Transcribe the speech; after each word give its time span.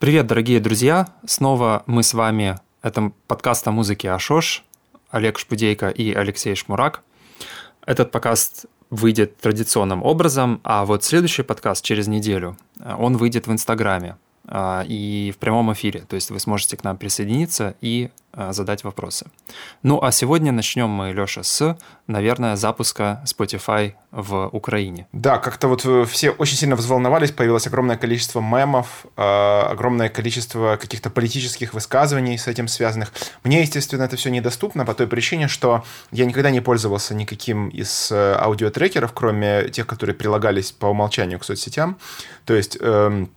Привет, 0.00 0.26
дорогие 0.26 0.60
друзья! 0.60 1.08
Снова 1.26 1.82
мы 1.84 2.02
с 2.02 2.14
вами. 2.14 2.56
Это 2.80 3.12
подкаст 3.26 3.68
о 3.68 3.70
музыке 3.70 4.10
Ашош. 4.10 4.64
Олег 5.10 5.38
Шпудейко 5.38 5.90
и 5.90 6.14
Алексей 6.14 6.54
Шмурак. 6.54 7.02
Этот 7.84 8.10
подкаст 8.10 8.64
выйдет 8.88 9.36
традиционным 9.36 10.02
образом, 10.02 10.62
а 10.64 10.86
вот 10.86 11.04
следующий 11.04 11.42
подкаст 11.42 11.84
через 11.84 12.08
неделю, 12.08 12.56
он 12.82 13.18
выйдет 13.18 13.46
в 13.46 13.52
Инстаграме. 13.52 14.16
А, 14.52 14.84
и 14.86 15.32
в 15.32 15.38
прямом 15.38 15.72
эфире. 15.72 16.00
То 16.00 16.16
есть 16.16 16.30
вы 16.30 16.40
сможете 16.40 16.76
к 16.76 16.82
нам 16.82 16.96
присоединиться 16.96 17.76
и 17.80 18.10
а, 18.32 18.52
задать 18.52 18.82
вопросы. 18.82 19.26
Ну 19.84 20.02
а 20.02 20.10
сегодня 20.10 20.50
начнем 20.50 20.88
мы, 20.88 21.12
Леша, 21.12 21.44
с, 21.44 21.78
наверное, 22.08 22.56
запуска 22.56 23.22
Spotify 23.24 23.94
в 24.10 24.48
Украине. 24.48 25.06
Да, 25.12 25.38
как-то 25.38 25.68
вот 25.68 25.84
э, 25.84 26.04
все 26.04 26.30
очень 26.30 26.56
сильно 26.56 26.74
взволновались, 26.74 27.30
появилось 27.30 27.68
огромное 27.68 27.96
количество 27.96 28.40
мемов, 28.40 29.06
а, 29.16 29.68
огромное 29.70 30.08
количество 30.08 30.76
каких-то 30.80 31.10
политических 31.10 31.72
высказываний 31.72 32.36
с 32.36 32.48
этим 32.48 32.66
связанных. 32.66 33.12
Мне, 33.44 33.60
естественно, 33.60 34.02
это 34.02 34.16
все 34.16 34.30
недоступно 34.30 34.84
по 34.84 34.94
той 34.94 35.06
причине, 35.06 35.46
что 35.46 35.84
я 36.10 36.24
никогда 36.24 36.50
не 36.50 36.60
пользовался 36.60 37.14
никаким 37.14 37.68
из 37.68 38.10
э, 38.10 38.34
аудиотрекеров, 38.36 39.12
кроме 39.12 39.68
тех, 39.68 39.86
которые 39.86 40.16
прилагались 40.16 40.72
по 40.72 40.86
умолчанию 40.86 41.38
к 41.38 41.44
соцсетям. 41.44 41.98
То 42.46 42.54
есть 42.54 42.76
эм, 42.80 43.30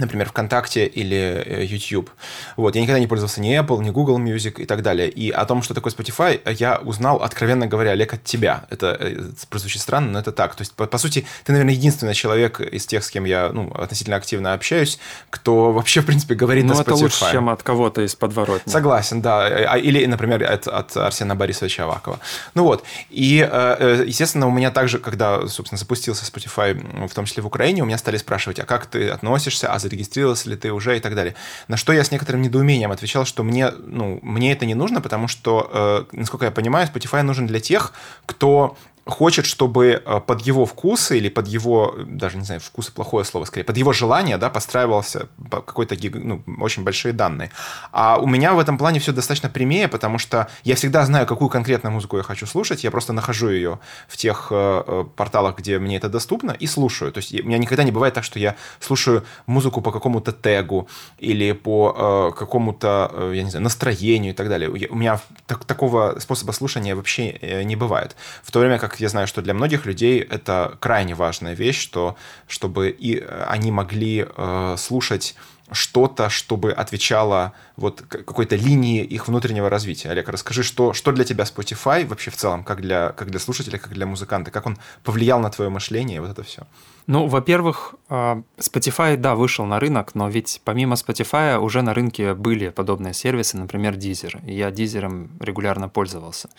например, 0.00 0.28
ВКонтакте 0.28 0.86
или 0.86 1.16
э, 1.46 1.64
YouTube. 1.64 2.10
Вот, 2.56 2.74
я 2.74 2.82
никогда 2.82 2.98
не 2.98 3.06
пользовался 3.06 3.40
ни 3.40 3.58
Apple, 3.58 3.82
ни 3.82 3.90
Google 3.90 4.18
Music 4.18 4.60
и 4.60 4.66
так 4.66 4.82
далее. 4.82 5.08
И 5.08 5.30
о 5.30 5.44
том, 5.44 5.62
что 5.62 5.74
такое 5.74 5.92
Spotify, 5.92 6.40
я 6.58 6.78
узнал, 6.78 7.22
откровенно 7.22 7.66
говоря, 7.66 7.92
Олег, 7.92 8.14
от 8.14 8.24
тебя. 8.24 8.64
Это, 8.70 8.88
это 8.88 9.46
прозвучит 9.48 9.82
странно, 9.82 10.10
но 10.12 10.18
это 10.18 10.32
так. 10.32 10.54
То 10.54 10.62
есть, 10.62 10.72
по, 10.74 10.86
по 10.86 10.98
сути, 10.98 11.26
ты, 11.44 11.52
наверное, 11.52 11.74
единственный 11.74 12.14
человек 12.14 12.60
из 12.60 12.86
тех, 12.86 13.04
с 13.04 13.10
кем 13.10 13.24
я 13.24 13.50
ну, 13.52 13.70
относительно 13.72 14.16
активно 14.16 14.54
общаюсь, 14.54 14.98
кто 15.30 15.72
вообще, 15.72 16.00
в 16.00 16.06
принципе, 16.06 16.34
говорит 16.34 16.64
ну, 16.64 16.74
на 16.74 16.80
Spotify. 16.80 16.84
Ну, 16.88 16.94
это 16.96 17.04
лучше, 17.04 17.30
чем 17.30 17.48
от 17.48 17.62
кого-то 17.62 18.02
из 18.02 18.14
подворотни. 18.14 18.70
Согласен, 18.70 19.22
да. 19.22 19.46
А, 19.46 19.78
или, 19.78 20.04
например, 20.06 20.42
от, 20.42 20.66
от 20.66 20.96
Арсена 20.96 21.36
Борисовича 21.36 21.84
Авакова. 21.84 22.18
Ну 22.54 22.64
вот. 22.64 22.84
И, 23.10 23.46
э, 23.50 23.76
э, 23.78 24.04
естественно, 24.06 24.46
у 24.46 24.50
меня 24.50 24.70
также, 24.70 24.98
когда, 24.98 25.46
собственно, 25.46 25.78
запустился 25.78 26.24
Spotify, 26.24 27.08
в 27.08 27.14
том 27.14 27.24
числе 27.24 27.42
в 27.42 27.46
Украине, 27.46 27.82
у 27.82 27.86
меня 27.86 27.98
стали 27.98 28.16
спрашивать, 28.16 28.58
а 28.58 28.64
как 28.64 28.86
ты 28.86 29.08
относишься, 29.08 29.72
а 29.72 29.78
зарегистрировался 29.90 30.48
ли 30.48 30.56
ты 30.56 30.72
уже 30.72 30.96
и 30.96 31.00
так 31.00 31.14
далее. 31.14 31.34
На 31.68 31.76
что 31.76 31.92
я 31.92 32.04
с 32.04 32.10
некоторым 32.10 32.42
недоумением 32.42 32.92
отвечал, 32.92 33.24
что 33.24 33.42
мне, 33.42 33.70
ну, 33.70 34.20
мне 34.22 34.52
это 34.52 34.66
не 34.66 34.74
нужно, 34.74 35.00
потому 35.00 35.28
что, 35.28 36.06
э, 36.12 36.16
насколько 36.16 36.46
я 36.46 36.50
понимаю, 36.50 36.88
Spotify 36.92 37.22
нужен 37.22 37.46
для 37.46 37.60
тех, 37.60 37.92
кто 38.26 38.76
хочет, 39.06 39.46
чтобы 39.46 40.02
э, 40.04 40.20
под 40.20 40.42
его 40.42 40.66
вкусы 40.66 41.18
или 41.18 41.28
под 41.28 41.48
его, 41.48 41.94
даже 42.06 42.36
не 42.36 42.44
знаю, 42.44 42.60
вкусы 42.60 42.92
плохое 42.92 43.24
слово 43.24 43.44
скорее, 43.44 43.64
под 43.64 43.76
его 43.76 43.92
желание, 43.92 44.36
да, 44.36 44.50
подстраивался 44.50 45.28
какой-то, 45.50 45.96
ну, 46.14 46.42
очень 46.60 46.84
большие 46.84 47.12
данные. 47.12 47.50
А 47.92 48.18
у 48.18 48.26
меня 48.26 48.54
в 48.54 48.58
этом 48.58 48.78
плане 48.78 49.00
все 49.00 49.12
достаточно 49.12 49.48
прямее, 49.48 49.88
потому 49.88 50.18
что 50.18 50.48
я 50.64 50.74
всегда 50.74 51.04
знаю, 51.04 51.26
какую 51.26 51.48
конкретно 51.48 51.90
музыку 51.90 52.16
я 52.16 52.22
хочу 52.22 52.46
слушать, 52.46 52.84
я 52.84 52.90
просто 52.90 53.12
нахожу 53.12 53.48
ее 53.50 53.78
в 54.08 54.16
тех 54.16 54.48
э, 54.50 54.82
э, 54.86 55.04
порталах, 55.16 55.58
где 55.58 55.78
мне 55.78 55.96
это 55.96 56.08
доступно, 56.08 56.52
и 56.52 56.66
слушаю. 56.66 57.12
То 57.12 57.18
есть 57.18 57.34
у 57.34 57.46
меня 57.46 57.58
никогда 57.58 57.84
не 57.84 57.92
бывает 57.92 58.14
так, 58.14 58.24
что 58.24 58.38
я 58.38 58.56
слушаю 58.80 59.24
музыку 59.46 59.80
по 59.80 59.92
какому-то 59.92 60.32
тегу 60.32 60.88
или 61.18 61.52
по 61.52 62.32
какому-то, 62.36 63.30
я 63.32 63.42
не 63.42 63.50
знаю, 63.50 63.64
настроению 63.64 64.32
и 64.32 64.36
так 64.36 64.48
далее. 64.48 64.68
У 64.68 64.96
меня 64.96 65.20
так, 65.46 65.64
такого 65.64 66.18
способа 66.20 66.52
слушания 66.52 66.94
вообще 66.94 67.64
не 67.64 67.76
бывает. 67.76 68.16
В 68.42 68.50
то 68.50 68.60
время 68.60 68.78
как 68.78 68.89
я 68.98 69.08
знаю, 69.08 69.26
что 69.26 69.42
для 69.42 69.54
многих 69.54 69.86
людей 69.86 70.20
это 70.20 70.76
крайне 70.80 71.14
важная 71.14 71.54
вещь, 71.54 71.80
что, 71.80 72.16
чтобы 72.46 72.90
и 72.90 73.18
э, 73.18 73.44
они 73.48 73.70
могли 73.70 74.26
э, 74.26 74.74
слушать 74.78 75.34
что-то, 75.72 76.28
чтобы 76.28 76.72
отвечало 76.72 77.52
вот 77.76 78.02
какой-то 78.02 78.56
линии 78.56 79.02
их 79.02 79.28
внутреннего 79.28 79.70
развития. 79.70 80.10
Олег, 80.10 80.28
расскажи, 80.28 80.62
что, 80.62 80.92
что 80.92 81.12
для 81.12 81.24
тебя 81.24 81.44
Spotify 81.44 82.06
вообще 82.06 82.30
в 82.30 82.36
целом, 82.36 82.64
как 82.64 82.80
для, 82.80 83.10
как 83.12 83.30
для 83.30 83.40
слушателя, 83.40 83.78
как 83.78 83.92
для 83.92 84.06
музыканта, 84.06 84.50
как 84.50 84.66
он 84.66 84.78
повлиял 85.04 85.40
на 85.40 85.50
твое 85.50 85.70
мышление, 85.70 86.20
вот 86.20 86.30
это 86.30 86.42
все? 86.42 86.62
Ну, 87.06 87.26
во-первых, 87.26 87.94
а, 88.08 88.42
Spotify, 88.58 89.16
да, 89.16 89.34
вышел 89.34 89.64
на 89.64 89.80
рынок, 89.80 90.14
но 90.14 90.28
ведь 90.28 90.60
помимо 90.64 90.94
Spotify 90.94 91.58
уже 91.58 91.82
на 91.82 91.94
рынке 91.94 92.34
были 92.34 92.68
подобные 92.68 93.14
сервисы, 93.14 93.56
например, 93.56 93.94
Deezer. 93.94 94.40
Я 94.48 94.70
Deezer 94.70 95.28
регулярно 95.40 95.88
пользовался. 95.88 96.50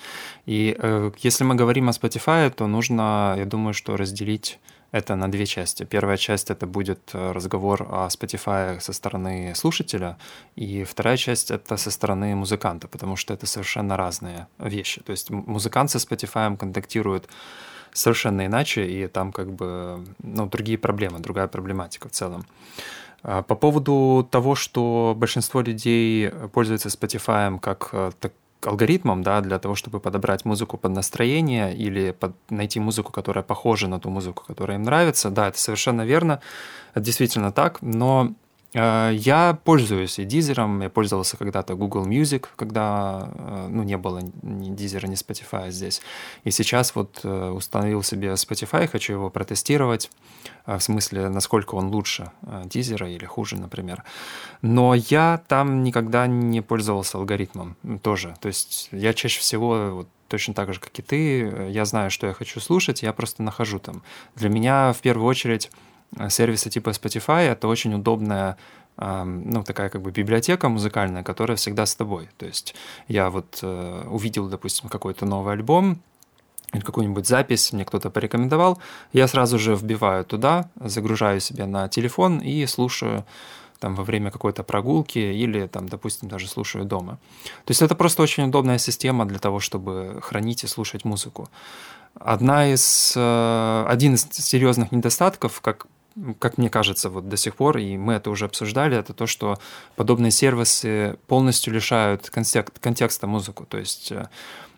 И 0.46 0.76
э, 0.78 1.12
если 1.20 1.44
мы 1.44 1.56
говорим 1.56 1.90
о 1.90 1.92
Spotify, 1.92 2.50
то 2.50 2.68
нужно, 2.68 3.36
я 3.38 3.46
думаю, 3.46 3.74
что 3.74 3.96
разделить 3.96 4.60
это 4.92 5.16
на 5.16 5.32
две 5.32 5.46
части. 5.46 5.84
Первая 5.84 6.18
часть 6.18 6.52
это 6.52 6.68
будет 6.68 7.00
э, 7.14 7.32
разговор 7.32 7.84
о 7.90 8.08
Spotify 8.08 8.80
со 8.80 8.94
стороны 8.94 9.54
слушателя, 9.56 10.18
и 10.56 10.84
вторая 10.84 11.18
часть 11.18 11.52
это 11.52 11.78
со 11.78 11.92
стороны 11.92 12.36
музыканта, 12.36 12.88
потому 12.88 13.16
что 13.16 13.34
это 13.34 13.46
совершенно 13.46 13.98
разные 13.98 14.48
вещи. 14.60 15.02
То 15.02 15.12
есть 15.12 15.30
музыкант 15.30 15.92
со 15.92 15.98
Spotify 15.98 16.58
контактирует 16.58 17.30
совершенно 17.94 18.46
иначе, 18.46 18.86
и 18.86 19.08
там 19.08 19.32
как 19.32 19.52
бы 19.52 20.06
ну, 20.24 20.46
другие 20.48 20.78
проблемы, 20.78 21.20
другая 21.20 21.48
проблематика 21.48 22.10
в 22.10 22.12
целом. 22.12 22.46
А 23.24 23.44
по 23.44 23.56
поводу 23.56 24.28
того, 24.30 24.56
что 24.56 25.14
большинство 25.16 25.62
людей 25.62 26.30
пользуются 26.54 26.90
Spotify 26.90 27.60
как 27.60 27.90
э, 27.94 28.12
так, 28.20 28.34
алгоритмом, 28.66 29.24
да, 29.24 29.42
для 29.42 29.60
того, 29.60 29.76
чтобы 29.76 30.00
подобрать 30.00 30.46
музыку 30.46 30.78
под 30.78 30.92
настроение 30.92 31.76
или 31.76 32.12
под, 32.12 32.34
найти 32.50 32.80
музыку, 32.80 33.12
которая 33.12 33.44
похожа 33.44 33.88
на 33.88 34.00
ту 34.00 34.10
музыку, 34.10 34.44
которая 34.46 34.78
им 34.78 34.84
нравится. 34.84 35.30
Да, 35.30 35.48
это 35.48 35.60
совершенно 35.60 36.04
верно, 36.04 36.42
это 36.94 37.06
действительно 37.06 37.52
так, 37.52 37.82
но 37.82 38.34
я 38.74 39.60
пользуюсь 39.66 40.18
и 40.18 40.24
Дизером, 40.24 40.82
я 40.82 40.90
пользовался 40.90 41.36
когда-то 41.36 41.76
Google 41.76 42.08
Music, 42.08 42.46
когда 42.56 43.30
э, 43.34 43.68
ну, 43.70 43.84
не 43.84 43.98
было 43.98 44.22
ни 44.42 44.74
Дизера, 44.74 45.08
ни 45.08 45.16
Spotify 45.16 45.72
здесь. 45.72 46.02
И 46.46 46.52
сейчас 46.52 46.96
вот 46.96 47.20
э, 47.24 47.50
установил 47.50 48.02
себе 48.02 48.30
Spotify, 48.34 48.88
хочу 48.88 49.14
его 49.14 49.30
протестировать, 49.30 50.10
в 50.66 50.80
смысле, 50.80 51.28
насколько 51.28 51.76
он 51.76 51.88
лучше 51.88 52.32
Дизера 52.66 53.10
или 53.10 53.26
хуже, 53.26 53.58
например. 53.58 54.04
Но 54.62 54.94
я 54.96 55.42
там 55.48 55.84
никогда 55.84 56.28
не 56.28 56.62
пользовался 56.62 57.18
алгоритмом 57.18 57.76
тоже. 58.02 58.36
То 58.40 58.48
есть 58.48 58.88
я 58.92 59.14
чаще 59.14 59.42
всего 59.42 59.90
вот, 59.92 60.08
точно 60.30 60.54
так 60.54 60.74
же, 60.74 60.80
как 60.80 60.98
и 60.98 61.02
ты, 61.02 61.70
я 61.72 61.84
знаю, 61.84 62.10
что 62.10 62.28
я 62.28 62.34
хочу 62.34 62.62
слушать, 62.62 63.02
я 63.02 63.12
просто 63.12 63.44
нахожу 63.44 63.80
там. 63.80 64.02
Для 64.36 64.48
меня 64.48 64.94
в 64.94 65.00
первую 65.02 65.28
очередь 65.28 65.70
Э, 65.72 65.91
сервисы 66.30 66.70
типа 66.70 66.90
Spotify— 66.90 67.42
это 67.52 67.68
очень 67.68 67.94
удобная 67.94 68.58
ну, 68.98 69.64
такая 69.64 69.90
как 69.90 70.02
бы 70.02 70.12
библиотека 70.12 70.70
музыкальная, 70.70 71.24
которая 71.24 71.56
всегда 71.56 71.86
с 71.86 71.96
тобой. 71.96 72.30
То 72.38 72.46
есть 72.46 72.76
я 73.08 73.30
вот 73.30 73.60
э, 73.64 74.08
увидел, 74.10 74.48
допустим, 74.48 74.90
какой-то 74.90 75.26
новый 75.26 75.54
альбом, 75.54 76.02
или 76.74 76.82
какую-нибудь 76.82 77.28
запись 77.28 77.74
мне 77.74 77.86
кто-то 77.86 78.10
порекомендовал, 78.10 78.80
я 79.14 79.28
сразу 79.28 79.60
же 79.60 79.76
вбиваю 79.76 80.24
туда, 80.24 80.70
загружаю 80.76 81.40
себе 81.40 81.66
на 81.66 81.88
телефон 81.90 82.40
и 82.40 82.66
слушаю 82.66 83.26
там 83.80 83.96
во 83.96 84.04
время 84.04 84.30
какой-то 84.30 84.64
прогулки 84.64 85.18
или 85.18 85.68
там, 85.68 85.90
допустим, 85.90 86.30
даже 86.30 86.48
слушаю 86.48 86.86
дома. 86.86 87.18
То 87.66 87.72
есть 87.72 87.82
это 87.82 87.96
просто 87.96 88.22
очень 88.22 88.44
удобная 88.44 88.78
система 88.78 89.26
для 89.26 89.40
того, 89.40 89.60
чтобы 89.60 90.20
хранить 90.22 90.64
и 90.64 90.68
слушать 90.68 91.04
музыку. 91.04 91.50
Одна 92.14 92.72
из, 92.72 93.14
э, 93.16 93.86
один 93.88 94.14
из 94.14 94.28
серьезных 94.32 94.92
недостатков, 94.92 95.62
как 95.62 95.88
как 96.40 96.58
мне 96.58 96.70
кажется, 96.70 97.10
вот 97.10 97.30
до 97.30 97.38
сих 97.38 97.56
пор, 97.56 97.78
и 97.78 97.98
мы 97.98 98.14
это 98.14 98.30
уже 98.30 98.46
обсуждали, 98.46 98.98
это 98.98 99.14
то, 99.14 99.28
что 99.28 99.58
подобные 99.96 100.32
сервисы 100.32 101.18
полностью 101.28 101.74
лишают 101.74 102.30
контекст, 102.30 102.80
контекста 102.80 103.28
музыку. 103.28 103.66
То 103.66 103.78
есть 103.78 104.12
э, 104.12 104.28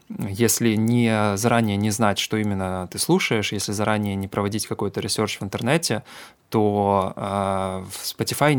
если 0.09 0.75
не 0.75 1.37
заранее 1.37 1.77
не 1.77 1.89
знать, 1.89 2.19
что 2.19 2.37
именно 2.37 2.87
ты 2.91 2.99
слушаешь, 2.99 3.51
если 3.51 3.71
заранее 3.71 4.15
не 4.15 4.27
проводить 4.27 4.67
какой-то 4.67 4.99
research 4.99 5.39
в 5.39 5.43
интернете, 5.43 6.03
то 6.49 7.13
э, 7.15 7.83
в 7.89 8.03
Spotify, 8.03 8.53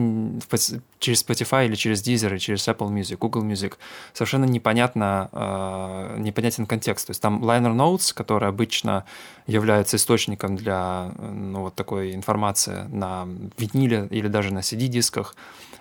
через 0.98 1.24
Spotify 1.24 1.66
или 1.66 1.76
через 1.76 2.02
Deezer, 2.02 2.30
или 2.30 2.38
через 2.38 2.66
Apple 2.66 2.88
Music, 2.88 3.18
Google 3.18 3.44
Music 3.44 3.74
совершенно 4.12 4.46
непонятно, 4.46 5.28
э, 5.32 6.16
непонятен 6.18 6.66
контекст. 6.66 7.06
То 7.06 7.10
есть 7.12 7.22
там 7.22 7.44
liner 7.44 7.72
notes, 7.72 8.12
которые 8.12 8.48
обычно 8.48 9.04
являются 9.46 9.96
источником 9.96 10.56
для 10.56 11.12
ну, 11.18 11.60
вот 11.60 11.74
такой 11.76 12.14
информации 12.14 12.86
на 12.88 13.28
виниле 13.58 14.08
или 14.10 14.26
даже 14.26 14.52
на 14.52 14.58
CD-дисках, 14.58 15.36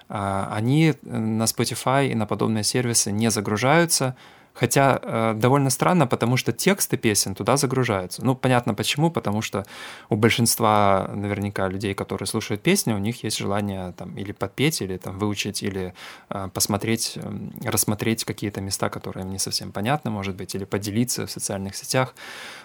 э, 0.10 0.48
они 0.52 0.94
на 1.02 1.46
Spotify 1.46 2.10
и 2.10 2.16
на 2.16 2.28
подобные 2.28 2.64
сервисы 2.64 3.12
не 3.12 3.32
загружаются, 3.32 4.16
Хотя 4.54 5.00
э, 5.02 5.34
довольно 5.36 5.72
странно, 5.72 6.06
потому 6.06 6.38
что 6.38 6.52
тексты 6.52 6.96
песен 6.96 7.34
туда 7.34 7.58
загружаются. 7.58 8.24
Ну, 8.24 8.36
понятно 8.36 8.76
почему, 8.76 9.10
потому 9.10 9.42
что 9.42 9.66
у 10.10 10.16
большинства 10.16 11.10
наверняка 11.14 11.68
людей, 11.68 11.96
которые 11.96 12.28
слушают 12.28 12.62
песни, 12.62 12.94
у 12.94 13.00
них 13.00 13.24
есть 13.24 13.38
желание 13.38 13.94
там 13.94 14.16
или 14.16 14.32
подпеть, 14.32 14.82
или 14.82 14.98
там 14.98 15.18
выучить, 15.18 15.64
или 15.64 15.94
э, 16.30 16.50
посмотреть, 16.54 17.14
э, 17.16 17.70
рассмотреть 17.70 18.26
какие-то 18.26 18.62
места, 18.62 18.90
которые 18.90 19.24
им 19.24 19.32
не 19.32 19.40
совсем 19.40 19.72
понятны, 19.72 20.12
может 20.12 20.36
быть, 20.36 20.54
или 20.54 20.66
поделиться 20.66 21.26
в 21.26 21.32
социальных 21.32 21.76
сетях. 21.76 22.14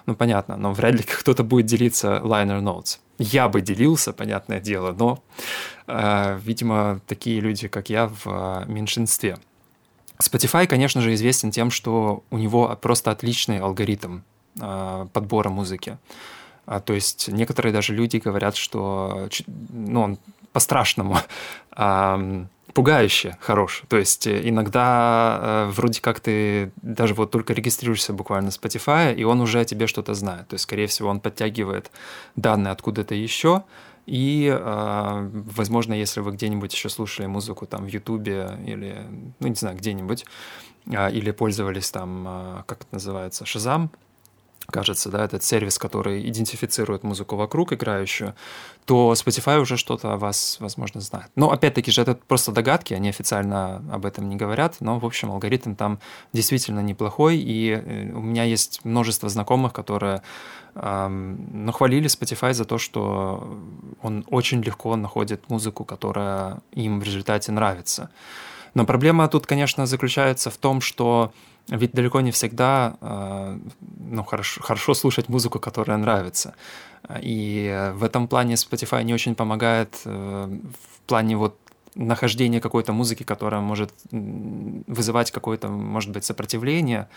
Ну, 0.05 0.15
понятно, 0.15 0.57
но 0.57 0.73
вряд 0.73 0.95
ли 0.95 1.03
кто-то 1.21 1.43
будет 1.43 1.67
делиться 1.67 2.21
liner 2.23 2.61
notes. 2.61 2.99
Я 3.19 3.49
бы 3.49 3.63
делился, 3.63 4.13
понятное 4.13 4.61
дело, 4.61 4.93
но, 4.93 5.23
э, 5.87 6.39
видимо, 6.45 7.01
такие 7.07 7.41
люди, 7.41 7.67
как 7.67 7.89
я, 7.89 8.07
в 8.07 8.27
э, 8.27 8.65
меньшинстве. 8.69 9.39
Spotify, 10.21 10.67
конечно 10.67 11.01
же, 11.01 11.15
известен 11.15 11.51
тем, 11.51 11.71
что 11.71 12.25
у 12.31 12.39
него 12.39 12.77
просто 12.81 13.11
отличный 13.11 13.61
алгоритм 13.61 14.21
э, 14.61 15.07
подбора 15.13 15.49
музыки. 15.49 15.99
А, 16.67 16.81
то 16.81 16.93
есть 16.93 17.29
некоторые 17.29 17.73
даже 17.73 17.95
люди 17.95 18.19
говорят, 18.19 18.57
что 18.57 19.29
ну, 19.69 20.03
он 20.03 20.19
по-страшному 20.53 21.19
э, 21.77 22.45
пугающе 22.75 23.37
хорош. 23.41 23.83
То 23.89 23.97
есть 23.97 24.29
иногда 24.29 25.39
э, 25.41 25.71
вроде 25.73 26.01
как 26.01 26.21
ты 26.21 26.71
даже 26.83 27.15
вот 27.15 27.31
только 27.31 27.53
регистрируешься 27.53 28.13
буквально 28.13 28.51
в 28.51 28.55
Spotify, 28.55 29.15
и 29.15 29.25
он 29.25 29.41
уже 29.41 29.61
о 29.61 29.65
тебе 29.65 29.87
что-то 29.87 30.15
знает. 30.15 30.49
То 30.49 30.55
есть, 30.55 30.65
скорее 30.65 30.87
всего, 30.87 31.09
он 31.09 31.21
подтягивает 31.21 31.91
данные 32.37 32.73
откуда-то 32.73 33.15
еще, 33.15 33.63
и, 34.09 34.49
а, 34.51 35.29
возможно, 35.33 35.93
если 35.93 36.21
вы 36.21 36.33
где-нибудь 36.33 36.73
еще 36.73 36.89
слушали 36.89 37.27
музыку 37.27 37.67
там 37.67 37.85
в 37.85 37.89
Ютубе 37.89 38.59
или, 38.67 39.05
ну, 39.39 39.49
не 39.49 39.55
знаю, 39.55 39.77
где-нибудь, 39.77 40.25
а, 40.95 41.11
или 41.11 41.31
пользовались 41.31 41.91
там, 41.91 42.25
а, 42.27 42.65
как 42.67 42.81
это 42.81 42.89
называется, 42.93 43.45
Шазам, 43.45 43.91
кажется, 44.71 45.11
да, 45.11 45.25
этот 45.25 45.43
сервис, 45.43 45.79
который 45.79 46.29
идентифицирует 46.29 47.03
музыку 47.03 47.37
вокруг 47.37 47.73
играющую, 47.73 48.35
то 48.85 49.13
Spotify 49.15 49.61
уже 49.61 49.77
что-то 49.77 50.13
о 50.13 50.17
вас, 50.17 50.59
возможно, 50.61 51.01
знает. 51.01 51.31
Но, 51.37 51.51
опять-таки 51.51 51.91
же, 51.91 52.03
это 52.03 52.15
просто 52.15 52.53
догадки, 52.53 52.95
они 52.95 53.09
официально 53.09 53.83
об 53.91 54.05
этом 54.05 54.29
не 54.29 54.37
говорят, 54.37 54.77
но, 54.81 54.99
в 54.99 55.07
общем, 55.07 55.31
алгоритм 55.31 55.75
там 55.75 56.01
действительно 56.33 56.81
неплохой, 56.81 57.37
и 57.39 57.71
э, 57.71 58.13
у 58.13 58.21
меня 58.21 58.45
есть 58.45 58.85
множество 58.85 59.29
знакомых, 59.29 59.73
которые 59.73 60.23
но 60.81 61.73
хвалили 61.73 62.09
Spotify 62.09 62.53
за 62.53 62.65
то, 62.65 62.79
что 62.79 63.59
он 64.01 64.25
очень 64.31 64.63
легко 64.63 64.95
находит 64.97 65.49
музыку, 65.51 65.85
которая 65.85 66.61
им 66.73 67.01
в 67.01 67.03
результате 67.03 67.51
нравится. 67.51 68.11
Но 68.75 68.85
проблема 68.85 69.29
тут, 69.29 69.47
конечно, 69.47 69.87
заключается 69.87 70.51
в 70.51 70.57
том, 70.57 70.81
что 70.81 71.33
ведь 71.69 71.93
далеко 71.93 72.21
не 72.21 72.31
всегда 72.31 72.97
а, 73.01 73.59
ну, 73.81 74.25
хорошо, 74.25 74.63
хорошо 74.63 74.95
слушать 74.95 75.29
музыку, 75.29 75.59
которая 75.61 75.99
нравится. 75.99 76.55
И 77.21 77.91
в 77.95 78.05
этом 78.05 78.27
плане 78.27 78.55
Spotify 78.55 79.03
не 79.05 79.15
очень 79.15 79.35
помогает 79.35 80.01
э, 80.05 80.59
в 80.95 81.01
плане 81.07 81.37
вот 81.37 81.57
нахождения 81.95 82.61
какой-то 82.61 82.93
музыки, 82.93 83.23
которая 83.23 83.61
может 83.61 83.93
вызывать 84.11 85.31
какое-то, 85.31 85.69
может 85.69 86.11
быть, 86.11 86.25
сопротивление. 86.25 87.09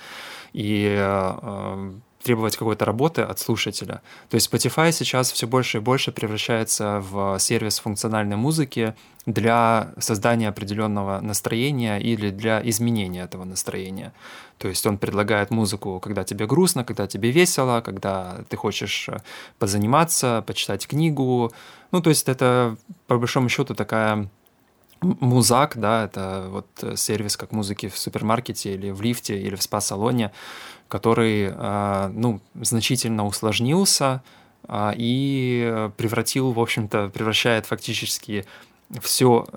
И 0.54 0.96
э, 0.98 1.92
требовать 2.24 2.58
какой-то 2.58 2.86
работы 2.86 3.22
от 3.22 3.40
слушателя. 3.40 4.02
То 4.30 4.36
есть 4.36 4.52
Spotify 4.52 4.92
сейчас 4.92 5.32
все 5.32 5.48
больше 5.48 5.78
и 5.78 5.82
больше 5.82 6.12
превращается 6.12 7.00
в 7.00 7.40
сервис 7.40 7.80
функциональной 7.80 8.36
музыки 8.36 8.96
для 9.26 9.94
создания 9.98 10.50
определенного 10.50 11.20
настроения 11.22 12.00
или 12.00 12.32
для 12.32 12.62
изменения 12.68 13.24
этого 13.24 13.44
настроения. 13.44 14.14
То 14.58 14.68
есть 14.68 14.86
он 14.86 14.98
предлагает 14.98 15.52
музыку, 15.52 16.00
когда 16.00 16.24
тебе 16.24 16.46
грустно, 16.48 16.84
когда 16.84 17.08
тебе 17.08 17.32
весело, 17.32 17.82
когда 17.82 18.44
ты 18.50 18.58
хочешь 18.58 19.10
э, 19.10 19.20
позаниматься, 19.58 20.44
почитать 20.46 20.88
книгу. 20.88 21.52
Ну, 21.92 22.02
то 22.02 22.10
есть 22.10 22.30
это, 22.30 22.78
по 23.08 23.18
большому 23.18 23.50
счету, 23.50 23.74
такая 23.74 24.30
Музак, 25.02 25.78
да, 25.78 26.06
это 26.06 26.46
вот 26.50 26.68
э, 26.84 26.96
сервис 26.96 27.36
как 27.36 27.52
музыки 27.52 27.90
в 27.90 27.98
супермаркете 27.98 28.76
или 28.76 28.92
в 28.92 29.02
лифте 29.02 29.40
или 29.40 29.56
в 29.56 29.64
спа-салоне, 29.64 30.32
который, 30.88 31.52
а, 31.54 32.12
ну, 32.14 32.40
значительно 32.54 33.26
усложнился 33.26 34.22
а, 34.68 34.94
и 34.96 35.90
превратил, 35.98 36.52
в 36.52 36.60
общем-то, 36.60 37.10
превращает 37.10 37.66
фактически 37.66 38.46
всю, 39.02 39.48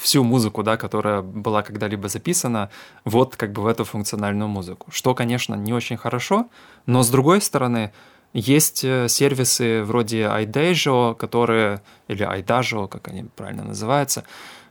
всю 0.00 0.24
музыку, 0.24 0.62
да, 0.62 0.76
которая 0.76 1.22
была 1.22 1.62
когда-либо 1.62 2.08
записана, 2.08 2.70
вот 3.04 3.36
как 3.36 3.52
бы 3.52 3.62
в 3.62 3.66
эту 3.66 3.84
функциональную 3.84 4.48
музыку. 4.48 4.90
Что, 4.90 5.14
конечно, 5.14 5.54
не 5.54 5.72
очень 5.72 5.96
хорошо, 5.96 6.48
но 6.86 7.02
с 7.02 7.10
другой 7.10 7.40
стороны, 7.40 7.92
есть 8.32 8.82
э, 8.82 9.08
сервисы 9.08 9.82
вроде 9.84 10.22
iDajo, 10.22 11.14
которые, 11.14 11.82
или 12.08 12.26
iDajo, 12.26 12.88
как 12.88 13.08
они 13.08 13.24
правильно 13.36 13.64
называются, 13.64 14.24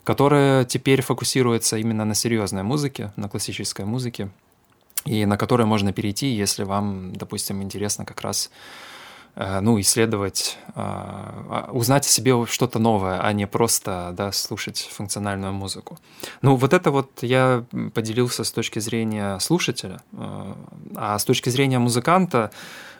которая 0.03 0.65
теперь 0.65 1.01
фокусируется 1.01 1.77
именно 1.77 2.05
на 2.05 2.15
серьезной 2.15 2.63
музыке, 2.63 3.11
на 3.15 3.29
классической 3.29 3.85
музыке, 3.85 4.29
и 5.05 5.25
на 5.25 5.37
которой 5.37 5.65
можно 5.65 5.93
перейти, 5.93 6.27
если 6.27 6.63
вам, 6.63 7.13
допустим, 7.15 7.61
интересно 7.63 8.05
как 8.05 8.21
раз 8.21 8.51
э, 9.35 9.59
ну, 9.59 9.79
исследовать, 9.79 10.57
э, 10.75 11.69
узнать 11.71 12.05
о 12.05 12.09
себе 12.09 12.45
что-то 12.45 12.77
новое, 12.79 13.19
а 13.19 13.33
не 13.33 13.47
просто 13.47 14.13
да, 14.15 14.31
слушать 14.31 14.89
функциональную 14.91 15.53
музыку. 15.53 15.97
Ну, 16.41 16.55
вот 16.55 16.73
это 16.73 16.91
вот 16.91 17.23
я 17.23 17.65
поделился 17.93 18.43
с 18.43 18.51
точки 18.51 18.79
зрения 18.79 19.39
слушателя, 19.39 20.01
э, 20.13 20.53
а 20.95 21.17
с 21.17 21.25
точки 21.25 21.49
зрения 21.49 21.79
музыканта 21.79 22.51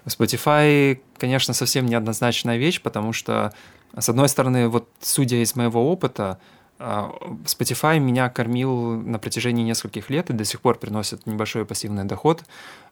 Spotify, 0.06 1.00
конечно, 1.18 1.54
совсем 1.54 1.86
неоднозначная 1.86 2.58
вещь, 2.58 2.82
потому 2.82 3.14
что, 3.14 3.54
с 3.96 4.10
одной 4.10 4.30
стороны, 4.30 4.68
вот 4.68 4.90
судя 5.02 5.38
из 5.44 5.56
моего 5.56 5.92
опыта, 5.92 6.40
а, 6.40 6.61
Spotify 7.46 8.00
меня 8.00 8.30
кормил 8.30 8.96
на 9.02 9.20
протяжении 9.20 9.64
нескольких 9.64 10.10
лет 10.10 10.30
и 10.30 10.34
до 10.34 10.46
сих 10.46 10.62
пор 10.62 10.80
приносит 10.80 11.28
небольшой 11.28 11.66
пассивный 11.66 12.06
доход. 12.06 12.44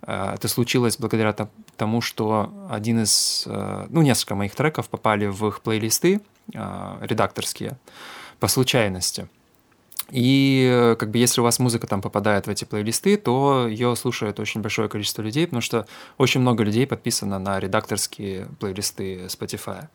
А, 0.02 0.36
это 0.36 0.48
случилось 0.48 0.98
благодаря 0.98 1.36
тому, 1.76 2.02
что 2.02 2.52
один 2.70 3.02
из, 3.02 3.46
а, 3.48 3.88
ну, 3.90 4.02
несколько 4.02 4.36
моих 4.36 4.54
треков 4.54 4.90
попали 4.90 5.26
в 5.26 5.48
их 5.48 5.62
плейлисты 5.62 6.22
редакторские 7.02 7.78
по 8.40 8.48
случайности. 8.48 9.28
И 10.10 10.96
как 10.98 11.12
бы 11.12 11.20
если 11.20 11.42
у 11.42 11.44
вас 11.44 11.60
музыка 11.60 11.86
там 11.86 12.02
попадает 12.02 12.48
в 12.48 12.50
эти 12.50 12.66
плейлисты, 12.66 13.18
то 13.18 13.68
ее 13.68 13.96
слушает 13.96 14.40
очень 14.40 14.62
большое 14.62 14.90
количество 14.90 15.22
людей, 15.22 15.46
потому 15.46 15.62
что 15.62 15.86
очень 16.18 16.42
много 16.42 16.64
людей 16.64 16.88
подписано 16.88 17.38
на 17.38 17.60
редакторские 17.60 18.48
плейлисты 18.60 19.26
Spotify. 19.26 19.88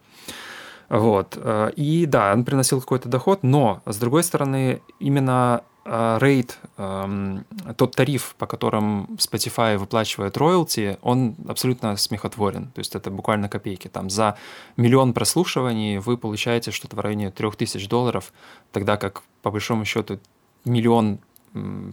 Вот. 0.88 1.38
Э, 1.40 1.70
и 1.76 2.06
да, 2.06 2.32
он 2.32 2.44
приносил 2.44 2.80
какой-то 2.80 3.08
доход, 3.08 3.42
но, 3.42 3.82
с 3.86 3.96
другой 3.96 4.22
стороны, 4.22 4.80
именно 4.98 5.62
э, 5.84 6.18
рейд, 6.20 6.58
эм, 6.76 7.44
тот 7.76 7.96
тариф, 7.96 8.34
по 8.38 8.46
которым 8.46 9.04
Spotify 9.16 9.76
выплачивает 9.76 10.36
роялти, 10.36 10.98
он 11.02 11.36
абсолютно 11.48 11.96
смехотворен. 11.96 12.70
То 12.72 12.78
есть 12.80 12.94
это 12.94 13.10
буквально 13.10 13.48
копейки. 13.48 13.88
Там 13.88 14.10
за 14.10 14.36
миллион 14.76 15.12
прослушиваний 15.12 15.98
вы 15.98 16.16
получаете 16.16 16.70
что-то 16.70 16.96
в 16.96 17.00
районе 17.00 17.30
3000 17.30 17.88
долларов, 17.88 18.32
тогда 18.72 18.96
как, 18.96 19.22
по 19.42 19.50
большому 19.50 19.84
счету, 19.84 20.18
миллион 20.64 21.18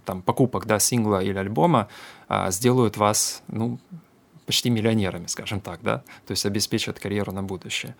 там, 0.05 0.21
покупок 0.21 0.65
да, 0.65 0.79
сингла 0.79 1.23
или 1.23 1.37
альбома 1.37 1.87
а, 2.27 2.51
сделают 2.51 2.97
вас 2.97 3.43
ну, 3.47 3.79
почти 4.45 4.69
миллионерами, 4.69 5.27
скажем 5.27 5.61
так, 5.61 5.79
да, 5.81 5.99
то 6.25 6.31
есть 6.31 6.45
обеспечат 6.45 6.99
карьеру 6.99 7.31
на 7.31 7.43
будущее. 7.43 7.95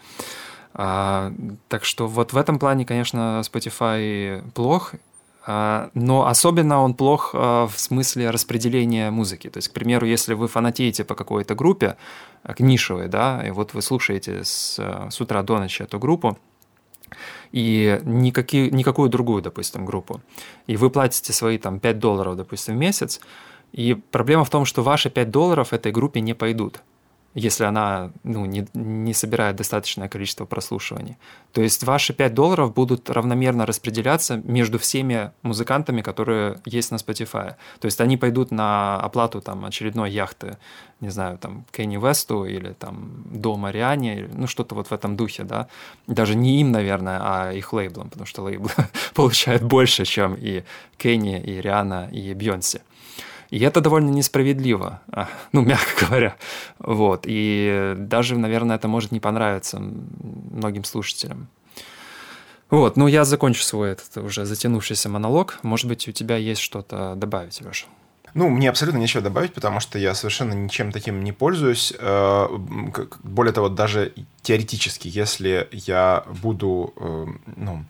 А, 0.74 1.34
так 1.68 1.86
что 1.86 2.08
вот 2.08 2.34
в 2.34 2.38
этом 2.38 2.60
плане, 2.60 2.86
конечно, 2.86 3.42
Spotify 3.44 4.42
плох, 4.52 4.94
а, 5.46 5.90
но 5.94 6.28
особенно 6.28 6.82
он 6.82 6.94
плох 6.94 7.32
а, 7.34 7.68
в 7.68 7.80
смысле 7.80 8.30
распределения 8.30 9.12
музыки. 9.12 9.50
То 9.50 9.58
есть, 9.58 9.70
к 9.70 9.74
примеру, 9.74 10.06
если 10.06 10.34
вы 10.34 10.48
фанатеете 10.48 11.04
по 11.04 11.16
какой-то 11.16 11.56
группе, 11.56 11.98
к 12.44 12.60
нишевой, 12.60 13.08
да, 13.08 13.46
и 13.46 13.52
вот 13.52 13.74
вы 13.74 13.82
слушаете 13.82 14.44
с, 14.44 14.80
с 15.10 15.22
утра 15.22 15.44
до 15.44 15.60
ночи 15.60 15.84
эту 15.84 16.00
группу, 16.00 16.38
и 17.52 18.00
никакие, 18.04 18.72
никакую 18.72 19.10
другую, 19.10 19.42
допустим, 19.42 19.86
группу, 19.86 20.22
и 20.68 20.78
вы 20.78 20.90
платите 20.90 21.34
свои 21.34 21.58
там 21.58 21.80
5 21.80 22.00
долларов, 22.00 22.38
допустим, 22.38 22.76
в 22.76 22.78
месяц, 22.78 23.20
и 23.74 23.94
проблема 23.94 24.46
в 24.46 24.50
том, 24.50 24.66
что 24.66 24.84
ваши 24.84 25.10
5 25.10 25.30
долларов 25.30 25.74
этой 25.74 25.92
группе 25.92 26.22
не 26.22 26.34
пойдут 26.34 26.82
если 27.34 27.64
она 27.64 28.12
ну, 28.24 28.46
не, 28.46 28.68
не 28.74 29.14
собирает 29.14 29.56
достаточное 29.56 30.10
количество 30.10 30.46
прослушиваний. 30.46 31.18
То 31.54 31.62
есть 31.62 31.84
ваши 31.84 32.14
5 32.14 32.34
долларов 32.34 32.74
будут 32.74 33.10
равномерно 33.10 33.66
распределяться 33.66 34.38
между 34.38 34.80
всеми 34.80 35.32
музыкантами, 35.42 36.02
которые 36.02 36.60
есть 36.66 36.92
на 36.92 36.98
Spotify. 36.98 37.56
То 37.80 37.86
есть 37.86 38.02
они 38.02 38.18
пойдут 38.18 38.52
на 38.52 38.98
оплату 38.98 39.42
там, 39.42 39.66
очередной 39.66 40.12
яхты, 40.12 40.58
не 41.00 41.10
знаю, 41.10 41.38
там, 41.38 41.66
Кенни 41.72 41.98
Весту 41.98 42.46
или 42.46 42.74
там 42.74 43.24
до 43.26 43.56
Мариане, 43.56 44.30
ну 44.34 44.48
что-то 44.48 44.76
вот 44.76 44.88
в 44.88 44.92
этом 44.92 45.16
духе, 45.16 45.44
да. 45.44 45.68
Даже 46.08 46.36
не 46.36 46.60
им, 46.60 46.72
наверное, 46.72 47.20
а 47.22 47.54
их 47.54 47.74
лейблом, 47.74 48.10
потому 48.10 48.26
что 48.26 48.44
лейбл 48.44 48.70
получает 49.14 49.64
больше, 49.64 50.06
чем 50.06 50.36
и 50.36 50.64
Кенни, 50.98 51.40
и 51.40 51.62
Риана, 51.62 52.10
и 52.12 52.34
Бьонси. 52.34 52.82
И 53.52 53.60
это 53.60 53.82
довольно 53.82 54.10
несправедливо, 54.10 55.02
а, 55.12 55.28
ну, 55.52 55.62
мягко 55.62 56.06
говоря. 56.06 56.36
Вот. 56.80 57.26
И 57.28 57.94
даже, 57.98 58.38
наверное, 58.38 58.78
это 58.78 58.88
может 58.88 59.12
не 59.12 59.20
понравиться 59.20 59.80
многим 59.80 60.86
слушателям. 60.86 61.50
Вот, 62.70 62.96
ну 62.96 63.08
я 63.08 63.26
закончу 63.26 63.64
свой 63.64 63.92
этот 63.92 64.24
уже 64.24 64.46
затянувшийся 64.46 65.10
монолог. 65.10 65.60
Может 65.62 65.88
быть, 65.88 66.08
у 66.08 66.14
тебя 66.14 66.38
есть 66.38 66.62
что-то 66.62 67.16
добавить, 67.18 67.60
Леша? 67.60 67.86
Ну, 68.34 68.48
мне 68.48 68.70
абсолютно 68.70 69.00
нечего 69.00 69.22
добавить, 69.22 69.54
потому 69.54 69.82
что 69.82 70.00
я 70.00 70.16
совершенно 70.16 70.54
ничем 70.54 70.94
таким 70.94 71.22
не 71.22 71.34
пользуюсь. 71.34 71.94
Э, 72.00 72.48
более 73.24 73.52
того, 73.52 73.68
даже 73.68 74.14
теоретически, 74.42 75.10
если 75.10 75.68
я 75.74 76.24
буду 76.42 76.94
э, 76.96 77.26
ну, 77.58 77.84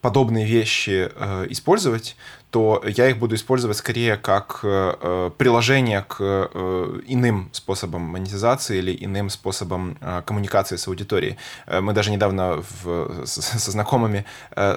подобные 0.00 0.44
вещи 0.44 1.10
э, 1.14 1.46
использовать, 1.50 2.16
то 2.54 2.80
я 2.86 3.08
их 3.08 3.18
буду 3.18 3.34
использовать 3.34 3.76
скорее 3.76 4.16
как 4.16 4.60
э, 4.62 4.94
э, 5.00 5.30
приложение 5.36 6.04
к 6.06 6.18
э, 6.20 7.00
иным 7.04 7.48
способам 7.50 8.02
монетизации 8.02 8.78
или 8.78 8.96
иным 9.04 9.28
способам 9.28 9.98
коммуникации 10.24 10.76
с 10.76 10.86
аудиторией. 10.86 11.36
Мы 11.66 11.92
даже 11.92 12.12
недавно 12.12 12.62
в, 12.84 13.26
со 13.26 13.70
знакомыми 13.72 14.24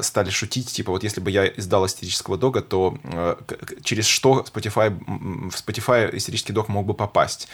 стали 0.02 0.32
шутить, 0.32 0.74
типа 0.74 0.92
вот 0.92 1.04
если 1.04 1.22
бы 1.22 1.30
я 1.30 1.46
издал 1.46 1.86
истерического 1.86 2.36
дога, 2.36 2.62
то 2.62 2.98
через 3.84 4.08
что 4.08 4.44
Spotify, 4.52 4.90
в 5.52 5.54
Spotify 5.54 6.10
истерический 6.18 6.54
дог 6.54 6.70
мог 6.70 6.88
бы 6.88 6.96
попасть. 6.96 7.48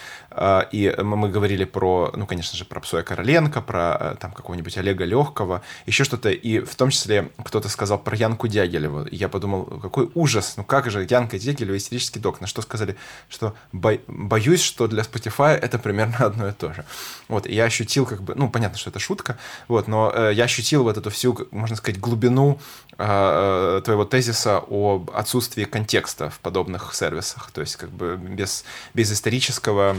И 0.72 0.96
мы 1.04 1.28
говорили 1.28 1.66
про, 1.66 2.14
ну, 2.16 2.26
конечно 2.26 2.58
же, 2.58 2.64
про 2.64 2.80
Псоя 2.80 3.04
Короленко, 3.04 3.62
про 3.62 4.16
там 4.22 4.32
какого-нибудь 4.32 4.78
Олега 4.78 5.04
Легкого, 5.04 5.62
еще 5.86 6.06
что-то, 6.06 6.30
и 6.30 6.60
в 6.60 6.76
том 6.76 6.92
числе 6.92 7.30
кто-то 7.44 7.68
сказал 7.68 7.98
про 7.98 8.16
Янку 8.16 8.48
Дягилеву. 8.48 9.04
И 9.04 9.18
я 9.18 9.28
подумал, 9.28 9.66
какой 9.82 10.13
ужас, 10.16 10.54
ну 10.58 10.64
как 10.64 10.90
же, 10.90 11.06
Янка 11.10 11.38
Дягилева, 11.40 11.78
истерический 11.78 12.20
док, 12.20 12.42
на 12.42 12.48
что 12.48 12.62
сказали, 12.62 12.96
что 13.30 13.56
бо 13.72 13.98
боюсь, 14.08 14.62
что 14.62 14.88
для 14.88 15.04
Spotify 15.04 15.54
это 15.54 15.80
примерно 15.80 16.18
одно 16.26 16.48
и 16.48 16.52
то 16.52 16.74
же. 16.74 16.86
Вот, 17.28 17.48
и 17.48 17.54
я 17.54 17.66
ощутил 17.66 18.06
как 18.06 18.22
бы, 18.22 18.36
ну, 18.36 18.50
понятно, 18.50 18.78
что 18.78 18.90
это 18.90 19.00
шутка, 19.00 19.38
вот, 19.68 19.88
но 19.88 20.12
э, 20.14 20.32
я 20.34 20.46
ощутил 20.46 20.84
вот 20.84 20.98
эту 20.98 21.10
всю, 21.10 21.48
можно 21.52 21.76
сказать, 21.76 22.00
глубину 22.00 22.60
э, 22.98 23.78
э 23.78 23.82
твоего 23.84 24.06
тезиса 24.06 24.62
об 24.70 25.12
отсутствии 25.14 25.66
контекста 25.66 26.30
в 26.30 26.40
подобных 26.40 26.94
сервисах, 26.94 27.52
то 27.52 27.62
есть 27.62 27.76
как 27.76 27.90
бы 27.90 28.18
без, 28.18 28.64
без 28.94 29.12
исторического 29.12 29.98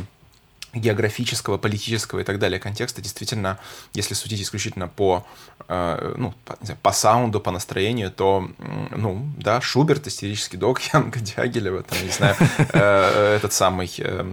географического, 0.74 1.58
политического 1.58 2.20
и 2.20 2.24
так 2.24 2.38
далее 2.38 2.58
контекста, 2.58 3.00
действительно, 3.02 3.58
если 3.92 4.14
судить 4.14 4.40
исключительно 4.40 4.88
по, 4.88 5.26
э, 5.68 6.14
ну, 6.16 6.34
по, 6.44 6.56
знаю, 6.60 6.78
по 6.82 6.92
саунду, 6.92 7.40
по 7.40 7.50
настроению, 7.50 8.10
то, 8.10 8.50
ну, 8.90 9.26
да, 9.36 9.60
Шуберт, 9.60 10.06
истерический 10.06 10.56
дог, 10.56 10.80
Янка 10.92 11.20
Дягилева, 11.20 11.82
там, 11.82 11.98
не 12.02 12.10
знаю, 12.10 12.36
э, 12.58 13.36
этот 13.36 13.52
самый, 13.52 13.92
э, 13.98 14.24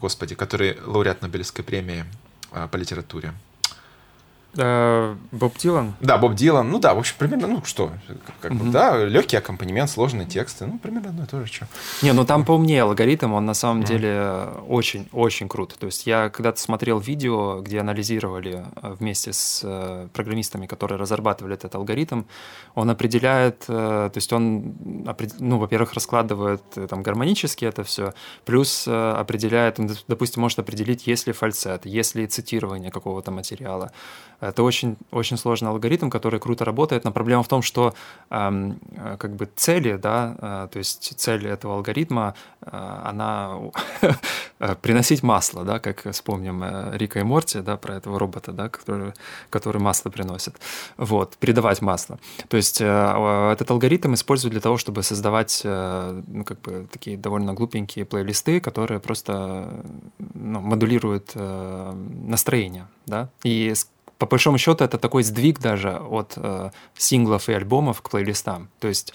господи, 0.00 0.34
который 0.34 0.78
лауреат 0.84 1.22
Нобелевской 1.22 1.64
премии 1.64 2.04
по 2.70 2.76
литературе. 2.76 3.34
Э, 4.56 5.14
Боб 5.32 5.56
Дилан? 5.58 5.94
Да, 6.00 6.18
Боб 6.18 6.34
Дилан. 6.34 6.70
Ну 6.70 6.78
да, 6.78 6.94
в 6.94 6.98
общем, 6.98 7.14
примерно, 7.18 7.46
ну 7.46 7.64
что, 7.64 7.90
как 8.40 8.54
бы, 8.54 8.70
да, 8.70 9.04
легкий 9.04 9.36
аккомпанемент, 9.36 9.90
сложные 9.90 10.26
тексты, 10.26 10.66
ну, 10.66 10.78
примерно 10.78 11.10
одно 11.10 11.24
и 11.24 11.26
то 11.26 11.40
же, 11.40 11.52
что. 11.52 11.66
Не, 12.02 12.12
ну 12.12 12.24
там 12.24 12.44
поумнее 12.44 12.82
алгоритм, 12.82 13.32
он 13.34 13.44
на 13.46 13.54
самом 13.54 13.84
деле 13.84 14.48
очень-очень 14.68 15.48
крут. 15.48 15.76
То 15.78 15.86
есть 15.86 16.06
я 16.06 16.30
когда-то 16.30 16.60
смотрел 16.60 16.98
видео, 16.98 17.60
где 17.60 17.80
анализировали 17.80 18.64
э, 18.82 18.94
вместе 18.98 19.32
с 19.32 19.60
э, 19.62 20.08
программистами, 20.12 20.66
которые 20.66 20.98
разрабатывали 20.98 21.54
этот 21.54 21.74
алгоритм, 21.74 22.22
он 22.74 22.90
определяет, 22.90 23.60
то 23.66 24.12
есть 24.14 24.32
он, 24.32 24.74
ну, 25.38 25.58
во-первых, 25.58 25.94
раскладывает 25.94 26.62
там 26.88 27.02
гармонически 27.02 27.64
это 27.64 27.84
все, 27.84 28.12
плюс 28.44 28.86
определяет, 28.86 29.78
допустим, 30.08 30.42
может 30.42 30.58
определить, 30.58 31.06
есть 31.06 31.26
ли 31.26 31.32
фальцет, 31.32 31.86
есть 31.86 32.14
ли 32.14 32.26
цитирование 32.26 32.90
какого-то 32.90 33.30
материала, 33.30 33.92
это 34.48 34.62
очень, 34.62 34.96
очень 35.10 35.36
сложный 35.36 35.70
алгоритм, 35.70 36.10
который 36.10 36.40
круто 36.40 36.64
работает, 36.64 37.04
но 37.04 37.12
проблема 37.12 37.42
в 37.42 37.48
том, 37.48 37.62
что 37.62 37.94
э, 38.30 38.72
как 39.18 39.36
бы 39.36 39.48
цели, 39.56 39.96
да, 39.96 40.36
э, 40.38 40.68
то 40.72 40.78
есть 40.78 41.18
цель 41.18 41.46
этого 41.46 41.74
алгоритма, 41.76 42.34
э, 42.62 43.00
она 43.04 43.58
э, 44.60 44.74
приносить 44.82 45.22
масло, 45.22 45.64
да, 45.64 45.78
как 45.78 46.10
вспомним 46.10 46.62
э, 46.62 46.96
Рика 46.96 47.20
и 47.20 47.22
Морти, 47.22 47.60
да, 47.60 47.76
про 47.76 47.94
этого 47.94 48.18
робота, 48.18 48.52
да, 48.52 48.68
который, 48.68 49.12
который 49.50 49.80
масло 49.80 50.10
приносит, 50.10 50.56
вот, 50.96 51.36
передавать 51.36 51.82
масло. 51.82 52.18
То 52.48 52.56
есть 52.56 52.80
э, 52.80 53.52
этот 53.52 53.70
алгоритм 53.70 54.14
используют 54.14 54.52
для 54.52 54.60
того, 54.60 54.78
чтобы 54.78 55.02
создавать, 55.02 55.62
э, 55.64 56.22
ну, 56.26 56.44
как 56.44 56.60
бы 56.60 56.86
такие 56.90 57.16
довольно 57.16 57.54
глупенькие 57.54 58.04
плейлисты, 58.04 58.60
которые 58.60 59.00
просто 59.00 59.84
ну, 60.34 60.60
модулируют 60.60 61.32
э, 61.34 61.92
настроение, 62.26 62.86
да, 63.06 63.28
и 63.44 63.72
по 64.18 64.26
большому 64.26 64.58
счету 64.58 64.84
это 64.84 64.98
такой 64.98 65.22
сдвиг 65.22 65.60
даже 65.60 65.96
от 65.96 66.34
э, 66.36 66.70
синглов 66.96 67.48
и 67.48 67.52
альбомов 67.52 68.02
к 68.02 68.10
плейлистам. 68.10 68.68
То 68.80 68.88
есть 68.88 69.12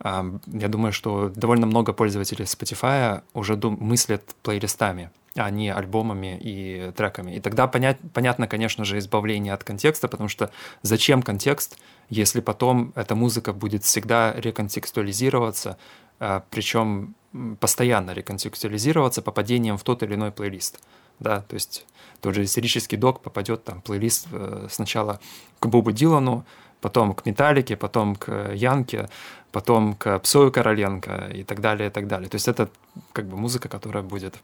э, 0.00 0.38
я 0.46 0.68
думаю, 0.68 0.92
что 0.92 1.30
довольно 1.34 1.66
много 1.66 1.92
пользователей 1.92 2.44
Spotify 2.44 3.22
уже 3.34 3.56
дум- 3.56 3.78
мыслят 3.80 4.22
плейлистами, 4.42 5.10
а 5.36 5.50
не 5.50 5.70
альбомами 5.70 6.38
и 6.40 6.92
треками. 6.96 7.36
И 7.36 7.40
тогда 7.40 7.66
понять, 7.66 7.98
понятно, 8.12 8.46
конечно 8.46 8.84
же, 8.84 8.98
избавление 8.98 9.54
от 9.54 9.64
контекста, 9.64 10.08
потому 10.08 10.28
что 10.28 10.50
зачем 10.82 11.22
контекст, 11.22 11.78
если 12.10 12.40
потом 12.40 12.92
эта 12.94 13.14
музыка 13.14 13.52
будет 13.52 13.84
всегда 13.84 14.34
реконтекстуализироваться, 14.36 15.78
э, 16.20 16.40
причем 16.50 17.14
постоянно 17.60 18.12
реконтекстуализироваться 18.12 19.22
попадением 19.22 19.76
в 19.76 19.82
тот 19.82 20.02
или 20.02 20.14
иной 20.14 20.30
плейлист. 20.30 20.80
Да, 21.20 21.40
то 21.40 21.54
есть 21.54 21.86
тот 22.20 22.34
же 22.34 22.44
истерический 22.44 22.96
док 22.96 23.22
попадет 23.22 23.64
там 23.64 23.80
плейлист 23.80 24.26
э, 24.32 24.68
сначала 24.70 25.20
к 25.60 25.66
Бобу 25.66 25.92
Дилану, 25.92 26.44
потом 26.80 27.14
к 27.14 27.26
Металлике, 27.26 27.76
потом 27.76 28.16
к 28.16 28.52
Янке, 28.52 29.08
потом 29.52 29.94
к 29.94 30.18
Псою 30.18 30.52
Короленко 30.52 31.30
и 31.34 31.42
так 31.42 31.60
далее, 31.60 31.88
и 31.88 31.90
так 31.90 32.06
далее. 32.06 32.28
То 32.28 32.36
есть 32.36 32.48
это 32.48 32.68
как 33.12 33.26
бы 33.26 33.36
музыка, 33.36 33.68
которая 33.68 34.02
будет 34.02 34.34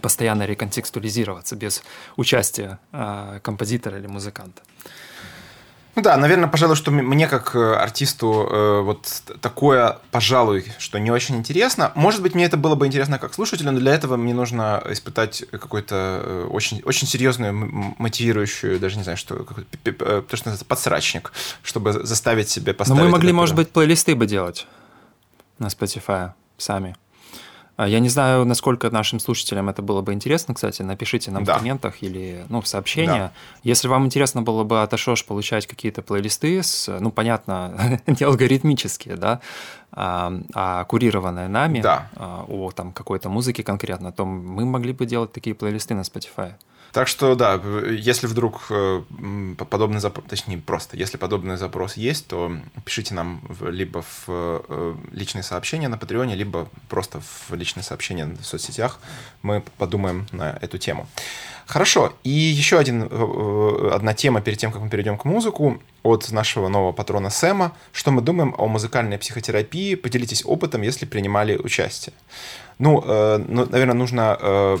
постоянно 0.00 0.46
реконтекстуализироваться 0.46 1.56
без 1.56 1.82
участия 2.16 2.78
э, 2.92 3.40
композитора 3.42 3.98
или 3.98 4.06
музыканта. 4.06 4.62
Ну 5.96 6.02
да, 6.02 6.16
наверное, 6.16 6.48
пожалуй, 6.48 6.76
что 6.76 6.90
мне 6.90 7.26
как 7.26 7.54
э, 7.56 7.74
артисту 7.74 8.48
э, 8.50 8.80
вот 8.82 9.22
такое, 9.40 9.98
пожалуй, 10.12 10.64
что 10.78 10.98
не 10.98 11.10
очень 11.10 11.36
интересно. 11.36 11.90
Может 11.96 12.22
быть, 12.22 12.34
мне 12.34 12.44
это 12.44 12.56
было 12.56 12.76
бы 12.76 12.86
интересно 12.86 13.18
как 13.18 13.34
слушателю, 13.34 13.72
но 13.72 13.80
для 13.80 13.94
этого 13.94 14.16
мне 14.16 14.32
нужно 14.32 14.82
испытать 14.88 15.44
какой-то 15.50 16.20
э, 16.22 16.48
очень, 16.50 16.80
очень 16.84 17.08
серьезную, 17.08 17.52
мотивирующую, 17.98 18.78
даже 18.78 18.98
не 18.98 19.02
знаю, 19.02 19.18
что, 19.18 19.34
то, 19.34 19.44
что 19.82 20.48
называется, 20.48 20.64
подсрачник, 20.64 21.32
чтобы 21.62 21.92
заставить 21.92 22.48
себя 22.48 22.72
поставить... 22.72 23.00
Но 23.00 23.04
мы 23.06 23.10
могли, 23.10 23.32
может 23.32 23.56
быть, 23.56 23.70
плейлисты 23.70 24.14
бы 24.14 24.26
делать 24.26 24.66
на 25.58 25.66
Spotify 25.66 26.32
сами. 26.56 26.94
А, 27.80 27.88
я 27.88 27.98
не 28.00 28.10
знаю, 28.10 28.44
насколько 28.44 28.90
нашим 28.90 29.18
слушателям 29.20 29.70
это 29.70 29.80
было 29.80 30.02
бы 30.02 30.12
интересно, 30.12 30.52
кстати, 30.52 30.82
напишите 30.82 31.30
нам 31.30 31.44
да. 31.44 31.54
в 31.54 31.58
комментах 31.58 32.02
или 32.02 32.44
ну, 32.50 32.60
в 32.60 32.68
сообщения. 32.68 33.06
Да. 33.06 33.32
Если 33.62 33.88
вам 33.88 34.04
интересно 34.04 34.42
было 34.42 34.64
бы 34.64 34.82
от 34.82 34.92
Ашош 34.92 35.24
получать 35.24 35.66
какие-то 35.66 36.02
плейлисты, 36.02 36.62
с, 36.62 36.94
ну, 37.00 37.10
понятно, 37.10 37.98
не 38.06 38.22
алгоритмические, 38.22 39.16
да, 39.16 39.40
а, 39.92 40.32
а 40.54 40.84
курированные 40.84 41.48
нами 41.48 41.80
да. 41.80 42.08
а, 42.16 42.44
о 42.48 42.70
там, 42.70 42.92
какой-то 42.92 43.28
музыке 43.28 43.62
конкретно, 43.62 44.12
то 44.12 44.24
мы 44.24 44.64
могли 44.64 44.92
бы 44.92 45.06
делать 45.06 45.32
такие 45.32 45.54
плейлисты 45.54 45.94
на 45.94 46.00
Spotify. 46.02 46.54
Так 46.92 47.06
что 47.06 47.36
да, 47.36 47.60
если 47.88 48.26
вдруг 48.26 48.66
э, 48.70 49.02
подобный 49.56 50.00
запрос, 50.00 50.24
точнее 50.28 50.58
просто, 50.58 50.96
если 50.96 51.18
подобный 51.18 51.56
запрос 51.56 51.96
есть, 51.96 52.26
то 52.26 52.52
пишите 52.84 53.14
нам 53.14 53.42
либо 53.60 54.02
в 54.02 54.24
э, 54.28 54.94
личные 55.12 55.44
сообщения 55.44 55.86
на 55.86 55.98
Патреоне, 55.98 56.34
либо 56.34 56.68
просто 56.88 57.20
в 57.20 57.54
личные 57.54 57.84
сообщения 57.84 58.26
в 58.26 58.44
соцсетях. 58.44 58.98
Мы 59.42 59.62
подумаем 59.78 60.26
на 60.32 60.58
эту 60.60 60.78
тему. 60.78 61.06
Хорошо. 61.70 62.12
И 62.24 62.30
еще 62.30 62.80
один, 62.80 63.06
э, 63.08 63.90
одна 63.94 64.12
тема 64.12 64.40
перед 64.40 64.58
тем, 64.58 64.72
как 64.72 64.82
мы 64.82 64.88
перейдем 64.88 65.16
к 65.16 65.24
музыку 65.24 65.80
от 66.02 66.32
нашего 66.32 66.66
нового 66.66 66.90
патрона 66.90 67.30
Сэма. 67.30 67.72
Что 67.92 68.10
мы 68.10 68.22
думаем 68.22 68.56
о 68.58 68.66
музыкальной 68.66 69.18
психотерапии? 69.18 69.94
Поделитесь 69.94 70.44
опытом, 70.44 70.82
если 70.82 71.06
принимали 71.06 71.56
участие. 71.56 72.12
Ну, 72.80 73.04
э, 73.06 73.44
ну 73.46 73.66
наверное, 73.70 73.94
нужно 73.94 74.36
э, 74.40 74.78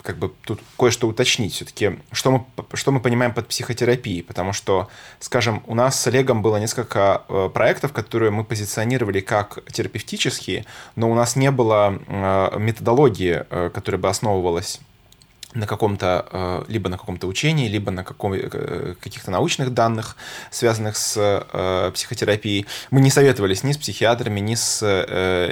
как 0.00 0.16
бы 0.16 0.32
тут 0.46 0.60
кое-что 0.78 1.08
уточнить 1.08 1.52
все-таки, 1.52 1.98
что 2.12 2.30
мы, 2.30 2.44
что 2.72 2.90
мы 2.90 3.00
понимаем 3.00 3.34
под 3.34 3.46
психотерапией, 3.48 4.22
потому 4.22 4.54
что, 4.54 4.88
скажем, 5.20 5.62
у 5.66 5.74
нас 5.74 6.00
с 6.00 6.06
Олегом 6.06 6.40
было 6.40 6.56
несколько 6.56 7.20
э, 7.28 7.50
проектов, 7.52 7.92
которые 7.92 8.30
мы 8.30 8.44
позиционировали 8.44 9.20
как 9.20 9.58
терапевтические, 9.70 10.64
но 10.96 11.10
у 11.10 11.14
нас 11.14 11.36
не 11.36 11.50
было 11.50 11.98
э, 12.06 12.58
методологии, 12.58 13.44
э, 13.50 13.70
которая 13.74 14.00
бы 14.00 14.08
основывалась 14.08 14.80
на 15.54 15.66
каком-то, 15.66 16.26
э, 16.30 16.64
либо 16.68 16.88
на 16.88 16.98
каком-то 16.98 17.26
учении, 17.26 17.68
либо 17.68 17.90
на 17.90 18.04
каком, 18.04 18.34
э, 18.34 18.94
каких-то 19.00 19.30
научных 19.30 19.72
данных, 19.72 20.16
связанных 20.50 20.96
с 20.96 21.16
э, 21.16 21.90
психотерапией. 21.92 22.66
Мы 22.90 23.00
не 23.00 23.10
советовались 23.10 23.62
ни 23.62 23.72
с 23.72 23.78
психиатрами, 23.78 24.40
ни 24.40 24.54
с 24.54 24.82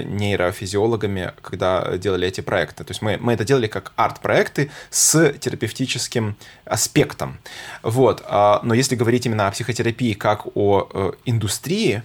нейрофизиологами, 0.04 1.32
когда 1.40 1.96
делали 1.96 2.26
эти 2.28 2.40
проекты. 2.40 2.84
То 2.84 2.90
есть 2.90 3.02
мы, 3.02 3.16
мы 3.18 3.34
это 3.34 3.44
делали 3.44 3.68
как 3.68 3.92
арт-проекты 3.96 4.70
с 4.90 5.32
терапевтическим 5.38 6.36
аспектом. 6.64 7.38
Вот. 7.82 8.22
А, 8.26 8.60
но 8.62 8.74
если 8.74 8.96
говорить 8.96 9.26
именно 9.26 9.46
о 9.46 9.50
психотерапии 9.50 10.14
как 10.14 10.46
о 10.56 11.14
индустрии, 11.24 12.02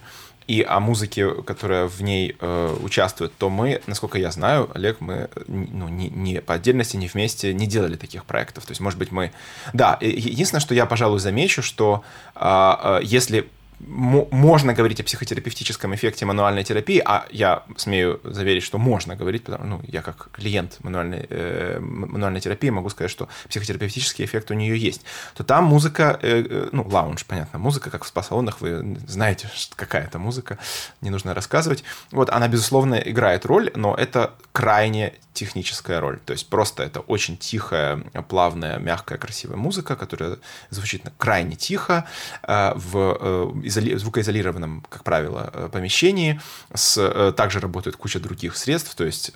и 0.48 0.62
о 0.62 0.80
музыке, 0.80 1.30
которая 1.42 1.86
в 1.86 2.02
ней 2.02 2.34
э, 2.40 2.76
участвует, 2.82 3.32
то 3.36 3.50
мы, 3.50 3.82
насколько 3.86 4.18
я 4.18 4.30
знаю, 4.30 4.70
Олег, 4.74 5.00
мы 5.00 5.28
ну, 5.46 5.88
не, 5.88 6.08
не 6.08 6.40
по 6.40 6.54
отдельности, 6.54 6.96
не 6.96 7.06
вместе 7.06 7.52
не 7.52 7.66
делали 7.66 7.96
таких 7.96 8.24
проектов. 8.24 8.64
То 8.64 8.70
есть, 8.70 8.80
может 8.80 8.98
быть, 8.98 9.12
мы... 9.12 9.30
Да, 9.74 9.98
единственное, 10.00 10.60
что 10.60 10.74
я, 10.74 10.86
пожалуй, 10.86 11.20
замечу, 11.20 11.62
что 11.62 12.02
э, 12.34 12.40
э, 12.40 13.00
если 13.02 13.48
можно 13.80 14.74
говорить 14.74 15.00
о 15.00 15.04
психотерапевтическом 15.04 15.94
эффекте 15.94 16.26
мануальной 16.26 16.64
терапии, 16.64 17.00
а 17.04 17.26
я 17.30 17.62
смею 17.76 18.20
заверить, 18.24 18.62
что 18.62 18.78
можно 18.78 19.14
говорить, 19.14 19.44
потому 19.44 19.64
ну, 19.64 19.80
я 19.86 20.02
как 20.02 20.30
клиент 20.32 20.78
мануальной, 20.80 21.26
э, 21.28 21.78
мануальной 21.80 22.40
терапии 22.40 22.70
могу 22.70 22.88
сказать, 22.90 23.10
что 23.10 23.28
психотерапевтический 23.48 24.24
эффект 24.24 24.50
у 24.50 24.54
нее 24.54 24.76
есть, 24.76 25.02
то 25.34 25.44
там 25.44 25.64
музыка, 25.64 26.18
э, 26.22 26.44
э 26.48 26.68
ну, 26.72 26.86
лаунж, 26.88 27.24
понятно, 27.24 27.58
музыка, 27.58 27.90
как 27.90 28.04
в 28.04 28.08
спа-салонах, 28.08 28.60
вы 28.60 28.98
знаете, 29.06 29.48
какая 29.76 30.04
это 30.04 30.18
музыка, 30.18 30.58
не 31.00 31.10
нужно 31.10 31.34
рассказывать. 31.34 31.84
Вот, 32.10 32.30
она, 32.30 32.48
безусловно, 32.48 32.96
играет 32.96 33.46
роль, 33.46 33.70
но 33.74 33.94
это 33.94 34.34
крайне 34.52 35.14
техническая 35.38 36.00
роль. 36.00 36.18
То 36.24 36.32
есть 36.32 36.48
просто 36.48 36.82
это 36.82 36.98
очень 37.00 37.36
тихая, 37.36 37.98
плавная, 38.28 38.78
мягкая, 38.78 39.18
красивая 39.18 39.56
музыка, 39.56 39.94
которая 39.94 40.38
звучит 40.70 41.04
крайне 41.16 41.54
тихо 41.54 42.06
э, 42.42 42.72
в 42.74 43.16
э, 43.20 43.67
изоли... 43.68 43.96
звукоизолированном, 43.96 44.84
как 44.88 45.04
правило, 45.04 45.50
э, 45.52 45.68
помещении. 45.72 46.40
С... 46.74 47.32
Также 47.36 47.60
работает 47.60 47.96
куча 47.96 48.18
других 48.20 48.56
средств, 48.56 48.94
то 48.94 49.04
есть 49.04 49.32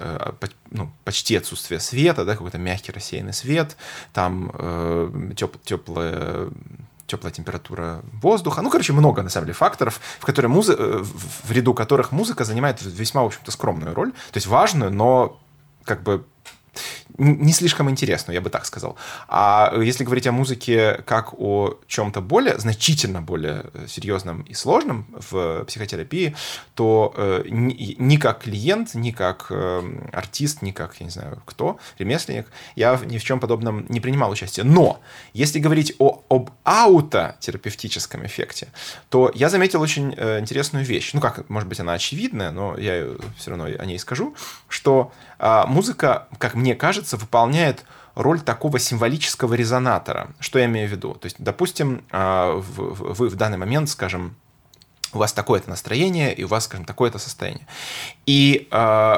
ну, 0.71 0.91
почти 1.05 1.37
отсутствие 1.37 1.81
света, 1.81 2.25
да, 2.25 2.33
какой-то 2.33 2.59
мягкий 2.59 2.93
рассеянный 2.93 3.33
свет, 3.33 3.77
там 4.13 5.33
теп... 5.37 5.57
теплая 5.65 6.49
теплая 7.07 7.33
температура 7.33 8.03
воздуха. 8.23 8.63
Ну, 8.63 8.71
короче, 8.71 8.95
много, 8.95 9.23
на 9.23 9.29
самом 9.29 9.47
деле, 9.47 9.55
факторов, 9.55 10.01
в, 10.19 10.25
которые 10.25 10.51
музы... 10.51 10.75
в 10.75 11.51
ряду 11.51 11.75
которых 11.75 12.11
музыка 12.11 12.45
занимает 12.45 12.81
весьма, 12.81 13.23
в 13.23 13.27
общем-то, 13.27 13.51
скромную 13.51 13.95
роль. 13.95 14.13
То 14.13 14.37
есть 14.37 14.47
важную, 14.47 14.91
но 14.91 15.39
как 15.85 16.03
бы 16.03 16.25
не 17.19 17.53
слишком 17.53 17.91
интересно, 17.91 18.33
я 18.33 18.41
бы 18.41 18.51
так 18.51 18.65
сказал. 18.67 18.97
А 19.29 19.75
если 19.81 20.05
говорить 20.05 20.27
о 20.27 20.33
музыке 20.33 21.03
как 21.07 21.35
о 21.39 21.79
чем-то 21.87 22.21
более, 22.21 22.59
значительно 22.59 23.21
более 23.21 23.67
э, 23.75 23.87
серьезном 23.89 24.43
и 24.43 24.55
сложном 24.55 25.07
в 25.31 25.65
психотерапии, 25.65 26.35
то 26.75 27.13
э, 27.17 27.45
ни, 27.49 27.97
ни 27.99 28.17
как 28.17 28.43
клиент, 28.43 28.95
ни 28.95 29.11
как 29.11 29.47
э, 29.51 29.83
артист, 30.13 30.63
ни 30.63 30.71
как, 30.71 30.97
я 31.01 31.05
не 31.05 31.11
знаю, 31.11 31.43
кто, 31.45 31.79
ремесленник, 31.99 32.47
я 32.77 32.99
ни 33.05 33.19
в 33.19 33.25
чем 33.25 33.41
подобном 33.41 33.87
не 33.89 34.01
принимал 34.01 34.31
участие. 34.31 34.65
Но 34.65 35.01
если 35.33 35.59
говорить 35.59 35.95
о, 35.99 36.23
об 36.29 36.51
аутотерапевтическом 36.65 38.25
эффекте, 38.27 38.69
то 39.09 39.31
я 39.35 39.49
заметил 39.49 39.81
очень 39.81 40.15
э, 40.17 40.39
интересную 40.41 40.85
вещь. 40.85 41.11
Ну 41.13 41.21
как, 41.21 41.49
может 41.49 41.69
быть, 41.69 41.81
она 41.81 41.93
очевидная, 41.93 42.51
но 42.51 42.77
я 42.79 43.07
все 43.37 43.51
равно 43.51 43.65
о 43.65 43.85
ней 43.85 43.99
скажу, 43.99 44.35
что 44.69 45.13
э, 45.32 45.32
музыка, 45.67 46.29
как 46.39 46.55
мне 46.55 46.75
кажется, 46.75 47.17
выполняет 47.17 47.85
роль 48.15 48.41
такого 48.41 48.79
символического 48.79 49.55
резонатора. 49.55 50.29
Что 50.39 50.59
я 50.59 50.67
имею 50.67 50.89
в 50.89 50.93
виду? 50.93 51.15
То 51.15 51.27
есть, 51.27 51.37
допустим, 51.39 52.05
а, 52.11 52.55
вы 52.57 53.29
в 53.29 53.35
данный 53.35 53.59
момент, 53.59 53.89
скажем, 53.89 54.37
у 55.13 55.19
вас 55.19 55.33
такое-то 55.33 55.71
настроение, 55.71 56.35
и 56.35 56.45
у 56.45 56.49
вас, 56.49 56.65
скажем, 56.65 56.85
такое-то 56.85 57.19
состояние. 57.19 57.67
И 58.27 58.69
э, 58.71 59.17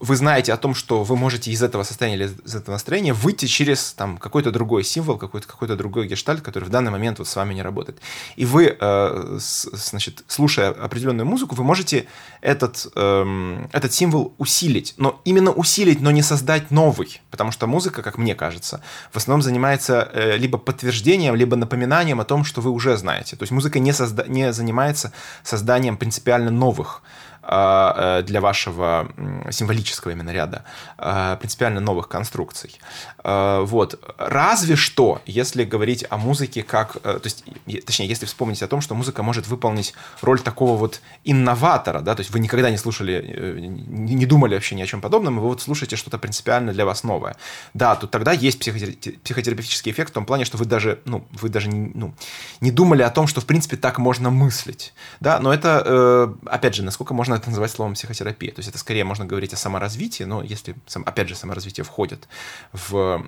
вы 0.00 0.16
знаете 0.16 0.52
о 0.52 0.56
том, 0.56 0.74
что 0.74 1.02
вы 1.02 1.16
можете 1.16 1.50
из 1.50 1.62
этого 1.62 1.82
состояния 1.82 2.16
или 2.16 2.30
из 2.44 2.54
этого 2.54 2.74
настроения 2.74 3.12
выйти 3.12 3.46
через 3.46 3.92
там, 3.92 4.18
какой-то 4.18 4.50
другой 4.50 4.84
символ, 4.84 5.18
какой-то 5.18 5.46
какой 5.46 5.68
другой 5.68 6.06
гештальт, 6.06 6.42
который 6.42 6.64
в 6.64 6.70
данный 6.70 6.90
момент 6.90 7.18
вот 7.18 7.28
с 7.28 7.36
вами 7.36 7.54
не 7.54 7.62
работает. 7.62 8.00
И 8.36 8.44
вы, 8.44 8.76
э, 8.78 9.38
с, 9.40 9.68
значит, 9.72 10.24
слушая 10.28 10.70
определенную 10.70 11.26
музыку, 11.26 11.54
вы 11.54 11.64
можете 11.64 12.06
этот, 12.40 12.86
э, 12.94 13.66
этот 13.72 13.92
символ 13.92 14.34
усилить. 14.38 14.94
Но 14.96 15.20
именно 15.24 15.50
усилить, 15.50 16.00
но 16.00 16.10
не 16.10 16.22
создать 16.22 16.70
новый. 16.70 17.20
Потому 17.30 17.50
что 17.50 17.66
музыка, 17.66 18.02
как 18.02 18.18
мне 18.18 18.34
кажется, 18.34 18.82
в 19.12 19.16
основном 19.16 19.42
занимается 19.42 20.08
э, 20.12 20.36
либо 20.36 20.58
подтверждением, 20.58 21.34
либо 21.34 21.56
напоминанием 21.56 22.20
о 22.20 22.24
том, 22.24 22.44
что 22.44 22.60
вы 22.60 22.70
уже 22.70 22.96
знаете. 22.96 23.36
То 23.36 23.42
есть 23.42 23.52
музыка 23.52 23.78
не, 23.78 23.90
созда- 23.90 24.28
не 24.28 24.52
занимается 24.52 25.12
созданием 25.42 25.96
принципиально 25.96 26.50
новых 26.50 27.02
для 27.46 28.40
вашего 28.40 29.08
символического 29.50 30.12
именно 30.12 30.30
ряда 30.30 30.64
а, 30.98 31.36
принципиально 31.36 31.80
новых 31.80 32.08
конструкций. 32.08 32.78
А, 33.18 33.62
вот. 33.62 33.98
Разве 34.18 34.76
что, 34.76 35.20
если 35.26 35.64
говорить 35.64 36.04
о 36.10 36.16
музыке 36.16 36.62
как... 36.62 36.96
Э, 37.04 37.18
то 37.18 37.24
есть, 37.24 37.44
точнее, 37.84 38.06
если 38.06 38.26
вспомнить 38.26 38.62
о 38.62 38.68
том, 38.68 38.80
что 38.80 38.94
музыка 38.94 39.22
может 39.22 39.46
выполнить 39.46 39.94
роль 40.20 40.40
такого 40.40 40.76
вот 40.76 41.00
инноватора, 41.24 42.00
да, 42.00 42.14
то 42.14 42.20
есть 42.20 42.30
вы 42.30 42.40
никогда 42.40 42.70
не 42.70 42.76
слушали, 42.76 43.14
э, 43.14 43.58
не 43.60 44.26
думали 44.26 44.54
вообще 44.54 44.74
ни 44.74 44.82
о 44.82 44.86
чем 44.86 45.00
подобном, 45.00 45.38
и 45.38 45.40
вы 45.40 45.48
вот 45.48 45.62
слушаете 45.62 45.96
что-то 45.96 46.18
принципиально 46.18 46.72
для 46.72 46.84
вас 46.84 47.04
новое. 47.04 47.36
Да, 47.74 47.96
тут 47.96 48.10
тогда 48.10 48.32
есть 48.32 48.58
психотерапевтический 48.58 49.92
эффект 49.92 50.10
в 50.10 50.14
том 50.14 50.26
плане, 50.26 50.44
что 50.44 50.56
вы 50.56 50.64
даже, 50.64 51.00
ну, 51.04 51.26
вы 51.32 51.48
даже 51.48 51.68
не, 51.68 51.90
ну, 51.94 52.14
не 52.60 52.70
думали 52.70 53.02
о 53.02 53.10
том, 53.10 53.26
что 53.26 53.40
в 53.40 53.46
принципе 53.46 53.76
так 53.76 53.98
можно 53.98 54.30
мыслить. 54.30 54.94
Да, 55.20 55.38
но 55.40 55.52
это, 55.52 56.34
опять 56.46 56.74
же, 56.74 56.82
насколько 56.82 57.14
можно 57.14 57.33
можно 57.34 57.42
это 57.42 57.50
называть 57.50 57.70
словом 57.70 57.94
психотерапия. 57.94 58.52
То 58.52 58.60
есть 58.60 58.68
это 58.68 58.78
скорее 58.78 59.04
можно 59.04 59.24
говорить 59.24 59.52
о 59.52 59.56
саморазвитии, 59.56 60.24
но 60.24 60.42
если, 60.42 60.74
опять 61.04 61.28
же, 61.28 61.34
саморазвитие 61.34 61.84
входит 61.84 62.28
в 62.72 63.26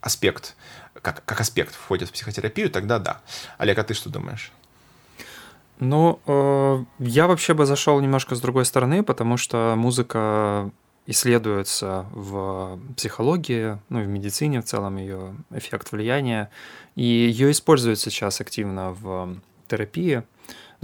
аспект, 0.00 0.56
как, 1.00 1.24
как 1.24 1.40
аспект 1.40 1.74
входит 1.74 2.08
в 2.08 2.12
психотерапию, 2.12 2.70
тогда 2.70 2.98
да. 2.98 3.20
Олег, 3.58 3.78
а 3.78 3.84
ты 3.84 3.94
что 3.94 4.10
думаешь? 4.10 4.52
Ну, 5.80 6.20
э, 6.26 6.84
я 6.98 7.26
вообще 7.26 7.54
бы 7.54 7.66
зашел 7.66 8.00
немножко 8.00 8.34
с 8.34 8.40
другой 8.40 8.64
стороны, 8.64 9.02
потому 9.02 9.36
что 9.36 9.74
музыка 9.76 10.70
исследуется 11.06 12.06
в 12.12 12.78
психологии, 12.96 13.78
ну 13.88 14.00
и 14.00 14.04
в 14.04 14.08
медицине 14.08 14.60
в 14.60 14.64
целом 14.64 14.96
ее 14.96 15.34
эффект 15.50 15.92
влияния, 15.92 16.48
и 16.96 17.04
ее 17.04 17.50
используют 17.50 17.98
сейчас 18.00 18.40
активно 18.40 18.92
в 18.92 19.36
терапии. 19.68 20.22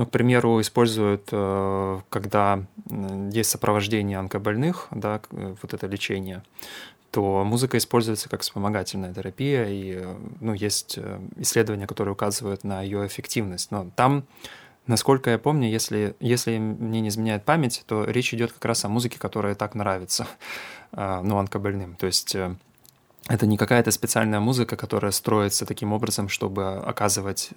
Ну, 0.01 0.07
к 0.07 0.11
примеру, 0.13 0.63
используют, 0.63 1.29
э, 1.31 2.01
когда 2.09 2.65
есть 3.33 3.51
сопровождение 3.51 4.19
онкобольных, 4.19 4.89
да, 4.93 5.21
э, 5.31 5.55
вот 5.61 5.75
это 5.75 5.87
лечение, 5.87 6.43
то 7.11 7.45
музыка 7.45 7.77
используется 7.77 8.31
как 8.31 8.41
вспомогательная 8.41 9.13
терапия, 9.13 9.67
и 9.67 9.97
э, 9.97 10.17
ну, 10.41 10.55
есть 10.55 10.99
исследования, 11.37 11.87
которые 11.87 12.15
указывают 12.15 12.65
на 12.65 12.81
ее 12.81 13.07
эффективность. 13.07 13.71
Но 13.73 13.91
там, 13.95 14.25
насколько 14.87 15.29
я 15.29 15.39
помню, 15.39 15.69
если, 15.69 16.17
если 16.19 16.57
мне 16.57 17.03
не 17.03 17.11
изменяет 17.11 17.45
память, 17.45 17.85
то 17.87 18.05
речь 18.05 18.33
идет 18.33 18.53
как 18.53 18.65
раз 18.65 18.83
о 18.87 18.89
музыке, 18.89 19.19
которая 19.19 19.55
так 19.55 19.75
нравится 19.75 20.27
ну, 20.93 21.37
онкобольным. 21.37 21.97
То 21.97 22.07
есть 22.07 22.35
это 23.29 23.47
не 23.47 23.59
какая-то 23.59 23.91
специальная 23.91 24.41
музыка, 24.41 24.77
которая 24.77 25.13
строится 25.13 25.67
таким 25.67 25.93
образом, 25.93 26.31
чтобы 26.31 26.79
оказывать 26.79 27.51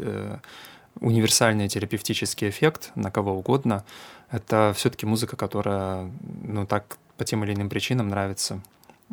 универсальный 0.99 1.67
терапевтический 1.67 2.49
эффект 2.49 2.91
на 2.95 3.11
кого 3.11 3.33
угодно. 3.33 3.83
Это 4.31 4.73
все-таки 4.75 5.05
музыка, 5.05 5.35
которая, 5.35 6.09
ну, 6.43 6.65
так 6.65 6.97
по 7.17 7.25
тем 7.25 7.43
или 7.43 7.53
иным 7.53 7.69
причинам 7.69 8.09
нравится 8.09 8.61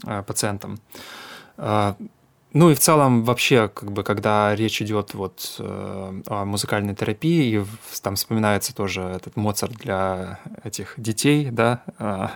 э, 0.07 0.23
пациентам. 0.23 0.81
Ну 2.53 2.71
и 2.71 2.75
в 2.75 2.81
целом 2.81 3.23
вообще, 3.23 3.69
как 3.69 3.93
бы, 3.93 4.03
когда 4.03 4.57
речь 4.57 4.83
идет 4.83 5.15
вот 5.15 5.55
э, 5.61 6.23
о 6.27 6.45
музыкальной 6.45 6.97
терапии, 6.97 7.61
и 7.61 7.65
там 8.03 8.17
вспоминается 8.17 8.75
тоже 8.75 9.03
этот 9.03 9.37
Моцарт 9.37 9.75
для 9.75 10.41
этих 10.65 10.95
детей, 10.97 11.51
да, 11.53 11.85
э, 12.01 12.29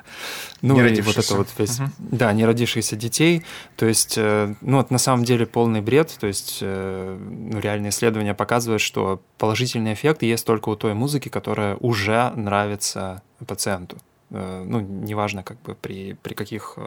ну 0.63 0.79
и 0.87 1.01
вот 1.01 1.19
это 1.19 1.35
вот 1.35 1.49
весь, 1.59 1.81
угу. 1.81 1.91
да, 1.99 2.33
не 2.33 2.45
родившихся 2.45 2.95
детей, 2.95 3.45
то 3.77 3.87
есть, 3.87 4.15
э, 4.17 4.55
ну 4.61 4.77
вот 4.77 4.93
на 4.93 4.99
самом 4.99 5.25
деле 5.25 5.47
полный 5.47 5.81
бред, 5.81 6.17
то 6.21 6.29
есть, 6.29 6.59
э, 6.61 7.19
ну 7.19 7.59
реальные 7.59 7.91
исследования 7.91 8.35
показывают, 8.35 8.83
что 8.83 9.21
положительный 9.39 9.95
эффект 9.95 10.23
есть 10.23 10.47
только 10.47 10.69
у 10.69 10.77
той 10.77 10.95
музыки, 10.95 11.29
которая 11.29 11.75
уже 11.77 12.31
нравится 12.37 13.23
пациенту, 13.45 13.97
э, 14.31 14.65
ну 14.65 14.79
неважно 14.79 15.43
как 15.43 15.61
бы 15.63 15.75
при 15.75 16.13
при 16.23 16.35
каких 16.35 16.79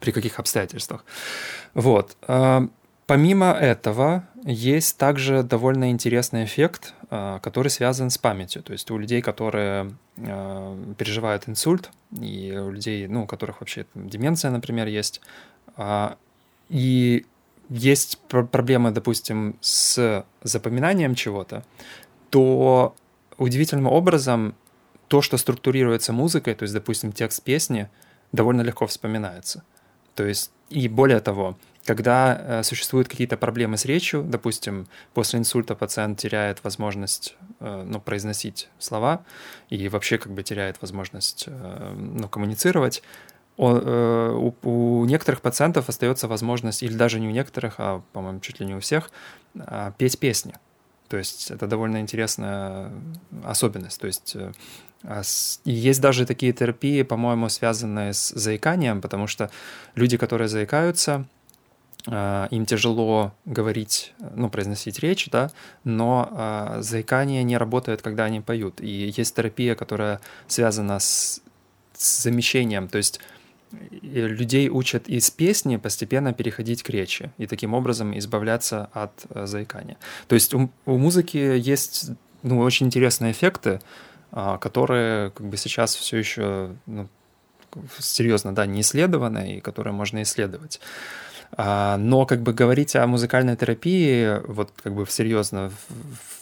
при 0.00 0.10
каких 0.10 0.38
обстоятельствах. 0.38 1.04
Вот. 1.74 2.16
А, 2.22 2.68
помимо 3.06 3.52
этого, 3.52 4.28
есть 4.44 4.98
также 4.98 5.42
довольно 5.42 5.90
интересный 5.90 6.44
эффект, 6.44 6.94
а, 7.10 7.38
который 7.40 7.68
связан 7.68 8.10
с 8.10 8.18
памятью. 8.18 8.62
То 8.62 8.72
есть 8.72 8.90
у 8.90 8.98
людей, 8.98 9.22
которые 9.22 9.92
а, 10.18 10.94
переживают 10.98 11.48
инсульт, 11.48 11.90
и 12.20 12.52
у 12.56 12.70
людей, 12.70 13.06
ну, 13.06 13.24
у 13.24 13.26
которых 13.26 13.60
вообще 13.60 13.86
деменция, 13.94 14.50
например, 14.50 14.86
есть, 14.86 15.20
и 16.68 17.26
есть 17.70 18.18
проблемы, 18.28 18.90
допустим, 18.90 19.56
с 19.62 20.24
запоминанием 20.42 21.14
чего-то, 21.14 21.64
то 22.28 22.94
удивительным 23.38 23.86
образом 23.86 24.54
то, 25.08 25.22
что 25.22 25.36
структурируется 25.36 26.12
музыкой, 26.12 26.54
то 26.54 26.64
есть, 26.64 26.74
допустим, 26.74 27.12
текст 27.12 27.42
песни, 27.42 27.88
довольно 28.32 28.62
легко 28.62 28.86
вспоминается. 28.86 29.62
То 30.14 30.24
есть, 30.24 30.50
и 30.68 30.88
более 30.88 31.20
того, 31.20 31.56
когда 31.84 32.38
э, 32.40 32.62
существуют 32.62 33.08
какие-то 33.08 33.36
проблемы 33.36 33.76
с 33.76 33.84
речью, 33.84 34.22
допустим, 34.22 34.86
после 35.14 35.40
инсульта 35.40 35.74
пациент 35.74 36.18
теряет 36.18 36.62
возможность 36.64 37.34
э, 37.60 37.84
ну, 37.86 38.00
произносить 38.00 38.68
слова 38.78 39.24
и 39.68 39.88
вообще 39.88 40.18
как 40.18 40.32
бы 40.32 40.42
теряет 40.42 40.80
возможность 40.80 41.44
э, 41.48 41.94
ну, 41.96 42.28
коммуницировать, 42.28 43.02
он, 43.56 43.82
э, 43.84 44.30
у, 44.32 44.54
у 44.62 45.04
некоторых 45.04 45.40
пациентов 45.40 45.88
остается 45.88 46.28
возможность, 46.28 46.82
или 46.82 46.94
даже 46.94 47.20
не 47.20 47.28
у 47.28 47.32
некоторых, 47.32 47.74
а, 47.78 48.02
по-моему, 48.12 48.40
чуть 48.40 48.60
ли 48.60 48.66
не 48.66 48.74
у 48.74 48.80
всех, 48.80 49.10
э, 49.54 49.92
петь 49.98 50.18
песни. 50.18 50.54
То 51.08 51.18
есть 51.18 51.50
это 51.50 51.66
довольно 51.66 52.00
интересная 52.00 52.90
особенность. 53.44 54.00
То 54.00 54.06
есть 54.06 54.34
э, 54.34 54.52
и 55.64 55.72
есть 55.72 56.00
даже 56.00 56.26
такие 56.26 56.52
терапии, 56.52 57.02
по-моему, 57.02 57.48
связанные 57.48 58.12
с 58.12 58.28
заиканием, 58.28 59.00
потому 59.00 59.26
что 59.26 59.50
люди, 59.96 60.16
которые 60.16 60.48
заикаются, 60.48 61.26
э, 62.06 62.48
им 62.50 62.66
тяжело 62.66 63.32
говорить, 63.44 64.14
ну, 64.36 64.48
произносить 64.48 65.00
речь, 65.00 65.28
да, 65.30 65.50
но 65.84 66.28
э, 66.30 66.82
заикание 66.82 67.42
не 67.42 67.56
работает, 67.56 68.02
когда 68.02 68.24
они 68.24 68.40
поют. 68.40 68.80
И 68.80 69.12
есть 69.16 69.34
терапия, 69.34 69.74
которая 69.74 70.20
связана 70.46 71.00
с, 71.00 71.40
с 71.94 72.22
замещением, 72.22 72.88
то 72.88 72.98
есть 72.98 73.20
людей 74.02 74.68
учат 74.68 75.08
из 75.08 75.30
песни 75.30 75.78
постепенно 75.78 76.34
переходить 76.34 76.82
к 76.82 76.90
речи 76.90 77.30
и 77.38 77.46
таким 77.46 77.74
образом 77.74 78.16
избавляться 78.18 78.90
от 78.92 79.12
э, 79.30 79.46
заикания. 79.46 79.96
То 80.28 80.34
есть 80.34 80.54
у, 80.54 80.70
у 80.84 80.98
музыки 80.98 81.38
есть 81.38 82.10
ну, 82.42 82.58
очень 82.58 82.86
интересные 82.86 83.32
эффекты, 83.32 83.80
а, 83.80 83.80
которые 84.32 85.30
как 85.30 85.46
бы 85.46 85.56
сейчас 85.56 85.94
все 85.94 86.16
еще 86.16 86.70
ну, 86.86 87.08
серьезно 87.98 88.54
да, 88.54 88.66
не 88.66 88.80
исследованы 88.80 89.56
и 89.56 89.60
которые 89.60 89.92
можно 89.92 90.22
исследовать. 90.22 90.80
А, 91.54 91.98
но 91.98 92.24
как 92.24 92.40
бы 92.40 92.54
говорить 92.54 92.96
о 92.96 93.06
музыкальной 93.06 93.56
терапии 93.56 94.40
вот 94.46 94.70
как 94.82 94.94
бы 94.94 95.06
серьезно 95.06 95.70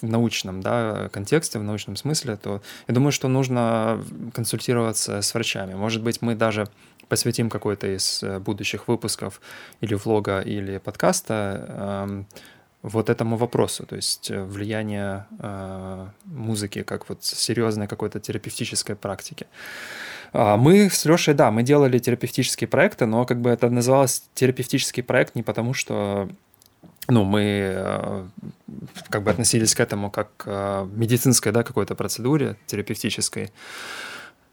в 0.01 0.07
научном 0.07 0.61
да, 0.61 1.09
контексте, 1.13 1.59
в 1.59 1.65
научном 1.65 1.97
смысле, 1.97 2.37
то 2.37 2.63
я 2.87 2.95
думаю, 2.95 3.11
что 3.11 3.27
нужно 3.27 4.05
консультироваться 4.33 5.21
с 5.21 5.35
врачами. 5.35 5.75
Может 5.75 6.03
быть, 6.03 6.23
мы 6.23 6.37
даже 6.37 6.69
посвятим 7.09 7.51
какой-то 7.51 7.89
из 7.89 8.23
э, 8.23 8.39
будущих 8.39 8.87
выпусков 8.87 9.41
или 9.81 9.95
влога, 9.95 10.41
или 10.41 10.79
подкаста 10.79 12.25
вот 12.83 13.11
этому 13.11 13.37
вопросу, 13.37 13.85
то 13.87 13.97
есть 13.97 14.31
э, 14.31 14.43
влияние 14.43 15.27
э, 15.39 16.07
музыки 16.25 16.83
как 16.83 17.09
вот 17.09 17.25
серьезной 17.25 17.87
какой-то 17.87 18.21
терапевтической 18.21 18.97
практики. 18.97 19.47
А, 20.33 20.57
мы 20.57 20.89
с 20.89 21.05
Лешей, 21.05 21.35
да, 21.35 21.51
мы 21.51 21.63
делали 21.63 21.99
терапевтические 21.99 22.69
проекты, 22.69 23.07
но 23.07 23.27
как 23.27 23.41
бы 23.41 23.51
это 23.51 23.69
называлось 23.69 24.23
терапевтический 24.35 25.03
проект 25.03 25.35
не 25.35 25.43
потому, 25.43 25.75
что 25.75 26.29
ну, 27.09 27.25
мы 27.25 27.43
э, 27.75 28.27
как 29.09 29.23
бы 29.23 29.31
относились 29.31 29.75
к 29.75 29.81
этому 29.81 30.11
как 30.11 30.29
к 30.37 30.89
медицинской, 30.95 31.53
да, 31.53 31.63
какой-то 31.63 31.95
процедуре 31.95 32.57
терапевтической, 32.67 33.51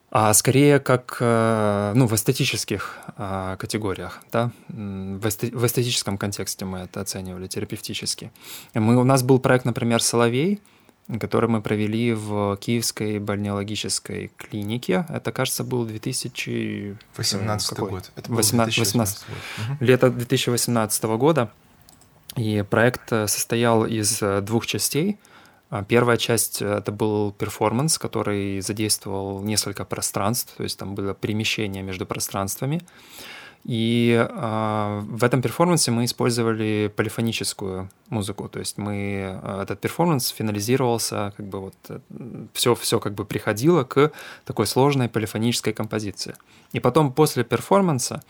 а 0.09 0.33
скорее 0.33 0.79
как 0.79 1.17
э, 1.19 1.91
ну, 1.95 2.07
в 2.07 2.13
эстетических 2.15 2.97
а, 3.17 3.57
категориях, 3.57 4.21
да? 4.31 4.51
в, 4.69 5.27
эстетическом 5.27 6.17
контексте 6.17 6.63
мы 6.63 6.79
это 6.79 7.01
оценивали 7.01 7.47
терапевтически. 7.47 8.31
Мы, 8.73 8.95
у 8.95 9.03
нас 9.03 9.21
был 9.23 9.39
проект, 9.39 9.65
например, 9.65 10.01
«Соловей», 10.01 10.61
который 11.19 11.49
мы 11.49 11.61
провели 11.61 12.13
в 12.13 12.57
Киевской 12.57 13.19
бальнеологической 13.19 14.31
клинике. 14.37 15.05
Это, 15.09 15.31
кажется, 15.33 15.65
был 15.65 15.85
2018 15.85 17.69
какой? 17.69 17.89
год. 17.89 18.11
Это 18.15 18.29
был 18.29 18.37
18, 18.37 18.77
18 18.77 19.25
год. 19.27 19.77
Лето 19.81 20.09
2018 20.09 21.03
года. 21.03 21.51
И 22.37 22.63
проект 22.69 23.11
э, 23.11 23.27
состоял 23.27 23.85
из 23.85 24.21
э, 24.21 24.39
двух 24.39 24.67
частей– 24.67 25.17
первая 25.87 26.17
часть 26.17 26.61
э,— 26.61 26.65
это 26.77 26.91
был 26.91 27.31
перформанс, 27.31 27.97
который 27.97 28.61
задействовал 28.61 29.41
несколько 29.41 29.85
пространств, 29.85 30.53
то 30.57 30.63
есть 30.63 30.79
там 30.79 30.95
было 30.95 31.13
перемещение 31.13 31.83
между 31.83 32.05
пространствами. 32.05 32.81
И 33.65 34.13
э, 34.17 35.01
в 35.03 35.23
этом 35.23 35.41
перформансе 35.41 35.91
мы 35.91 36.05
использовали 36.05 36.91
полифоническую 36.95 37.89
музыку, 38.09 38.47
то 38.47 38.59
есть 38.59 38.77
мы 38.77 39.39
э, 39.43 39.61
этот 39.63 39.81
перформанс 39.81 40.29
финализировался, 40.29 41.33
как 41.35 41.45
бы 41.47 41.59
вот 41.59 41.75
все 42.53 42.73
все 42.75 42.99
как 42.99 43.13
бы 43.13 43.25
приходило 43.25 43.83
к 43.83 44.11
такой 44.45 44.67
сложной 44.67 45.09
полифонической 45.09 45.73
композиции. 45.73 46.35
И 46.71 46.79
потом 46.79 47.11
после 47.11 47.43
перформанса 47.43 48.21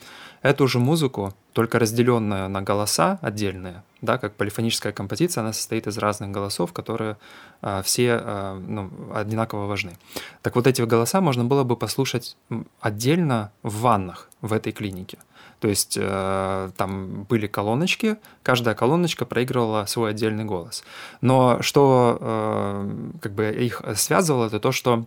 эту 0.42 0.68
же 0.68 0.80
музыку, 0.80 1.34
только 1.54 1.80
разделенную 1.80 2.50
на 2.50 2.62
голоса 2.62 3.20
отдельные, 3.22 3.84
да, 4.02 4.18
как 4.18 4.36
полифоническая 4.36 4.94
композиция, 4.94 5.42
она 5.42 5.54
состоит 5.54 5.88
из 5.88 5.98
разных 5.98 6.32
голосов, 6.32 6.74
которые 6.74 7.18
а, 7.62 7.82
все 7.82 8.20
а, 8.22 8.60
ну, 8.60 8.92
одинаково 9.14 9.66
важны. 9.66 9.98
Так 10.42 10.56
вот 10.56 10.68
эти 10.68 10.82
голоса 10.82 11.22
можно 11.22 11.46
было 11.46 11.64
бы 11.64 11.76
послушать 11.76 12.38
отдельно 12.80 13.52
в 13.64 13.82
ваннах 13.82 14.30
в 14.42 14.54
этой 14.54 14.72
клинике. 14.72 15.18
То 15.60 15.68
есть 15.68 15.98
э, 16.00 16.70
там 16.78 17.24
были 17.24 17.48
колоночки, 17.48 18.18
каждая 18.44 18.76
колоночка 18.76 19.26
проигрывала 19.26 19.86
свой 19.86 20.12
отдельный 20.12 20.46
голос. 20.46 20.84
Но 21.22 21.62
что 21.62 22.18
э, 22.22 23.10
как 23.22 23.32
бы 23.34 23.50
их 23.50 23.82
связывало, 23.96 24.46
это 24.46 24.60
то, 24.60 24.72
что 24.72 25.06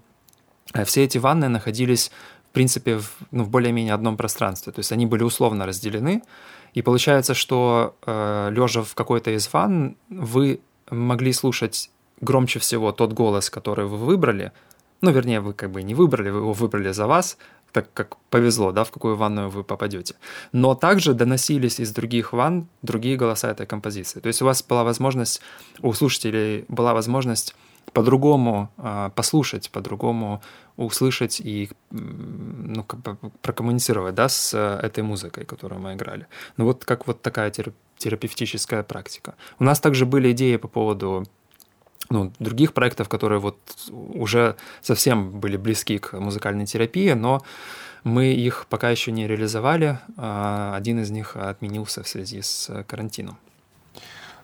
э, 0.75 0.85
все 0.85 1.05
эти 1.05 1.19
ванны 1.19 1.49
находились 1.49 2.11
в 2.51 2.53
принципе, 2.53 2.99
в, 2.99 3.17
ну, 3.31 3.45
в 3.45 3.49
более-менее 3.49 3.95
одном 3.95 4.17
пространстве. 4.17 4.73
То 4.73 4.81
есть 4.81 4.91
они 4.93 5.07
были 5.07 5.23
условно 5.23 5.67
разделены. 5.67 6.23
И 6.75 6.83
получается, 6.83 7.35
что 7.35 7.97
э, 8.07 8.51
лежа 8.51 8.83
в 8.83 8.95
какой-то 8.95 9.31
из 9.31 9.53
ванн, 9.53 9.97
вы 10.09 10.61
могли 10.91 11.33
слушать 11.33 11.91
громче 12.21 12.59
всего 12.59 12.91
тот 12.93 13.13
голос, 13.13 13.51
который 13.51 13.87
вы 13.87 13.97
выбрали. 13.97 14.53
Ну, 15.01 15.13
вернее, 15.13 15.41
вы 15.41 15.53
как 15.53 15.71
бы 15.71 15.83
не 15.83 15.95
выбрали, 15.95 16.31
вы 16.31 16.39
его 16.41 16.53
выбрали 16.53 16.91
за 16.91 17.07
вас, 17.07 17.39
так 17.73 17.93
как 17.93 18.17
повезло, 18.31 18.73
да, 18.73 18.83
в 18.83 18.91
какую 18.91 19.17
ванную 19.17 19.49
вы 19.49 19.63
попадете. 19.63 20.17
Но 20.53 20.75
также 20.75 21.15
доносились 21.15 21.79
из 21.79 21.93
других 21.93 22.33
ванн 22.33 22.67
другие 22.83 23.17
голоса 23.17 23.49
этой 23.51 23.67
композиции. 23.67 24.21
То 24.21 24.27
есть 24.27 24.43
у 24.43 24.45
вас 24.45 24.63
была 24.63 24.83
возможность, 24.83 25.41
у 25.83 25.93
слушателей 25.93 26.65
была 26.69 26.95
возможность 26.95 27.55
по-другому 27.93 28.71
э, 28.79 29.11
послушать, 29.15 29.71
по-другому 29.71 30.41
услышать 30.77 31.41
и 31.41 31.71
ну, 31.91 32.85
как 32.85 33.19
прокоммуницировать 33.43 34.15
да, 34.15 34.29
с 34.29 34.55
э, 34.55 34.87
этой 34.87 35.03
музыкой, 35.03 35.45
которую 35.45 35.81
мы 35.81 35.95
играли. 35.95 36.27
Ну 36.57 36.65
вот 36.65 36.85
как 36.85 37.07
вот 37.07 37.23
такая 37.23 37.53
терапевтическая 37.99 38.83
практика. 38.83 39.35
У 39.59 39.65
нас 39.65 39.81
также 39.81 40.07
были 40.07 40.33
идеи 40.33 40.57
по 40.57 40.69
поводу 40.69 41.25
ну, 42.09 42.33
других 42.39 42.73
проектов, 42.73 43.09
которые 43.09 43.39
вот 43.39 43.59
уже 43.91 44.57
совсем 44.81 45.41
были 45.41 45.57
близки 45.57 45.99
к 45.99 46.19
музыкальной 46.19 46.67
терапии, 46.67 47.13
но 47.13 47.43
мы 48.05 48.33
их 48.33 48.67
пока 48.69 48.91
еще 48.91 49.13
не 49.13 49.27
реализовали. 49.27 49.99
А 50.17 50.75
один 50.77 51.01
из 51.01 51.11
них 51.11 51.37
отменился 51.37 52.03
в 52.03 52.09
связи 52.09 52.41
с 52.43 52.85
карантином. 52.89 53.37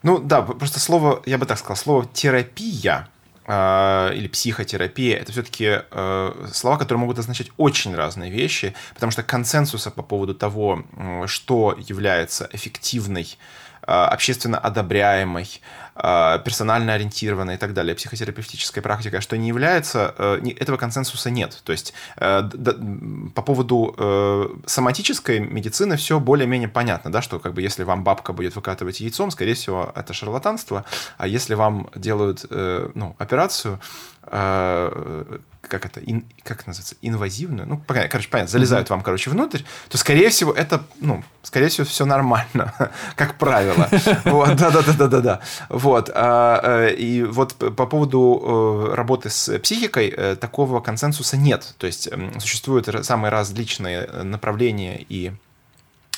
Ну 0.03 0.19
да, 0.19 0.43
просто 0.43 0.79
слово, 0.79 1.23
я 1.27 1.39
бы 1.39 1.47
так 1.47 1.59
сказал, 1.59 1.77
слово 1.77 2.07
терапия 2.13 2.95
а, 2.95 3.16
или 3.49 4.29
психотерапия, 4.29 5.19
это 5.19 5.31
все-таки 5.33 5.83
э, 5.91 6.47
слова, 6.53 6.79
которые 6.79 7.01
могут 7.01 7.19
означать 7.19 7.49
очень 7.57 7.95
разные 7.95 8.31
вещи, 8.31 8.75
потому 8.95 9.13
что 9.13 9.23
консенсуса 9.23 9.91
по 9.91 10.03
поводу 10.03 10.35
того, 10.35 10.85
что 11.27 11.77
является 11.79 12.49
эффективной 12.53 13.39
Э, 13.87 14.07
общественно 14.07 14.59
одобряемой, 14.59 15.61
персонально 15.97 16.95
ориентированной 16.95 17.55
и 17.55 17.57
так 17.57 17.73
далее, 17.73 17.95
психотерапевтической 17.95 18.83
практикой, 18.83 19.21
что 19.21 19.37
не 19.37 19.49
является, 19.49 20.15
э, 20.19 20.41
этого 20.59 20.77
консенсуса 20.77 21.31
нет. 21.31 21.61
То 21.65 21.73
есть 21.73 21.95
по 22.17 23.43
поводу 23.43 24.57
соматической 24.67 25.39
медицины 25.41 25.97
все 25.97 26.21
более-менее 26.21 26.69
понятно, 26.69 27.11
да, 27.11 27.23
что 27.23 27.39
как 27.39 27.55
бы 27.55 27.63
если 27.63 27.83
вам 27.85 28.05
бабка 28.05 28.33
будет 28.33 28.55
выкатывать 28.57 29.01
яйцом, 29.01 29.31
скорее 29.31 29.55
всего, 29.55 29.93
это 29.95 30.13
шарлатанство, 30.13 30.85
а 31.19 31.27
если 31.27 31.55
вам 31.55 31.89
делают 31.95 32.45
ну, 32.51 33.17
операцию, 33.19 33.81
как 35.69 35.87
это, 35.87 36.01
ин, 36.01 36.25
как 36.43 36.67
называется, 36.67 36.97
инвазивную, 37.03 37.69
ну, 37.69 37.83
короче, 37.87 38.29
понятно, 38.29 38.51
залезают 38.51 38.89
mm-hmm. 38.89 38.91
вам, 38.91 39.03
короче, 39.03 39.31
внутрь, 39.31 39.61
то, 39.89 39.99
скорее 39.99 40.31
всего, 40.31 40.53
это, 40.53 40.83
ну, 41.01 41.23
скорее 41.43 41.69
всего, 41.69 41.87
все 41.87 42.05
нормально, 42.05 42.73
как 43.17 43.37
правило. 43.39 43.89
Вот, 44.25 44.57
да-да-да-да-да. 44.57 45.41
Вот. 45.87 46.11
А, 46.13 46.89
э, 46.89 46.95
и 46.95 47.23
вот 47.23 47.55
по 47.55 47.87
поводу 47.87 48.43
э, 48.91 48.95
работы 48.95 49.31
с 49.31 49.57
психикой 49.61 50.09
э, 50.09 50.35
такого 50.35 50.81
консенсуса 50.81 51.37
нет. 51.37 51.75
То 51.79 51.87
есть 51.87 52.09
существуют 52.41 52.89
самые 53.07 53.31
различные 53.31 54.07
направления 54.25 55.05
и 55.09 55.31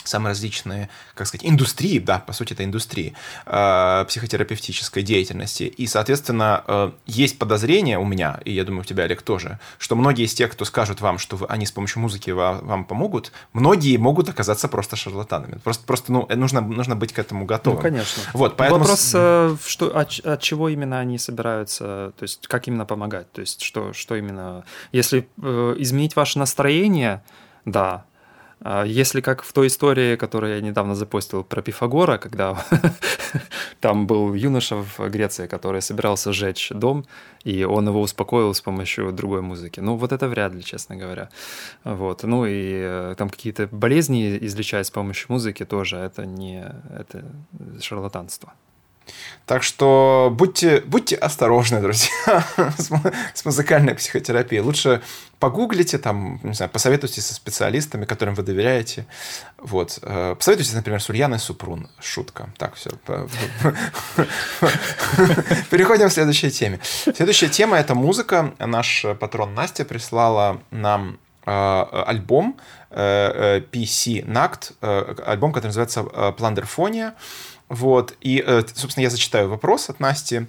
самые 0.09 0.31
различные, 0.31 0.89
как 1.15 1.27
сказать, 1.27 1.47
индустрии, 1.47 1.99
да, 1.99 2.19
по 2.19 2.33
сути, 2.33 2.53
это 2.53 2.65
индустрии 2.65 3.15
э, 3.47 4.05
психотерапевтической 4.09 5.03
деятельности. 5.03 5.65
И, 5.65 5.87
соответственно, 5.87 6.65
э, 6.67 6.91
есть 7.07 7.39
подозрение 7.39 7.99
у 7.99 8.05
меня, 8.05 8.41
и 8.45 8.53
я 8.53 8.65
думаю, 8.65 8.83
у 8.83 8.85
тебя, 8.85 9.05
Олег, 9.05 9.23
тоже, 9.23 9.59
что 9.79 9.97
многие 9.97 10.25
из 10.25 10.35
тех, 10.35 10.51
кто 10.51 10.65
скажут 10.65 11.01
вам, 11.01 11.19
что 11.19 11.37
вы, 11.37 11.47
они 11.47 11.67
с 11.67 11.73
помощью 11.73 12.01
музыки 12.03 12.31
вам, 12.31 12.67
вам 12.67 12.85
помогут, 12.85 13.33
многие 13.53 13.97
могут 13.97 14.29
оказаться 14.29 14.69
просто 14.69 14.97
шарлатанами. 14.97 15.59
Просто, 15.59 15.87
просто 15.87 16.13
ну, 16.13 16.27
нужно, 16.35 16.61
нужно 16.61 16.97
быть 16.97 17.13
к 17.13 17.19
этому 17.19 17.45
готовым. 17.45 17.79
Ну, 17.79 17.83
конечно. 17.83 18.23
Вот, 18.33 18.57
поэтому... 18.57 18.81
Вопрос, 18.81 19.13
э, 19.15 19.57
что, 19.67 19.97
от, 19.97 20.19
от 20.21 20.41
чего 20.41 20.69
именно 20.69 20.99
они 20.99 21.19
собираются, 21.19 22.13
то 22.17 22.23
есть 22.23 22.47
как 22.47 22.69
именно 22.69 22.85
помогать, 22.85 23.31
то 23.33 23.41
есть 23.41 23.63
что, 23.63 23.93
что 23.93 24.17
именно... 24.17 24.65
Если 24.93 25.29
э, 25.43 25.75
изменить 25.79 26.17
ваше 26.17 26.39
настроение, 26.39 27.23
да, 27.65 28.05
если 28.87 29.21
как 29.21 29.43
в 29.43 29.53
той 29.53 29.67
истории, 29.67 30.17
которую 30.17 30.55
я 30.55 30.61
недавно 30.61 30.95
запостил 30.95 31.45
про 31.45 31.63
Пифагора, 31.63 32.19
когда 32.19 32.57
там 33.81 34.07
был 34.07 34.35
юноша 34.35 34.77
в 34.77 35.09
Греции, 35.09 35.47
который 35.47 35.81
собирался 35.81 36.33
сжечь 36.33 36.71
дом, 36.71 37.07
и 37.45 37.65
он 37.65 37.89
его 37.89 38.01
успокоил 38.01 38.53
с 38.53 38.61
помощью 38.61 39.13
другой 39.13 39.43
музыки. 39.43 39.81
Ну, 39.81 39.97
вот 39.97 40.13
это 40.13 40.29
вряд 40.29 40.55
ли, 40.55 40.63
честно 40.63 40.97
говоря. 40.97 41.29
Вот. 41.85 42.25
Ну, 42.25 42.47
и 42.47 42.81
э, 42.83 43.15
там 43.17 43.31
какие-то 43.31 43.69
болезни 43.71 44.39
излечать 44.47 44.87
с 44.87 44.91
помощью 44.91 45.27
музыки 45.33 45.65
тоже, 45.65 45.97
это 45.97 46.27
не 46.27 46.65
это 46.91 47.25
шарлатанство. 47.81 48.53
Так 49.49 49.63
что 49.63 50.29
будьте, 50.31 50.83
будьте 50.83 51.17
осторожны, 51.17 51.81
друзья, 51.81 52.45
с, 53.35 53.45
музыкальной 53.47 53.95
психотерапией. 53.95 54.61
Лучше 54.61 55.01
погуглите, 55.39 55.97
там, 55.97 56.39
не 56.43 56.53
знаю, 56.53 56.71
посоветуйтесь 56.71 57.25
со 57.25 57.35
специалистами, 57.35 58.05
которым 58.05 58.35
вы 58.35 58.43
доверяете. 58.43 59.07
Вот. 59.57 60.01
Э, 60.03 60.35
посоветуйтесь, 60.37 60.75
например, 60.75 61.01
с 61.01 61.09
Ульяной 61.09 61.39
Супрун. 61.39 61.89
Шутка. 61.99 62.51
Так, 62.59 62.75
все. 62.75 62.91
Переходим 65.71 66.11
к 66.11 66.13
следующей 66.13 66.51
теме. 66.51 66.79
Следующая 67.15 67.49
тема– 67.49 67.79
это 67.81 67.95
музыка. 67.95 68.53
Наш 68.59 69.07
патрон 69.19 69.55
Настя 69.55 69.87
прислала 69.87 70.61
нам 70.71 71.19
э, 71.47 71.85
альбом 72.07 72.61
э, 72.91 73.63
PC 73.73 74.27
Nakt, 74.27 74.75
альбом, 75.25 75.53
который 75.55 75.69
называется 75.69 76.03
Пландерфония. 76.03 77.15
Вот. 77.69 78.15
И, 78.21 78.43
э, 78.45 78.63
собственно, 78.75 79.05
я 79.05 79.11
зачитаю 79.11 79.49
вопрос 79.49 79.91
от 79.91 80.01
Насти. 80.01 80.47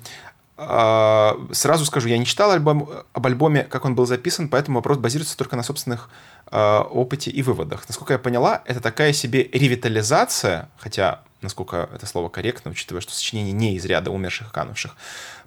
А, 0.61 1.37
сразу 1.53 1.85
скажу, 1.85 2.09
я 2.09 2.17
не 2.17 2.25
читал 2.25 2.51
альбом, 2.51 2.89
об 3.13 3.25
альбоме, 3.25 3.63
как 3.63 3.85
он 3.85 3.95
был 3.95 4.05
записан, 4.05 4.49
поэтому 4.49 4.79
вопрос 4.79 4.97
базируется 4.97 5.37
только 5.37 5.55
на 5.55 5.63
собственных 5.63 6.09
опыте 6.51 7.29
и 7.31 7.41
выводах. 7.43 7.87
Насколько 7.87 8.13
я 8.13 8.19
поняла, 8.19 8.63
это 8.65 8.79
такая 8.79 9.13
себе 9.13 9.43
ревитализация, 9.43 10.69
хотя, 10.77 11.21
насколько 11.41 11.89
это 11.93 12.05
слово 12.05 12.29
корректно, 12.29 12.71
учитывая, 12.71 13.01
что 13.01 13.13
сочинение 13.13 13.53
не 13.53 13.75
из 13.75 13.85
ряда 13.85 14.09
умерших 14.11 14.49
и 14.49 14.51
канувших, 14.51 14.95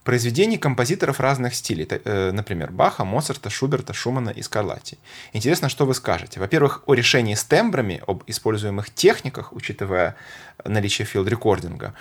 произведений 0.04 0.58
композиторов 0.58 1.20
разных 1.20 1.54
стилей, 1.54 1.86
э, 1.88 2.30
например, 2.32 2.72
Баха, 2.72 3.04
Моцарта, 3.04 3.50
Шуберта, 3.50 3.92
Шумана 3.92 4.30
и 4.30 4.42
Скарлатти. 4.42 4.98
Интересно, 5.32 5.68
что 5.68 5.86
вы 5.86 5.94
скажете. 5.94 6.40
Во-первых, 6.40 6.82
о 6.86 6.94
решении 6.94 7.34
с 7.34 7.44
тембрами, 7.44 8.02
об 8.06 8.24
используемых 8.26 8.90
техниках, 8.90 9.52
учитывая 9.52 10.16
наличие 10.64 11.06
филд-рекординга, 11.06 11.94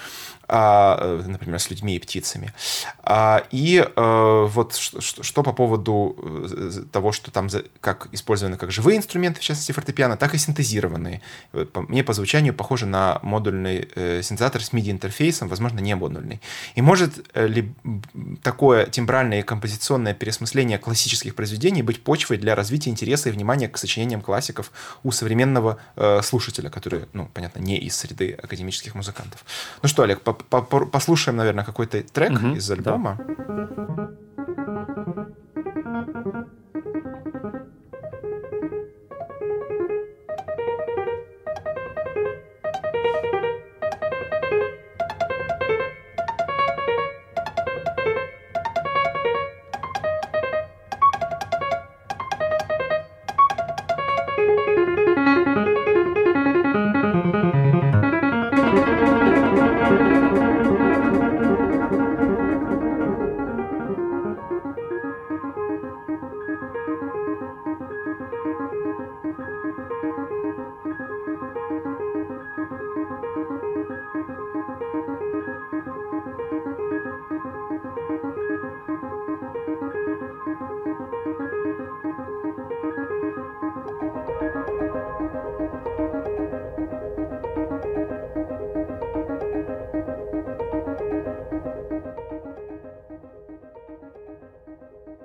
а, 0.47 0.97
э, 0.99 1.23
например, 1.27 1.59
с 1.59 1.69
людьми 1.69 1.95
и 1.95 1.99
птицами. 1.99 2.53
А, 3.03 3.43
и 3.51 3.77
э, 3.77 4.45
вот 4.47 4.75
что 4.75 5.43
по 5.43 5.53
поводу 5.53 6.87
того, 6.91 7.11
что 7.11 7.31
там 7.31 7.49
как 7.79 8.07
использованы 8.11 8.57
как 8.57 8.71
живые 8.71 8.90
инструменты, 8.97 9.39
в 9.39 9.43
частности 9.43 9.71
фортепиано, 9.71 10.17
так 10.17 10.33
и 10.33 10.37
синтезированные. 10.37 11.21
Мне 11.73 12.03
по 12.03 12.13
звучанию 12.13 12.53
похоже 12.53 12.85
на 12.85 13.19
модульный 13.21 13.89
синтезатор 14.21 14.63
с 14.63 14.71
MIDI-интерфейсом, 14.71 15.47
возможно, 15.47 15.79
не 15.79 15.95
модульный. 15.95 16.41
И 16.75 16.81
может 16.81 17.27
ли 17.35 17.73
такое 18.43 18.85
тембральное 18.85 19.39
и 19.39 19.43
композиционное 19.43 20.13
переосмысление 20.13 20.77
классических 20.77 21.35
произведений 21.35 21.83
быть 21.83 22.03
почвой 22.03 22.37
для 22.37 22.55
развития 22.55 22.89
интереса 22.89 23.29
и 23.29 23.31
внимания 23.31 23.67
к 23.67 23.77
сочинениям 23.77 24.21
классиков 24.21 24.71
у 25.03 25.11
современного 25.11 25.77
э, 25.95 26.21
слушателя, 26.21 26.69
который, 26.69 27.05
ну, 27.13 27.29
понятно, 27.33 27.59
не 27.59 27.77
из 27.77 27.95
среды 27.95 28.37
академических 28.41 28.95
музыкантов. 28.95 29.45
Ну 29.81 29.89
что, 29.89 30.03
Олег, 30.03 30.21
по 30.21 30.31
-по 30.31 30.85
послушаем, 30.85 31.37
наверное, 31.37 31.63
какой-то 31.63 32.01
трек 32.03 32.31
угу, 32.31 32.55
из 32.55 32.69
альбома. 32.69 33.19
Да. 33.47 34.11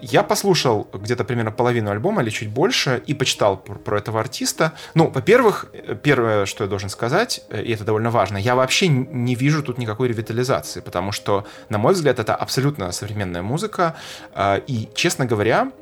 Я 0.08 0.22
послушал 0.22 0.88
где-то 0.92 1.24
примерно 1.24 1.50
половину 1.50 1.90
альбома 1.90 2.22
или 2.22 2.30
чуть 2.30 2.48
больше 2.48 3.02
и 3.06 3.14
почитал 3.14 3.56
про, 3.56 3.74
про 3.74 3.98
этого 3.98 4.20
артиста. 4.20 4.72
Ну, 4.94 5.10
во-первых, 5.10 5.66
первое, 6.02 6.46
что 6.46 6.62
я 6.62 6.70
должен 6.70 6.90
сказать, 6.90 7.42
э, 7.50 7.62
и 7.62 7.72
это 7.72 7.84
довольно 7.84 8.10
важно, 8.10 8.36
я 8.36 8.54
вообще 8.54 8.86
не 8.86 9.34
вижу 9.34 9.64
тут 9.64 9.78
никакой 9.78 10.08
ревитализации, 10.08 10.80
потому 10.80 11.10
что, 11.10 11.44
на 11.70 11.78
мой 11.78 11.92
взгляд, 11.94 12.20
это 12.20 12.36
абсолютно 12.36 12.92
современная 12.92 13.42
музыка. 13.42 13.96
А, 14.32 14.56
и, 14.68 14.88
честно 14.94 15.26
говоря, 15.26 15.72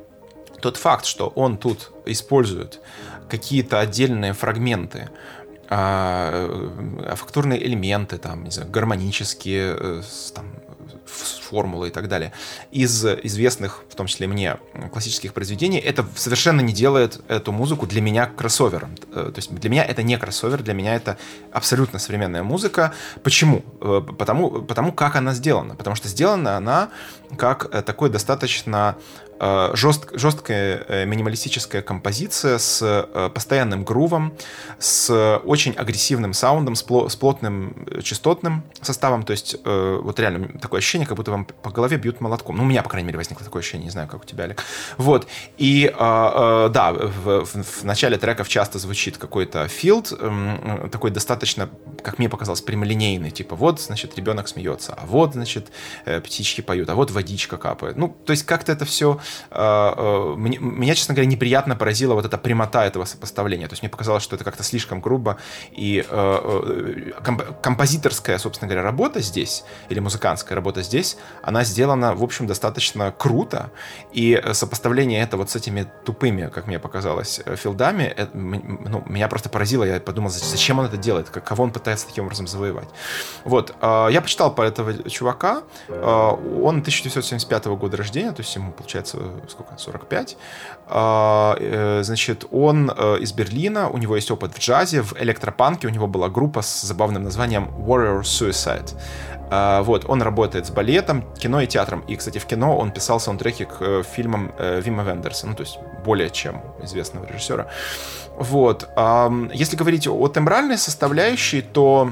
тот 0.59 0.77
факт, 0.77 1.05
что 1.05 1.27
он 1.27 1.57
тут 1.57 1.91
использует 2.07 2.81
какие-то 3.29 3.79
отдельные 3.79 4.33
фрагменты, 4.33 5.09
а, 5.69 6.31
э, 6.33 7.15
фактурные 7.15 7.63
элементы, 7.63 8.17
там, 8.17 8.43
не 8.43 8.51
знаю, 8.51 8.71
гармонические, 8.71 9.77
э, 9.79 10.01
формулы 11.05 11.87
и 11.87 11.91
так 11.91 12.07
далее, 12.07 12.31
из 12.71 13.05
известных, 13.05 13.83
в 13.89 13.95
том 13.95 14.07
числе 14.07 14.27
мне, 14.27 14.57
классических 14.91 15.33
произведений, 15.33 15.79
это 15.79 16.05
совершенно 16.15 16.61
не 16.61 16.73
делает 16.73 17.21
эту 17.27 17.51
музыку 17.51 17.85
для 17.85 18.01
меня 18.01 18.25
кроссовером. 18.25 18.95
Э, 19.11 19.31
то 19.33 19.37
есть 19.37 19.53
для 19.53 19.69
меня 19.69 19.83
это 19.83 20.03
не 20.03 20.17
кроссовер, 20.17 20.63
для 20.63 20.73
меня 20.73 20.95
это 20.95 21.17
абсолютно 21.51 21.99
современная 21.99 22.43
музыка. 22.43 22.93
Почему? 23.23 23.63
Э, 23.81 24.01
потому, 24.17 24.63
потому 24.63 24.91
как 24.91 25.15
она 25.15 25.33
сделана. 25.33 25.75
Потому 25.75 25.95
что 25.95 26.07
сделана 26.07 26.57
она 26.57 26.89
как 27.37 27.73
э, 27.73 27.81
такой 27.81 28.09
достаточно 28.09 28.97
жест, 29.39 30.07
жесткая 30.13 30.85
э, 30.87 31.05
минималистическая 31.05 31.81
композиция 31.81 32.57
с 32.57 32.81
э, 32.81 33.29
постоянным 33.29 33.83
грувом, 33.83 34.33
с 34.79 35.39
очень 35.43 35.73
агрессивным 35.73 36.33
саундом, 36.33 36.75
с, 36.75 36.83
пло, 36.83 37.09
с 37.09 37.15
плотным 37.15 37.85
частотным 38.01 38.63
составом. 38.81 39.23
То 39.23 39.31
есть 39.31 39.57
вот 39.63 40.19
реально 40.19 40.59
такое 40.59 40.79
ощущение, 40.79 41.07
как 41.07 41.17
будто 41.17 41.31
вам 41.31 41.45
по 41.45 41.69
голове 41.69 41.97
бьют 41.97 42.21
молотком. 42.21 42.57
Ну, 42.57 42.63
у 42.63 42.65
меня, 42.65 42.83
по 42.83 42.89
крайней 42.89 43.07
мере, 43.07 43.17
возникло 43.17 43.43
такое 43.43 43.61
ощущение, 43.61 43.85
не 43.85 43.91
знаю, 43.91 44.07
как 44.07 44.21
у 44.23 44.25
тебя, 44.25 44.45
Олег. 44.45 44.63
Вот. 44.97 45.27
И 45.57 45.93
да, 45.97 46.93
в, 46.93 47.45
в, 47.45 47.63
в 47.63 47.83
начале 47.83 48.17
треков 48.17 48.47
часто 48.47 48.79
звучит 48.79 49.17
какой-то 49.17 49.67
филд, 49.67 50.11
эм, 50.19 50.89
такой 50.91 51.11
достаточно, 51.11 51.69
как 52.03 52.19
мне 52.19 52.29
показалось, 52.29 52.61
прямолинейный. 52.61 53.31
Типа 53.31 53.55
вот, 53.55 53.81
значит, 53.81 54.15
ребенок 54.17 54.47
смеется, 54.47 54.93
а 54.93 55.05
вот, 55.05 55.33
значит, 55.33 55.71
птички 56.05 56.61
поют, 56.61 56.89
а 56.89 56.95
вот 56.95 57.11
водичка 57.11 57.57
капает. 57.57 57.97
Ну, 57.97 58.15
то 58.25 58.31
есть 58.31 58.45
как-то 58.45 58.71
это 58.71 58.85
все 58.85 59.19
э, 59.51 60.33
мне, 60.37 60.57
меня, 60.57 60.95
честно 60.95 61.13
говоря, 61.13 61.29
неприятно 61.29 61.75
поразила 61.75 62.13
вот 62.13 62.25
эта 62.25 62.37
прямота 62.37 62.85
этого 62.85 63.05
сопоставления. 63.05 63.67
То 63.67 63.73
есть 63.73 63.83
мне 63.83 63.89
показалось, 63.89 64.23
что 64.23 64.35
это 64.35 64.43
как-то 64.43 64.63
слишком 64.63 65.01
грубо. 65.01 65.37
И 65.71 66.05
э, 66.07 67.11
комп 67.23 67.43
композиторская, 67.61 68.37
собственно 68.37 68.69
говоря, 68.69 68.83
работа 68.83 69.21
здесь, 69.21 69.63
или 69.89 69.99
музыкантская 69.99 70.55
работа 70.55 70.81
здесь, 70.81 71.17
она 71.41 71.63
сделана, 71.63 72.15
в 72.15 72.23
общем, 72.23 72.47
достаточно 72.47 73.11
круто. 73.11 73.71
И 74.13 74.41
сопоставление 74.53 75.21
это 75.21 75.37
вот 75.37 75.49
с 75.49 75.55
этими 75.55 75.85
тупыми, 76.05 76.49
как 76.53 76.67
мне 76.67 76.79
показалось, 76.79 77.41
филдами, 77.55 78.15
ну, 78.33 79.03
меня 79.07 79.27
просто 79.27 79.49
поразило. 79.49 79.83
Я 79.83 79.99
подумал, 79.99 80.29
зачем 80.29 80.79
он 80.79 80.85
это 80.85 80.97
делает, 80.97 81.29
кого 81.29 81.63
он 81.63 81.71
пытается 81.71 82.07
таким 82.07 82.25
образом 82.25 82.47
завоевать. 82.47 82.87
Вот. 83.43 83.75
Я 83.81 84.19
почитал 84.21 84.53
по 84.53 84.61
этого 84.61 85.09
чувака. 85.09 85.63
Он 85.89 86.79
1975 86.79 87.65
года 87.65 87.97
рождения, 87.97 88.31
то 88.31 88.41
есть 88.41 88.55
ему, 88.55 88.71
получается, 88.71 89.14
сколько, 89.47 89.77
45. 89.77 90.37
А, 90.87 91.55
э, 91.59 92.03
значит, 92.03 92.45
он 92.51 92.91
э, 92.95 93.17
из 93.19 93.33
Берлина, 93.33 93.89
у 93.89 93.97
него 93.97 94.15
есть 94.15 94.31
опыт 94.31 94.53
в 94.53 94.59
джазе, 94.59 95.01
в 95.01 95.13
электропанке 95.19 95.87
у 95.87 95.89
него 95.89 96.07
была 96.07 96.29
группа 96.29 96.61
с 96.61 96.81
забавным 96.81 97.23
названием 97.23 97.69
Warrior 97.77 98.21
Suicide. 98.21 98.95
А, 99.49 99.83
вот, 99.83 100.05
он 100.07 100.21
работает 100.21 100.67
с 100.67 100.69
балетом, 100.69 101.23
кино 101.39 101.61
и 101.61 101.67
театром. 101.67 102.01
И, 102.01 102.15
кстати, 102.15 102.37
в 102.37 102.45
кино 102.45 102.77
он 102.77 102.91
писал 102.91 103.19
саундтреки 103.19 103.65
к 103.65 103.77
э, 103.79 104.03
фильмам 104.03 104.51
Вима 104.59 105.03
Вендерса, 105.03 105.47
ну, 105.47 105.55
то 105.55 105.63
есть 105.63 105.79
более 106.03 106.29
чем 106.29 106.61
известного 106.83 107.25
режиссера. 107.25 107.67
Вот. 108.37 108.89
Если 109.53 109.77
говорить 109.77 110.07
о 110.07 110.27
тембральной 110.27 110.77
составляющей, 110.77 111.61
то 111.61 112.11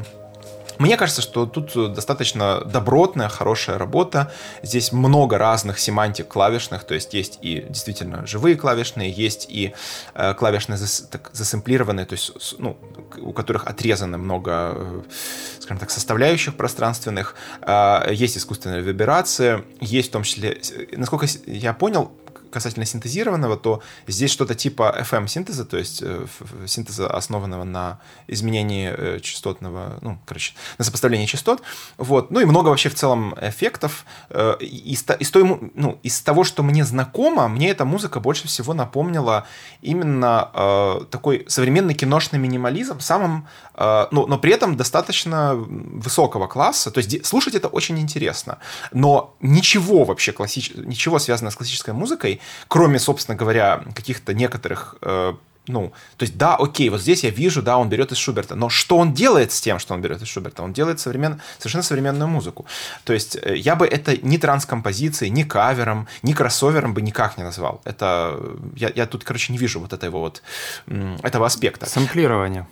мне 0.77 0.97
кажется, 0.97 1.21
что 1.21 1.45
тут 1.45 1.93
достаточно 1.93 2.61
добротная, 2.65 3.29
хорошая 3.29 3.77
работа. 3.77 4.31
Здесь 4.61 4.91
много 4.91 5.37
разных 5.37 5.79
семантик 5.79 6.27
клавишных, 6.27 6.83
то 6.83 6.93
есть 6.93 7.13
есть 7.13 7.39
и 7.41 7.65
действительно 7.69 8.25
живые 8.25 8.55
клавишные, 8.55 9.11
есть 9.11 9.47
и 9.49 9.73
э, 10.13 10.33
клавишные 10.33 10.77
зас, 10.77 11.07
так, 11.11 11.29
засэмплированные, 11.33 12.05
то 12.05 12.13
есть 12.13 12.55
ну, 12.59 12.77
у 13.17 13.33
которых 13.33 13.67
отрезано 13.67 14.17
много, 14.17 14.73
э, 14.75 15.01
скажем 15.59 15.77
так, 15.77 15.91
составляющих 15.91 16.55
пространственных. 16.55 17.35
Э, 17.61 18.07
есть 18.11 18.37
искусственная 18.37 18.79
вибрация, 18.79 19.63
есть 19.79 20.09
в 20.09 20.11
том 20.11 20.23
числе, 20.23 20.59
насколько 20.95 21.27
я 21.45 21.73
понял, 21.73 22.11
касательно 22.53 22.85
синтезированного, 22.85 23.57
то 23.57 23.81
здесь 24.07 24.31
что-то 24.31 24.55
типа 24.55 24.95
FM-синтеза, 25.09 25.65
то 25.65 25.77
есть 25.77 26.01
э, 26.01 26.25
синтеза, 26.67 27.07
основанного 27.07 27.63
на 27.63 27.99
изменении 28.27 28.93
э, 28.95 29.19
частотного, 29.19 29.97
ну, 30.01 30.19
короче, 30.25 30.53
на 30.77 30.85
сопоставлении 30.85 31.25
частот. 31.25 31.61
Вот. 31.97 32.31
Ну 32.31 32.39
и 32.39 32.45
много 32.45 32.69
вообще 32.69 32.89
в 32.89 32.95
целом 32.95 33.35
эффектов. 33.41 34.05
Э, 34.29 34.55
из, 34.59 35.03
из, 35.19 35.31
той, 35.31 35.71
ну, 35.73 35.99
из 36.03 36.21
того, 36.21 36.43
что 36.43 36.63
мне 36.63 36.85
знакомо, 36.85 37.47
мне 37.47 37.69
эта 37.69 37.85
музыка 37.85 38.19
больше 38.19 38.47
всего 38.47 38.73
напомнила 38.73 39.45
именно 39.81 40.49
э, 40.53 41.01
такой 41.09 41.45
современный 41.47 41.93
киношный 41.93 42.39
минимализм, 42.39 42.99
самым, 42.99 43.47
э, 43.75 44.07
ну, 44.11 44.27
но 44.27 44.37
при 44.37 44.53
этом 44.53 44.77
достаточно 44.77 45.55
высокого 45.55 46.47
класса. 46.47 46.91
То 46.91 46.99
есть 46.99 47.25
слушать 47.25 47.55
это 47.55 47.67
очень 47.67 47.99
интересно. 47.99 48.59
Но 48.91 49.35
ничего 49.41 50.03
вообще 50.03 50.31
классич... 50.31 50.71
ничего 50.75 51.19
связанного 51.19 51.51
с 51.51 51.55
классической 51.55 51.93
музыкой 51.93 52.39
кроме, 52.67 52.99
собственно 52.99 53.37
говоря, 53.37 53.83
каких-то 53.95 54.33
некоторых 54.33 54.95
э, 55.01 55.33
ну, 55.67 55.93
то 56.17 56.23
есть, 56.23 56.37
да, 56.37 56.55
окей, 56.55 56.89
вот 56.89 57.01
здесь 57.01 57.23
я 57.23 57.29
вижу, 57.29 57.61
да, 57.61 57.77
он 57.77 57.87
берет 57.87 58.11
из 58.11 58.17
Шуберта, 58.17 58.55
но 58.55 58.69
что 58.69 58.97
он 58.97 59.13
делает 59.13 59.51
с 59.53 59.61
тем, 59.61 59.79
что 59.79 59.93
он 59.93 60.01
берет 60.01 60.21
из 60.21 60.27
Шуберта? 60.27 60.61
Он 60.61 60.73
делает 60.73 60.99
современ... 60.99 61.39
совершенно 61.57 61.83
современную 61.83 62.27
музыку. 62.27 62.65
То 63.05 63.13
есть, 63.13 63.37
э, 63.41 63.55
я 63.55 63.75
бы 63.75 63.87
это 63.87 64.17
ни 64.17 64.37
транскомпозицией, 64.37 65.31
ни 65.31 65.43
кавером, 65.43 66.07
ни 66.21 66.33
кроссовером 66.33 66.93
бы 66.93 67.01
никак 67.01 67.37
не 67.37 67.43
назвал. 67.43 67.81
Это, 67.85 68.37
я, 68.75 68.91
я 68.93 69.05
тут, 69.05 69.23
короче, 69.23 69.53
не 69.53 69.57
вижу 69.57 69.79
вот 69.79 69.93
этого 69.93 70.19
вот, 70.19 70.43
этого 71.23 71.45
аспекта. 71.45 71.85
Сэмплирование. 71.85 72.67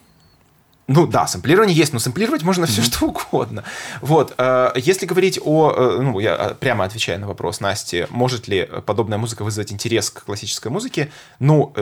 Ну 0.88 1.08
да, 1.08 1.28
сэмплирование 1.28 1.76
есть, 1.76 1.94
но 1.94 2.00
сэмплировать 2.00 2.44
можно 2.44 2.66
все 2.66 2.82
что 2.82 3.06
угодно. 3.06 3.64
Вот, 4.02 4.34
э, 4.38 4.72
если 4.76 5.06
говорить 5.06 5.40
о, 5.44 5.72
э, 5.72 6.02
ну 6.02 6.20
я 6.20 6.36
э, 6.36 6.56
прямо 6.56 6.84
отвечаю 6.86 7.20
на 7.20 7.28
вопрос 7.28 7.60
Насти, 7.60 8.08
может 8.10 8.48
ли 8.48 8.68
подобная 8.86 9.18
музыка 9.18 9.44
вызвать 9.44 9.72
интерес 9.72 10.10
к 10.10 10.26
классической 10.26 10.72
музыке, 10.72 11.12
ну, 11.40 11.74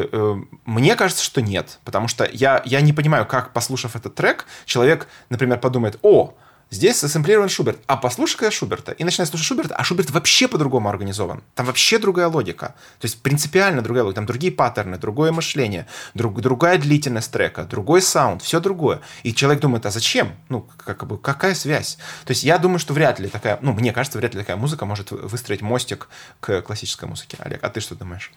мне 0.66 0.96
кажется, 0.96 1.24
что 1.24 1.42
нет, 1.42 1.80
потому 1.86 2.08
что 2.08 2.30
я, 2.32 2.62
я 2.66 2.82
не 2.82 2.94
понимаю, 2.94 3.26
как, 3.26 3.54
послушав 3.54 3.96
этот 3.96 4.16
трек, 4.16 4.46
человек, 4.66 5.08
например, 5.30 5.60
подумает, 5.60 5.98
о, 6.02 6.36
Здесь 6.72 7.00
засэмплирован 7.02 7.50
Шуберт. 7.50 7.80
А 7.88 7.98
послушай-ка 7.98 8.52
Шуберта. 8.52 8.92
И 8.92 9.04
начинает 9.04 9.30
слушать 9.30 9.48
Шуберта, 9.48 9.76
а 9.76 9.84
Шуберт 9.84 10.12
вообще 10.12 10.48
по-другому 10.48 10.90
организован. 10.90 11.42
Там 11.56 11.66
вообще 11.66 11.98
другая 11.98 12.28
логика. 12.28 12.76
То 13.00 13.06
есть 13.06 13.22
принципиально 13.22 13.82
другая 13.82 14.04
логика. 14.04 14.18
Там 14.18 14.26
другие 14.28 14.54
паттерны, 14.54 14.98
другое 14.98 15.32
мышление, 15.32 15.88
друг, 16.14 16.42
другая 16.42 16.78
длительность 16.78 17.32
трека, 17.32 17.64
другой 17.64 18.02
саунд, 18.04 18.44
все 18.44 18.60
другое. 18.60 19.02
И 19.24 19.34
человек 19.34 19.62
думает, 19.62 19.86
а 19.88 19.92
зачем? 19.92 20.36
Ну, 20.50 20.68
как 20.78 21.08
бы, 21.08 21.18
какая 21.18 21.56
связь? 21.56 21.98
То 22.26 22.32
есть 22.32 22.44
я 22.44 22.60
думаю, 22.60 22.78
что 22.80 22.94
вряд 22.94 23.20
ли 23.20 23.30
такая, 23.30 23.58
ну, 23.62 23.74
мне 23.74 23.92
кажется, 23.92 24.20
вряд 24.20 24.36
ли 24.36 24.40
такая 24.42 24.58
музыка 24.58 24.86
может 24.86 25.10
выстроить 25.12 25.62
мостик 25.62 26.08
к 26.40 26.62
классической 26.62 27.10
музыке. 27.10 27.38
Олег, 27.40 27.64
а 27.64 27.70
ты 27.70 27.80
что 27.80 27.96
думаешь? 27.96 28.32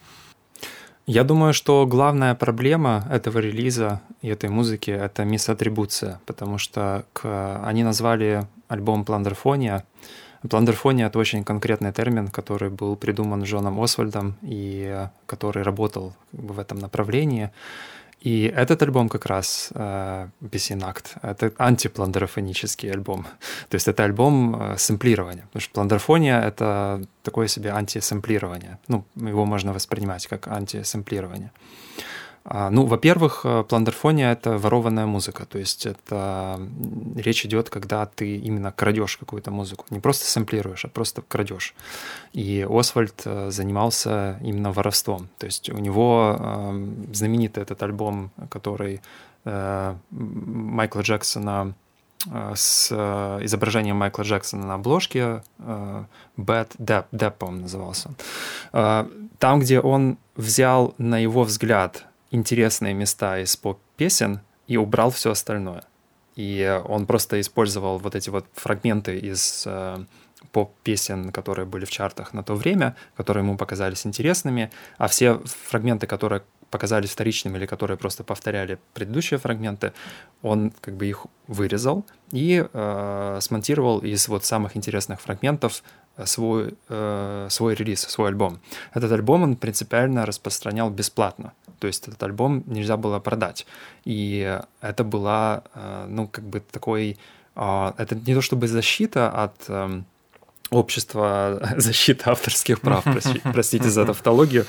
Я 1.07 1.25
думаю, 1.25 1.53
что 1.53 1.85
главная 1.85 2.37
проблема 2.37 3.05
этого 3.11 3.41
релиза 3.41 4.01
и 4.21 4.29
этой 4.29 4.49
музыки— 4.49 4.91
это 4.93 5.25
мисс-атрибуция, 5.25 6.21
потому 6.27 6.59
что 6.59 7.05
к... 7.13 7.61
они 7.65 7.83
назвали 7.83 8.47
альбом 8.69 9.05
«Пландерфония». 9.05 9.85
Пландерфония— 10.49 11.07
это 11.09 11.19
очень 11.19 11.43
конкретный 11.43 11.93
термин, 11.93 12.29
который 12.29 12.71
был 12.71 12.95
придуман 12.95 13.43
Джоном 13.43 13.81
Освальдом 13.81 14.37
и 14.43 15.09
который 15.27 15.65
работал 15.65 16.15
в 16.31 16.61
этом 16.61 16.79
направлении. 16.79 17.51
И 18.25 18.45
этот 18.45 18.83
альбом 18.83 19.09
как 19.09 19.27
раз 19.27 19.71
э, 19.75 20.29
Песинакт, 20.51 21.15
это 21.23 21.53
антипландерофонический 21.59 22.91
альбом. 22.93 23.27
То 23.69 23.75
есть 23.75 23.89
это 23.89 24.05
альбом 24.05 24.55
э, 24.55 24.79
сэмплирования. 24.79 25.43
Потому 25.43 25.61
что 25.61 25.73
пландерфония— 25.73 26.41
это 26.49 27.03
такое 27.23 27.49
себе 27.49 27.71
антисэмплирование. 27.71 28.79
Ну, 28.89 29.05
его 29.17 29.45
можно 29.45 29.73
воспринимать 29.73 30.29
как 30.29 30.47
антисэмплирование. 30.47 31.51
А, 32.45 32.71
ну, 32.71 32.87
во-первых, 32.87 33.43
э, 33.45 33.65
пландерфония— 33.69 34.33
это 34.35 34.59
ворованная 34.59 35.07
музыка, 35.07 35.47
то 35.47 35.59
есть 35.59 35.87
это 35.87 36.61
речь 37.17 37.47
идет, 37.47 37.71
когда 37.71 38.05
ты 38.07 38.37
именно 38.37 38.73
крадешь 38.73 39.17
какую-то 39.17 39.53
музыку, 39.53 39.85
не 39.91 40.01
просто 40.01 40.25
сэмплируешь, 40.25 40.85
а 40.85 40.89
просто 40.89 41.23
крадешь. 41.23 41.75
И 42.33 42.67
Освальд 42.69 43.23
э, 43.25 43.51
занимался 43.51 44.39
именно 44.43 44.73
воровством, 44.73 45.29
то 45.39 45.47
есть 45.47 45.71
у 45.71 45.79
него 45.79 46.37
эм, 46.39 47.15
знаменитый 47.15 47.63
этот 47.63 47.81
альбом, 47.83 48.33
который 48.51 49.01
э, 49.45 49.95
Майкла 50.11 51.01
Джексона 51.03 51.75
с 52.55 52.93
изображением 53.43 53.97
Майкла 53.97 54.23
Джексона 54.23 54.65
на 54.65 54.75
обложке 54.75 55.43
Bad 55.59 56.69
Depp, 56.79 57.07
Depp 57.11 57.33
по-моему, 57.33 57.63
назывался. 57.63 58.11
Там, 58.71 59.59
где 59.59 59.81
он 59.81 60.19
взял, 60.37 60.95
на 60.99 61.19
его 61.19 61.43
взгляд, 61.43 62.07
интересные 62.33 62.95
места 62.95 63.39
из 63.39 63.57
поп-песен 63.57 64.41
и 64.67 64.77
убрал 64.77 65.11
все 65.11 65.31
остальное. 65.31 65.85
И 66.35 66.81
он 66.89 67.07
просто 67.07 67.41
использовал 67.41 67.99
вот 67.99 68.15
эти 68.15 68.31
вот 68.31 68.47
фрагменты 68.55 69.19
из 69.19 69.65
э, 69.67 70.05
поп-песен, 70.51 71.31
которые 71.31 71.67
были 71.67 71.85
в 71.85 71.91
чартах 71.91 72.33
на 72.33 72.43
то 72.43 72.55
время, 72.55 72.97
которые 73.17 73.45
ему 73.45 73.57
показались 73.57 74.07
интересными, 74.07 74.71
а 74.99 75.09
все 75.09 75.41
фрагменты, 75.69 76.07
которые 76.07 76.43
показались 76.71 77.11
вторичными 77.11 77.59
или 77.59 77.67
которые 77.67 77.99
просто 77.99 78.25
повторяли 78.25 78.79
предыдущие 78.95 79.39
фрагменты, 79.39 79.93
он 80.41 80.73
как 80.81 80.97
бы 80.97 81.07
их 81.07 81.27
вырезал 81.47 82.07
и 82.31 82.67
э, 82.73 83.39
смонтировал 83.43 83.99
из 83.99 84.27
вот 84.29 84.47
самых 84.47 84.75
интересных 84.75 85.21
фрагментов 85.21 85.83
свой, 86.25 86.75
э, 86.89 87.49
свой 87.51 87.75
релиз, 87.75 88.01
свой 88.01 88.29
альбом. 88.29 88.61
Этот 88.95 89.13
альбом 89.13 89.43
он 89.43 89.57
принципиально 89.57 90.27
распространял 90.27 90.91
бесплатно. 90.91 91.53
То 91.79 91.87
есть 91.89 92.09
этот 92.09 92.23
альбом 92.23 92.63
нельзя 92.67 92.97
было 92.97 93.21
продать. 93.21 93.67
И 94.05 94.61
это 94.81 95.05
была, 95.05 95.63
э, 95.75 96.07
ну, 96.09 96.29
как 96.29 96.45
бы 96.45 96.61
такой... 96.61 97.19
Э, 97.57 97.93
это 97.99 98.15
не 98.15 98.35
то 98.35 98.41
чтобы 98.41 98.69
защита 98.69 99.31
от 99.31 99.65
э, 99.69 100.03
общества 100.73 101.61
защиты 101.77 102.31
авторских 102.31 102.81
прав, 102.81 103.05
простите 103.53 103.91
за 103.91 104.05
тавтологию, 104.05 104.67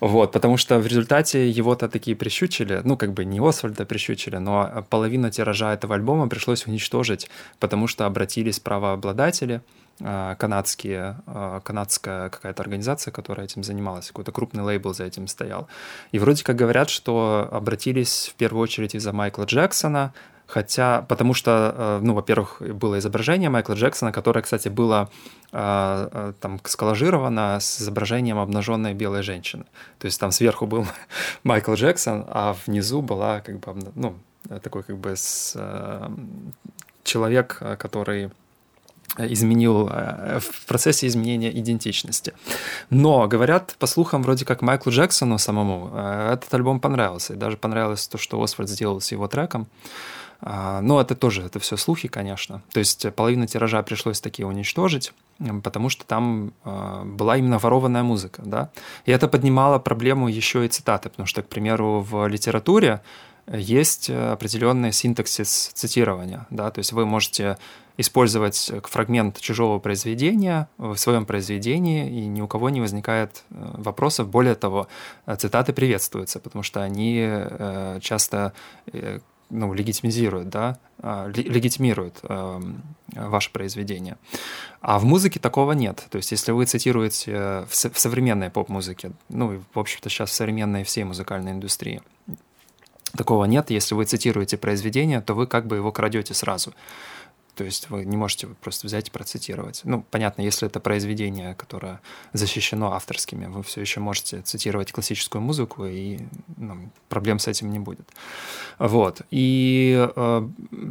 вот, 0.00 0.32
потому 0.32 0.56
что 0.56 0.78
в 0.78 0.86
результате 0.86 1.48
его-то 1.50 1.88
такие 1.88 2.16
прищучили, 2.16 2.80
ну, 2.84 2.96
как 2.96 3.12
бы 3.12 3.24
не 3.24 3.40
Освальда 3.40 3.84
прищучили, 3.84 4.36
но 4.36 4.84
половину 4.90 5.30
тиража 5.30 5.74
этого 5.74 5.94
альбома 5.94 6.28
пришлось 6.28 6.66
уничтожить, 6.66 7.28
потому 7.58 7.86
что 7.86 8.06
обратились 8.06 8.60
правообладатели, 8.60 9.60
а, 10.02 10.34
канадские, 10.34 11.16
а, 11.26 11.60
канадская 11.60 12.28
какая-то 12.28 12.62
организация, 12.62 13.12
которая 13.12 13.46
этим 13.46 13.64
занималась, 13.64 14.08
какой-то 14.08 14.30
крупный 14.30 14.62
лейбл 14.62 14.92
за 14.92 15.04
этим 15.04 15.26
стоял. 15.26 15.68
И 16.12 16.18
вроде 16.18 16.44
как 16.44 16.56
говорят, 16.56 16.90
что 16.90 17.48
обратились 17.50 18.30
в 18.32 18.34
первую 18.34 18.62
очередь 18.62 18.94
из-за 18.94 19.12
Майкла 19.14 19.44
Джексона, 19.44 20.12
Хотя, 20.46 21.02
потому 21.02 21.34
что, 21.34 21.98
ну, 22.02 22.14
во-первых, 22.14 22.62
было 22.62 22.98
изображение 22.98 23.50
Майкла 23.50 23.74
Джексона, 23.74 24.12
которое, 24.12 24.42
кстати, 24.42 24.68
было 24.68 25.10
там 25.50 26.60
сколлажировано 26.64 27.58
с 27.60 27.80
изображением 27.80 28.38
обнаженной 28.38 28.94
белой 28.94 29.22
женщины. 29.22 29.64
То 29.98 30.06
есть 30.06 30.20
там 30.20 30.30
сверху 30.30 30.66
был 30.66 30.86
Майкл 31.44 31.74
Джексон, 31.74 32.24
а 32.28 32.54
внизу 32.66 33.02
была 33.02 33.40
как 33.40 33.58
бы, 33.58 33.92
ну, 33.94 34.14
такой 34.62 34.82
как 34.82 34.98
бы 34.98 35.16
с, 35.16 35.56
человек, 37.06 37.62
который 37.78 38.30
изменил 39.18 39.88
э, 39.90 40.40
в 40.40 40.66
процессе 40.66 41.06
изменения 41.06 41.50
идентичности. 41.58 42.34
Но, 42.90 43.26
говорят, 43.28 43.76
по 43.78 43.86
слухам, 43.86 44.22
вроде 44.22 44.44
как 44.44 44.62
Майклу 44.62 44.92
Джексону 44.92 45.38
самому 45.38 45.90
э, 45.94 46.32
этот 46.34 46.52
альбом 46.52 46.80
понравился. 46.80 47.32
И 47.32 47.36
даже 47.36 47.56
понравилось 47.56 48.06
то, 48.08 48.18
что 48.18 48.42
Освальд 48.42 48.68
сделал 48.68 49.00
с 49.00 49.12
его 49.12 49.26
треком. 49.28 49.68
А, 50.40 50.80
но 50.80 51.00
это 51.00 51.14
тоже, 51.14 51.42
это 51.42 51.58
все 51.58 51.76
слухи, 51.76 52.08
конечно. 52.08 52.62
То 52.72 52.78
есть 52.78 53.12
половину 53.14 53.46
тиража 53.46 53.82
пришлось 53.82 54.20
таки 54.20 54.44
уничтожить, 54.44 55.12
потому 55.62 55.88
что 55.88 56.04
там 56.04 56.52
э, 56.64 57.02
была 57.04 57.36
именно 57.36 57.58
ворованная 57.58 58.02
музыка. 58.02 58.42
Да? 58.44 58.70
И 59.04 59.12
это 59.12 59.28
поднимало 59.28 59.78
проблему 59.78 60.28
еще 60.28 60.64
и 60.64 60.68
цитаты, 60.68 61.08
потому 61.08 61.26
что, 61.26 61.42
к 61.42 61.48
примеру, 61.48 62.00
в 62.00 62.26
литературе 62.26 63.00
есть 63.50 64.10
определенный 64.10 64.92
синтаксис 64.92 65.70
цитирования. 65.74 66.46
Да? 66.50 66.70
То 66.70 66.80
есть 66.80 66.92
вы 66.92 67.06
можете 67.06 67.56
использовать 67.98 68.72
фрагмент 68.84 69.40
чужого 69.40 69.78
произведения 69.78 70.68
в 70.78 70.96
своем 70.96 71.24
произведении, 71.24 72.08
и 72.08 72.26
ни 72.26 72.40
у 72.40 72.46
кого 72.46 72.68
не 72.70 72.80
возникает 72.80 73.44
э, 73.50 73.54
вопросов. 73.78 74.28
Более 74.28 74.54
того, 74.54 74.88
э, 75.26 75.36
цитаты 75.36 75.72
приветствуются, 75.72 76.38
потому 76.38 76.62
что 76.62 76.82
они 76.82 77.20
э, 77.22 77.98
часто 78.02 78.52
ну, 79.50 79.72
легитимизируют, 79.72 80.48
да, 80.48 80.78
а, 80.98 81.28
легитимируют 81.28 82.20
ваше 83.12 83.50
произведение. 83.52 84.16
А 84.80 84.98
в 84.98 85.04
музыке 85.04 85.40
такого 85.40 85.72
нет. 85.72 86.04
То 86.10 86.16
есть, 86.16 86.32
если 86.32 86.52
вы 86.52 86.66
цитируете 86.66 87.66
в 87.68 87.98
современной 87.98 88.50
поп-музыке, 88.50 89.12
ну, 89.28 89.62
в 89.72 89.78
общем-то, 89.78 90.08
сейчас 90.08 90.30
в 90.30 90.34
современной 90.34 90.84
всей 90.84 91.04
музыкальной 91.04 91.52
индустрии, 91.52 92.02
такого 93.16 93.44
нет. 93.44 93.70
Если 93.70 93.94
вы 93.94 94.04
цитируете 94.04 94.56
произведение, 94.56 95.20
то 95.20 95.34
вы 95.34 95.46
как 95.46 95.66
бы 95.66 95.76
его 95.76 95.92
крадете 95.92 96.34
сразу. 96.34 96.74
То 97.56 97.64
есть 97.64 97.88
вы 97.88 98.04
не 98.04 98.18
можете 98.18 98.46
просто 98.46 98.86
взять 98.86 99.08
и 99.08 99.10
процитировать. 99.10 99.80
Ну, 99.84 100.04
понятно, 100.10 100.42
если 100.42 100.68
это 100.68 100.78
произведение, 100.78 101.54
которое 101.54 102.00
защищено 102.34 102.92
авторскими, 102.92 103.46
вы 103.46 103.62
все 103.62 103.80
еще 103.80 104.00
можете 104.00 104.42
цитировать 104.42 104.92
классическую 104.92 105.40
музыку, 105.40 105.86
и 105.86 106.18
ну, 106.58 106.90
проблем 107.08 107.38
с 107.38 107.48
этим 107.48 107.70
не 107.70 107.78
будет. 107.78 108.06
Вот. 108.78 109.22
И 109.30 110.06
э, 110.14 110.48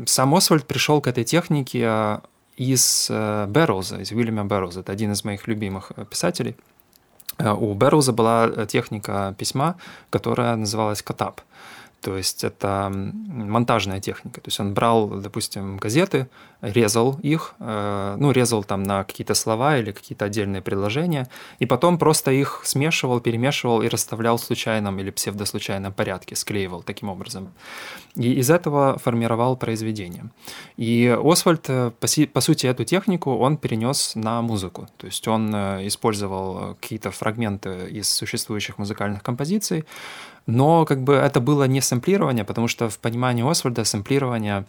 сам 0.08 0.34
Освальд 0.34 0.66
пришел 0.66 1.02
к 1.02 1.08
этой 1.08 1.24
технике 1.24 1.84
э, 1.84 2.20
из 2.58 3.08
э, 3.12 3.46
Бэрроуза, 3.48 3.98
из 3.98 4.12
Уильяма 4.12 4.46
Бэрроуза. 4.46 4.80
Это 4.80 4.92
один 4.92 5.12
из 5.12 5.24
моих 5.24 5.48
любимых 5.48 5.92
э, 5.96 6.06
писателей. 6.06 6.56
У 7.38 7.74
Бэрроуза 7.74 8.14
была 8.14 8.66
техника 8.66 9.36
письма, 9.38 9.76
которая 10.10 10.56
называлась 10.56 11.02
«катап». 11.02 11.42
То 12.06 12.18
есть 12.18 12.44
это 12.44 12.92
монтажная 12.94 14.00
техника. 14.00 14.40
То 14.40 14.50
есть 14.50 14.60
он 14.60 14.76
брал, 14.76 15.08
допустим, 15.08 15.78
газеты, 15.78 16.28
резал 16.62 17.20
их, 17.24 17.56
э, 17.60 18.16
ну, 18.20 18.32
резал 18.32 18.64
там 18.64 18.84
на 18.84 19.04
какие-то 19.04 19.34
слова 19.34 19.80
или 19.80 19.92
какие-то 19.92 20.26
отдельные 20.26 20.62
предложения, 20.62 21.28
и 21.58 21.66
потом 21.66 21.98
просто 21.98 22.30
их 22.30 22.62
смешивал, 22.64 23.22
перемешивал 23.22 23.82
и 23.82 23.88
расставлял 23.88 24.38
в 24.38 24.42
случайном 24.42 25.00
или 25.00 25.10
псевдослучайном 25.10 25.94
порядке, 25.94 26.36
склеивал 26.36 26.84
таким 26.84 27.10
образом. 27.10 27.50
И 28.16 28.34
из 28.34 28.52
этого 28.52 29.00
формировал 29.00 29.58
произведение. 29.58 30.26
И 30.78 31.08
Освальд, 31.08 31.66
э, 31.70 31.92
по 32.34 32.42
сути, 32.42 32.68
эту 32.68 32.84
технику 32.84 33.36
он 33.36 33.58
перенес 33.58 34.14
на 34.14 34.44
музыку. 34.44 34.88
То 34.98 35.08
есть 35.08 35.28
он 35.28 35.56
э, 35.56 35.88
использовал 35.88 36.76
какие-то 36.80 37.10
фрагменты 37.10 37.90
из 37.90 38.10
существующих 38.10 38.78
музыкальных 38.78 39.24
композиций, 39.24 39.86
но 40.48 40.86
как 40.86 41.04
бы 41.04 41.14
это 41.14 41.40
было 41.40 41.64
не 41.66 41.82
сэмплирование, 41.82 42.46
потому 42.46 42.68
что 42.68 42.90
в 42.90 43.00
понимании 43.00 43.50
Освальда 43.50 43.84
сэмплирование 43.84 44.66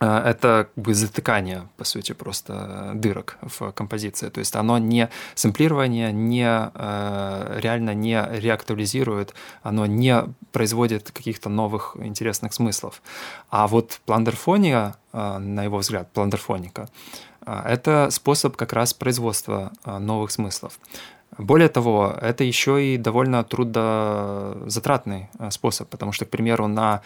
э, 0.00 0.06
это 0.06 0.68
как 0.74 0.84
бы 0.84 0.94
затыкание, 0.94 1.68
по 1.76 1.84
сути, 1.84 2.12
просто 2.12 2.92
дырок 2.94 3.38
в 3.42 3.72
композиции. 3.72 4.30
То 4.30 4.40
есть 4.40 4.56
оно 4.56 4.78
не 4.78 5.10
сэмплирование, 5.34 6.10
не 6.12 6.46
э, 6.46 7.60
реально 7.60 7.94
не 7.94 8.26
реактуализирует, 8.30 9.34
оно 9.62 9.86
не 9.86 10.24
производит 10.52 11.10
каких-то 11.10 11.50
новых 11.50 11.96
интересных 12.00 12.54
смыслов. 12.54 13.02
А 13.50 13.66
вот 13.66 14.00
пландерфония, 14.06 14.94
э, 15.12 15.38
на 15.38 15.64
его 15.64 15.78
взгляд, 15.78 16.10
пландерфоника, 16.12 16.88
это 17.46 18.08
способ 18.10 18.56
как 18.56 18.72
раз 18.72 18.94
производства 18.94 19.70
новых 19.84 20.30
смыслов. 20.30 20.78
Более 21.38 21.68
того, 21.68 22.14
это 22.20 22.44
еще 22.44 22.94
и 22.94 22.96
довольно 22.96 23.42
трудозатратный 23.44 25.28
э, 25.38 25.50
способ, 25.50 25.88
потому 25.88 26.12
что, 26.12 26.24
к 26.24 26.30
примеру, 26.30 26.68
на 26.68 27.00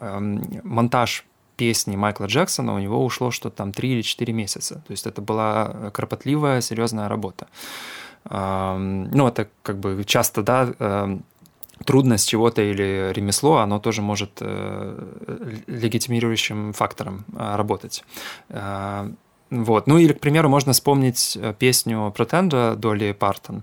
эм, 0.00 0.42
монтаж 0.62 1.24
песни 1.56 1.96
Майкла 1.96 2.26
Джексона 2.26 2.74
у 2.74 2.78
него 2.78 3.04
ушло 3.04 3.30
что-то 3.30 3.56
там 3.56 3.72
3 3.72 3.88
или 3.88 4.02
4 4.02 4.32
месяца. 4.32 4.74
То 4.86 4.92
есть 4.92 5.06
это 5.06 5.20
была 5.20 5.90
кропотливая, 5.92 6.60
серьезная 6.60 7.08
работа. 7.08 7.46
Эм, 8.30 9.10
ну, 9.10 9.26
это 9.28 9.48
как 9.62 9.78
бы 9.78 10.04
часто, 10.04 10.42
да, 10.42 10.72
эм, 10.78 11.24
трудность 11.84 12.28
чего-то 12.28 12.62
или 12.62 13.12
ремесло, 13.12 13.58
оно 13.58 13.78
тоже 13.78 14.02
может 14.02 14.38
э, 14.40 15.62
легитимирующим 15.66 16.72
фактором 16.72 17.24
э, 17.32 17.56
работать. 17.56 18.04
Вот. 19.52 19.86
Ну 19.86 19.98
или, 19.98 20.14
к 20.14 20.20
примеру, 20.20 20.48
можно 20.48 20.72
вспомнить 20.72 21.36
э, 21.38 21.52
песню 21.58 22.10
«Протенда» 22.16 22.74
Долли 22.74 23.12
Партон, 23.12 23.62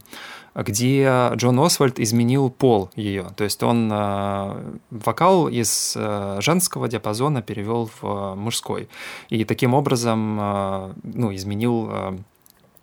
где 0.54 1.32
Джон 1.34 1.60
Освальд 1.60 2.00
изменил 2.00 2.52
пол 2.52 2.92
ее. 2.96 3.32
То 3.36 3.44
есть 3.44 3.64
он 3.64 3.90
э, 3.92 4.78
вокал 4.92 5.48
из 5.48 5.96
э, 5.98 6.38
женского 6.42 6.88
диапазона 6.88 7.42
перевел 7.42 7.90
в 8.00 8.36
мужской. 8.36 8.88
И 9.30 9.44
таким 9.46 9.74
образом 9.74 10.36
ну, 11.02 11.34
изменил 11.34 11.92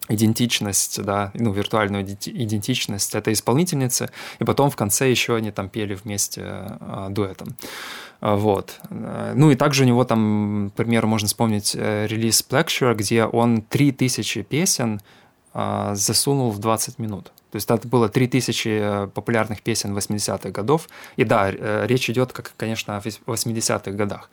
идентичность, 0.08 1.00
да, 1.02 1.30
ну, 1.34 1.52
виртуальную 1.52 2.04
идентичность 2.04 3.14
этой 3.14 3.34
исполнительницы, 3.34 4.10
и 4.40 4.44
потом 4.44 4.70
в 4.70 4.76
конце 4.76 5.08
еще 5.10 5.36
они 5.36 5.52
там 5.52 5.68
пели 5.68 5.94
вместе 5.94 6.78
дуэтом. 7.10 7.56
Вот. 8.20 8.80
Ну 8.90 9.50
и 9.50 9.54
также 9.54 9.84
у 9.84 9.86
него 9.86 10.04
там, 10.04 10.70
к 10.74 10.76
примеру, 10.76 11.08
можно 11.08 11.28
вспомнить 11.28 11.74
э, 11.76 12.06
релиз 12.06 12.44
Plexure, 12.48 12.94
где 12.94 13.24
он 13.24 13.62
3000 13.62 14.42
песен 14.42 15.00
э, 15.54 15.92
засунул 15.94 16.50
в 16.50 16.58
20 16.58 16.98
минут. 16.98 17.32
То 17.50 17.56
есть 17.56 17.70
это 17.70 17.86
было 17.88 18.08
3000 18.08 18.68
э, 18.68 19.06
популярных 19.14 19.62
песен 19.62 19.96
80-х 19.96 20.50
годов. 20.50 20.88
И 21.16 21.24
да, 21.24 21.50
э, 21.50 21.86
речь 21.86 22.10
идет, 22.10 22.32
как, 22.32 22.52
конечно, 22.56 22.96
о 22.96 23.00
80-х 23.00 23.90
годах. 23.92 24.30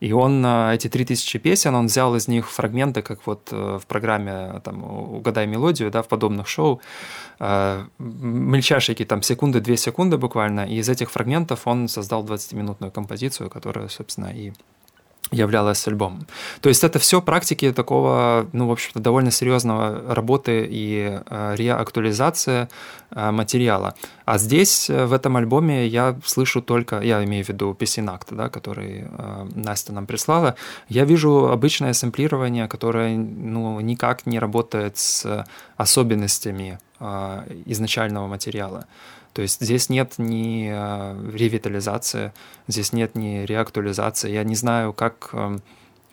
И 0.00 0.12
он 0.12 0.44
э, 0.44 0.74
эти 0.74 0.88
3000 0.88 1.38
песен, 1.38 1.74
он 1.74 1.86
взял 1.86 2.16
из 2.16 2.28
них 2.28 2.50
фрагменты, 2.50 3.02
как 3.02 3.26
вот 3.26 3.50
в 3.50 3.82
программе 3.86 4.60
там, 4.64 4.84
«Угадай 5.14 5.46
мелодию», 5.46 5.90
да, 5.90 6.02
в 6.02 6.08
подобных 6.08 6.48
шоу, 6.48 6.80
мельчайшие 7.98 8.96
там 9.06 9.22
секунды, 9.22 9.60
две 9.60 9.76
секунды 9.76 10.18
буквально, 10.18 10.66
и 10.66 10.76
из 10.76 10.88
этих 10.88 11.10
фрагментов 11.10 11.66
он 11.66 11.88
создал 11.88 12.24
20-минутную 12.24 12.90
композицию, 12.90 13.48
которая, 13.48 13.88
собственно, 13.88 14.32
и 14.34 14.52
являлась 15.30 15.86
альбомом. 15.86 16.26
То 16.60 16.68
есть 16.68 16.84
это 16.84 16.98
все 16.98 17.20
практики 17.20 17.72
такого, 17.72 18.48
ну, 18.52 18.66
в 18.66 18.72
общем-то, 18.72 19.00
довольно 19.00 19.30
серьезного 19.30 20.14
работы 20.14 20.66
и 20.70 21.20
э, 21.26 21.54
реактуализация 21.56 22.68
э, 23.10 23.30
материала. 23.30 23.94
А 24.24 24.38
здесь, 24.38 24.90
э, 24.90 25.06
в 25.06 25.12
этом 25.12 25.36
альбоме, 25.36 25.86
я 25.86 26.16
слышу 26.24 26.62
только, 26.62 27.00
я 27.00 27.22
имею 27.24 27.44
в 27.44 27.48
виду 27.48 27.74
Песинакт, 27.74 28.28
да, 28.30 28.48
который 28.48 29.04
э, 29.06 29.46
Настя 29.54 29.92
нам 29.92 30.06
прислала, 30.06 30.54
я 30.88 31.04
вижу 31.04 31.50
обычное 31.50 31.92
сэмплирование, 31.92 32.68
которое, 32.68 33.16
ну, 33.16 33.80
никак 33.80 34.26
не 34.26 34.38
работает 34.38 34.96
с 34.98 35.46
особенностями 35.76 36.78
э, 37.00 37.62
изначального 37.66 38.26
материала. 38.26 38.86
То 39.38 39.42
есть 39.42 39.60
здесь 39.60 39.88
нет 39.88 40.14
ни 40.18 40.68
э, 40.68 41.30
ревитализации, 41.32 42.32
здесь 42.66 42.92
нет 42.92 43.14
ни 43.14 43.44
реактуализации. 43.46 44.32
Я 44.32 44.42
не 44.42 44.56
знаю, 44.56 44.92
как 44.92 45.28
эм, 45.32 45.62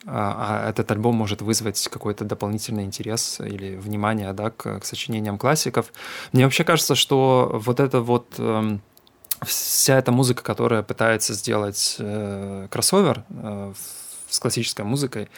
а, 0.06 0.62
а 0.64 0.70
этот 0.70 0.92
альбом 0.92 1.16
может 1.16 1.42
вызвать 1.42 1.88
какой-то 1.88 2.24
дополнительный 2.24 2.84
интерес 2.84 3.40
или 3.40 3.74
внимание 3.74 4.32
да, 4.32 4.50
к, 4.50 4.78
к 4.78 4.84
сочинениям 4.84 5.38
классиков. 5.38 5.92
Мне 6.30 6.44
вообще 6.44 6.62
кажется, 6.62 6.94
что 6.94 7.50
вот 7.52 7.80
это 7.80 8.00
вот 8.00 8.32
эм, 8.38 8.80
вся 9.42 9.98
эта 9.98 10.12
музыка, 10.12 10.44
которая 10.44 10.84
пытается 10.84 11.34
сделать 11.34 11.96
э, 11.98 12.68
кроссовер 12.70 13.24
э, 13.30 13.72
с 14.28 14.38
классической 14.38 14.84
музыкой, 14.84 15.28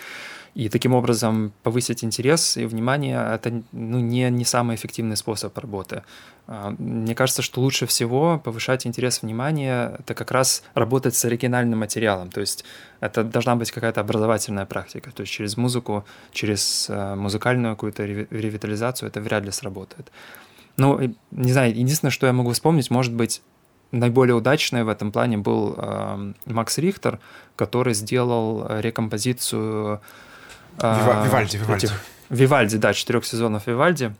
И 0.54 0.68
таким 0.68 0.94
образом 0.94 1.52
повысить 1.62 2.04
интерес 2.04 2.56
и 2.56 2.66
внимание— 2.66 3.18
это 3.34 3.62
ну, 3.72 4.00
не, 4.00 4.30
не 4.30 4.44
самый 4.44 4.76
эффективный 4.76 5.16
способ 5.16 5.56
работы. 5.56 6.02
А, 6.46 6.74
мне 6.78 7.14
кажется, 7.14 7.42
что 7.42 7.60
лучше 7.60 7.86
всего 7.86 8.40
повышать 8.42 8.86
интерес 8.86 9.22
внимания— 9.22 9.96
это 9.98 10.14
как 10.14 10.30
раз 10.30 10.62
работать 10.74 11.14
с 11.14 11.24
оригинальным 11.24 11.78
материалом. 11.78 12.30
То 12.30 12.40
есть 12.40 12.64
это 13.00 13.22
должна 13.22 13.54
быть 13.54 13.70
какая-то 13.70 14.00
образовательная 14.00 14.66
практика. 14.66 15.12
То 15.12 15.20
есть 15.20 15.32
через 15.32 15.56
музыку, 15.56 16.04
через 16.32 16.88
э, 16.88 17.14
музыкальную 17.14 17.76
какую-то 17.76 18.04
ревитализацию 18.04 19.08
это 19.08 19.20
вряд 19.20 19.44
ли 19.44 19.50
сработает. 19.50 20.10
Ну, 20.76 21.14
не 21.30 21.52
знаю, 21.52 21.70
единственное, 21.70 22.10
что 22.10 22.26
я 22.26 22.32
могу 22.32 22.52
вспомнить, 22.52 22.90
может 22.90 23.12
быть, 23.12 23.42
наиболее 23.90 24.34
удачный 24.34 24.84
в 24.84 24.88
этом 24.88 25.12
плане 25.12 25.38
был 25.38 25.74
э, 25.76 26.32
Макс 26.46 26.78
Рихтер, 26.78 27.20
который 27.56 27.94
сделал 27.94 28.66
рекомпозицию... 28.80 30.00
Э, 30.80 31.24
Вивальди, 31.26 31.56
Вивальди. 31.56 31.88
Вивальди, 32.30 32.76
да, 32.76 32.92
четырех 32.92 33.24
сезонов 33.24 33.66
Вивальди. 33.66 34.12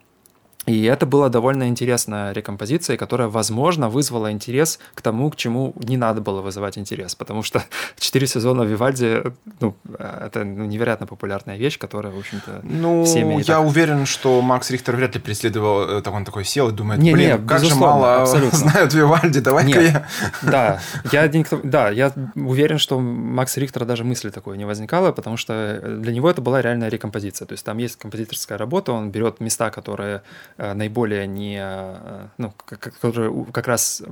И 0.69 0.85
это 0.85 1.07
была 1.07 1.29
довольно 1.31 1.69
интересная 1.69 2.33
рекомпозиция, 2.33 2.97
которая, 2.99 3.29
возможно, 3.29 3.89
вызвала 3.89 4.31
интерес 4.31 4.79
к 4.95 5.01
тому, 5.01 5.31
к 5.31 5.37
чему 5.37 5.73
не 5.77 5.97
надо 5.97 6.21
было 6.21 6.43
вызывать 6.43 6.77
интерес, 6.77 7.15
потому 7.15 7.43
что 7.43 7.63
четыре 7.99 8.27
сезона 8.27 8.63
Вивальди, 8.63 9.23
ну, 9.61 9.75
это 9.99 10.45
ну, 10.45 10.67
невероятно 10.67 11.07
популярная 11.07 11.57
вещь, 11.57 11.79
которая, 11.79 12.13
в 12.13 12.19
общем-то, 12.19 12.61
ну, 12.63 13.05
всеми... 13.05 13.39
я 13.39 13.45
так... 13.45 13.65
уверен, 13.65 14.05
что 14.05 14.43
Макс 14.43 14.71
Рихтер 14.71 14.97
вряд 14.97 15.15
ли 15.15 15.21
преследовал, 15.21 16.03
так 16.03 16.13
он 16.13 16.25
такой 16.25 16.45
сел 16.45 16.69
и 16.69 16.73
думает, 16.73 17.01
не, 17.01 17.13
блин, 17.13 17.41
не, 17.41 17.49
как 17.49 17.65
же 17.65 17.75
мало 17.75 18.23
абсолютно. 18.23 18.59
знают 18.59 18.93
Вивальди, 18.93 19.41
давай-ка 19.41 19.81
я... 19.81 20.07
Да, 20.43 20.81
я, 21.13 21.31
да, 21.63 21.89
я 21.91 22.13
уверен, 22.35 22.79
что 22.79 23.01
Макс 23.01 23.57
Рихтера 23.57 23.87
даже 23.87 24.05
мысли 24.05 24.29
такой 24.29 24.59
не 24.59 24.67
возникало, 24.67 25.13
потому 25.13 25.39
что 25.39 25.81
для 25.83 26.13
него 26.13 26.29
это 26.31 26.43
была 26.43 26.61
реальная 26.61 26.89
рекомпозиция, 26.89 27.47
то 27.47 27.53
есть 27.53 27.65
там 27.65 27.79
есть 27.79 27.97
композиторская 27.97 28.59
работа, 28.59 28.93
он 28.93 29.11
берет 29.11 29.41
места, 29.41 29.71
которые 29.71 30.23
Э, 30.58 30.58
наиболее 30.59 31.27
не, 31.27 31.59
э, 31.61 32.27
ну, 32.37 32.53
которые 33.01 33.47
как 33.53 33.69
раз 33.69 34.03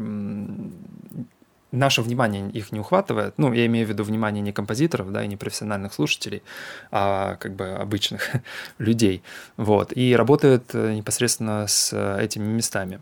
наше 1.73 2.03
внимание 2.03 2.49
их 2.51 2.73
не 2.73 2.81
ухватывает, 2.81 3.35
ну, 3.37 3.53
я 3.53 3.67
имею 3.67 3.87
в 3.87 3.91
виду 3.91 4.05
внимание 4.05 4.43
не 4.43 4.53
композиторов, 4.53 5.13
да, 5.13 5.25
и 5.25 5.29
не 5.29 5.37
профессиональных 5.37 5.93
слушателей, 5.93 6.43
а 6.91 7.37
как 7.37 7.55
бы 7.55 7.71
обычных 7.71 8.31
людей, 8.79 9.23
вот, 9.57 9.93
и 9.97 10.17
работает 10.17 10.75
э, 10.75 10.95
непосредственно 10.95 11.67
с 11.67 11.93
этими 12.19 12.45
местами. 12.45 13.01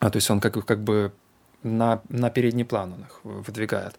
А, 0.00 0.10
то 0.10 0.16
есть 0.16 0.30
он 0.30 0.40
как, 0.40 0.64
как 0.64 0.80
бы 0.80 1.12
на, 1.62 2.00
на 2.08 2.30
передний 2.30 2.64
план 2.64 2.94
он 2.94 3.00
их 3.00 3.20
выдвигает. 3.24 3.96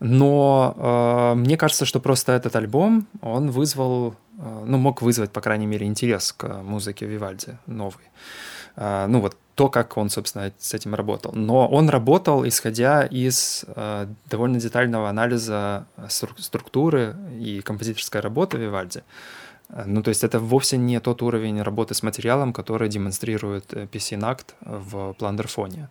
Но 0.00 0.74
э, 0.76 1.38
мне 1.38 1.56
кажется, 1.56 1.84
что 1.84 2.00
просто 2.00 2.32
этот 2.32 2.54
альбом, 2.56 3.06
он 3.20 3.50
вызвал, 3.50 4.10
э, 4.10 4.14
ну, 4.38 4.78
мог 4.78 5.02
вызвать, 5.02 5.30
по 5.32 5.40
крайней 5.40 5.66
мере, 5.66 5.86
интерес 5.86 6.32
к 6.32 6.46
музыке 6.62 7.06
Вивальди 7.06 7.58
новой. 7.66 8.04
Э, 8.76 9.06
ну, 9.08 9.20
вот 9.20 9.36
то, 9.54 9.68
как 9.68 9.96
он, 9.96 10.08
собственно, 10.08 10.52
с 10.58 10.74
этим 10.74 10.94
работал. 10.94 11.32
Но 11.34 11.68
он 11.68 11.88
работал, 11.88 12.46
исходя 12.46 13.04
из 13.04 13.64
э, 13.66 14.06
довольно 14.30 14.60
детального 14.60 15.08
анализа 15.08 15.86
структуры 16.08 17.16
и 17.40 17.60
композиторской 17.60 18.20
работы 18.20 18.56
Вивальди. 18.56 19.02
Ну, 19.86 20.02
то 20.02 20.10
есть 20.10 20.24
это 20.24 20.38
вовсе 20.38 20.78
не 20.78 20.98
тот 21.00 21.22
уровень 21.22 21.60
работы 21.60 21.94
с 21.94 22.02
материалом, 22.02 22.52
который 22.52 22.88
демонстрирует 22.88 23.72
PC 23.72 24.18
Nact 24.18 24.54
в 24.60 25.12
Пландерфоне. 25.14 25.88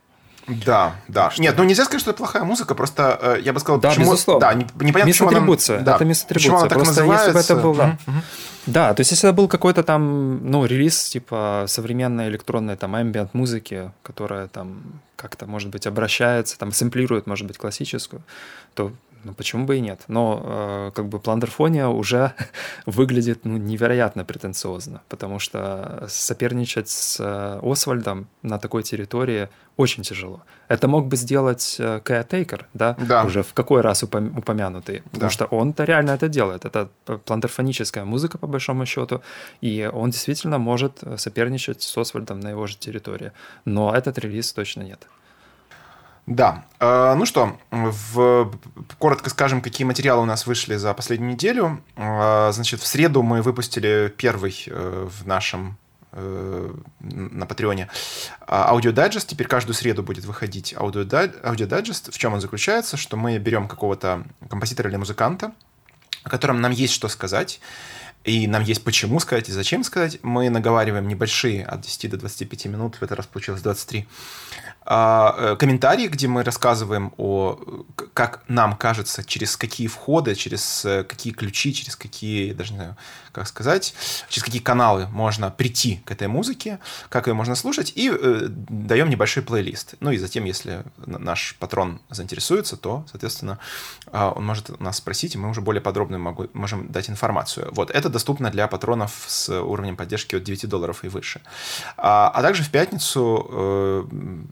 Да, 0.48 0.96
да. 1.08 1.30
Что... 1.30 1.42
Нет, 1.42 1.56
ну 1.58 1.64
нельзя 1.66 1.84
сказать, 1.84 2.02
что 2.02 2.12
это 2.12 2.18
плохая 2.20 2.44
музыка, 2.44 2.74
просто 2.74 3.20
э, 3.22 3.42
я 3.42 3.52
бы 3.52 3.60
сказал, 3.60 3.80
да, 3.80 3.90
почему... 3.90 4.06
Безусловно. 4.06 4.40
Да, 4.40 4.54
непонятно, 4.54 5.12
почему 5.12 5.30
она... 5.30 5.40
Да, 5.84 5.96
это 5.96 6.06
Почему 6.34 6.58
она 6.58 6.68
так 6.70 6.78
просто 6.78 7.02
называется. 7.02 7.38
Если 7.38 7.54
бы 7.54 7.60
это 7.60 7.64
был, 7.64 7.76
да. 7.76 7.98
Mm-hmm. 8.06 8.22
да, 8.68 8.94
то 8.94 9.02
есть 9.02 9.12
если 9.12 9.30
это 9.30 9.36
был 9.36 9.48
какой-то 9.50 9.84
там, 9.84 10.50
ну, 10.50 10.66
релиз 10.66 11.04
типа 11.10 11.66
современной 11.68 12.30
электронной 12.30 12.78
там 12.78 12.96
ambient 12.96 13.30
музыки, 13.34 13.92
которая 14.04 14.48
там 14.48 15.02
как-то, 15.18 15.48
может 15.48 15.70
быть, 15.70 15.86
обращается, 15.86 16.58
там 16.58 16.72
сэмплирует, 16.72 17.28
может 17.28 17.46
быть, 17.46 17.58
классическую, 17.58 18.22
то 18.74 18.94
ну 19.24 19.34
почему 19.34 19.66
бы 19.66 19.78
и 19.78 19.82
нет? 19.82 20.02
Но 20.08 20.42
э, 20.44 20.92
как 20.96 21.08
бы 21.08 21.20
пландерфония 21.20 21.88
уже 21.88 22.34
выглядит 22.86 23.46
ну, 23.46 23.58
невероятно 23.58 24.26
претенциозно, 24.26 25.02
потому 25.10 25.40
что 25.40 26.06
соперничать 26.08 26.90
с 26.90 27.20
э, 27.20 27.60
Освальдом 27.62 28.28
на 28.42 28.58
такой 28.60 28.84
территории 28.84 29.50
очень 29.78 30.04
тяжело. 30.04 30.42
Это 30.68 30.88
мог 30.88 31.08
бы 31.08 31.16
сделать 31.18 31.76
э, 31.80 32.02
Caretaker, 32.04 32.66
да? 32.74 32.96
да, 33.00 33.24
уже 33.24 33.44
в 33.44 33.54
какой 33.54 33.82
раз 33.82 34.04
упом- 34.04 34.38
упомянутый, 34.38 35.02
потому 35.12 35.22
да. 35.22 35.30
что 35.30 35.46
он-то 35.46 35.84
реально 35.84 36.12
это 36.12 36.28
делает. 36.28 36.66
Это 36.66 36.90
пландерфоническая 37.26 38.06
музыка, 38.06 38.38
по 38.38 38.48
большому 38.48 38.86
счету, 38.86 39.22
и 39.62 39.90
он 39.94 40.10
действительно 40.10 40.58
может 40.58 41.04
соперничать 41.18 41.82
с 41.82 41.98
Освальдом 41.98 42.40
на 42.40 42.50
его 42.50 42.68
же 42.68 42.78
территории. 42.78 43.32
Но 43.66 43.94
этот 43.94 44.18
релиз 44.18 44.54
точно 44.54 44.84
нет. 44.84 45.08
Да. 46.28 46.66
Э, 46.82 47.16
ну 47.18 47.26
что, 47.26 47.58
в... 47.72 48.52
коротко 49.00 49.30
скажем, 49.30 49.62
какие 49.62 49.88
материалы 49.88 50.22
у 50.22 50.26
нас 50.26 50.46
вышли 50.46 50.76
за 50.76 50.94
последнюю 50.94 51.32
неделю. 51.34 51.82
Э, 51.96 52.52
значит, 52.52 52.82
в 52.82 52.86
среду 52.86 53.24
мы 53.24 53.42
выпустили 53.42 54.14
первый 54.16 54.64
э, 54.68 55.08
в 55.10 55.26
нашем 55.26 55.78
на 56.14 57.46
Patreon 57.46 57.84
е 57.84 57.90
аудиодайджест. 58.48 59.28
Теперь 59.28 59.46
каждую 59.46 59.76
среду 59.76 60.02
будет 60.02 60.26
выходить 60.26 60.74
аудиодайджест. 60.76 62.12
В 62.12 62.18
чем 62.18 62.34
он 62.34 62.42
заключается? 62.42 62.98
Что 62.98 63.18
мы 63.18 63.38
берем 63.38 63.68
какого-то 63.68 64.24
композитора 64.50 64.90
или 64.90 64.96
музыканта, 64.96 65.52
о 66.24 66.30
котором 66.30 66.60
нам 66.60 66.72
есть 66.72 66.94
что 66.94 67.08
сказать, 67.08 67.60
и 68.24 68.48
нам 68.48 68.64
есть 68.64 68.84
почему 68.84 69.20
сказать 69.20 69.50
и 69.50 69.52
зачем 69.52 69.84
сказать. 69.84 70.20
Мы 70.24 70.50
наговариваем 70.50 71.08
небольшие 71.08 71.64
от 71.64 71.82
10 71.82 72.12
до 72.12 72.18
25 72.18 72.66
минут, 72.66 72.96
в 72.96 73.04
этот 73.04 73.18
раз 73.18 73.28
получилось 73.28 73.62
23 73.62 74.08
а, 74.90 75.36
э, 75.38 75.56
комментарии, 75.58 76.08
где 76.08 76.30
мы 76.30 76.44
рассказываем 76.44 77.14
о, 77.18 77.60
как 78.14 78.44
нам 78.48 78.78
кажется, 78.78 79.22
через 79.22 79.58
какие 79.58 79.88
входы, 79.88 80.34
через 80.34 80.86
э, 80.86 81.04
какие 81.04 81.34
ключи, 81.34 81.74
через 81.74 81.98
какие, 81.98 82.54
даже 82.54 82.72
не 82.72 82.78
знаю, 82.78 82.96
как 83.34 83.48
сказать, 83.48 83.94
через 84.30 84.44
какие 84.44 84.62
каналы 84.62 85.08
можно 85.08 85.52
прийти 85.52 86.02
к 86.06 86.12
этой 86.12 86.28
музыке, 86.28 86.80
как 87.10 87.28
ее 87.28 87.34
можно 87.34 87.56
слушать, 87.56 87.92
и 87.96 88.10
э, 88.10 88.48
даем 88.48 89.10
небольшой 89.10 89.44
плейлист. 89.44 89.96
Ну 90.00 90.12
и 90.12 90.18
затем, 90.18 90.46
если 90.46 90.84
наш 91.06 91.56
патрон 91.60 92.00
заинтересуется, 92.10 92.78
то, 92.78 93.06
соответственно, 93.12 93.60
э, 94.08 94.32
он 94.36 94.46
может 94.46 94.80
нас 94.80 94.98
спросить, 94.98 95.36
и 95.36 95.38
мы 95.38 95.50
уже 95.50 95.60
более 95.62 95.82
подробно 95.82 96.18
могу, 96.18 96.48
можем 96.54 96.88
дать 96.92 97.10
информацию. 97.10 97.70
Вот, 97.74 97.92
это 97.92 98.10
доступно 98.10 98.50
для 98.50 98.68
патронов 98.68 99.26
с 99.28 99.50
уровнем 99.62 99.98
поддержки 99.98 100.36
от 100.36 100.44
9 100.44 100.70
долларов 100.70 101.04
и 101.04 101.10
выше. 101.10 101.42
А, 101.98 102.30
а 102.34 102.42
также 102.42 102.64
в 102.64 102.72
пятницу, 102.72 103.48
э, 103.52 104.04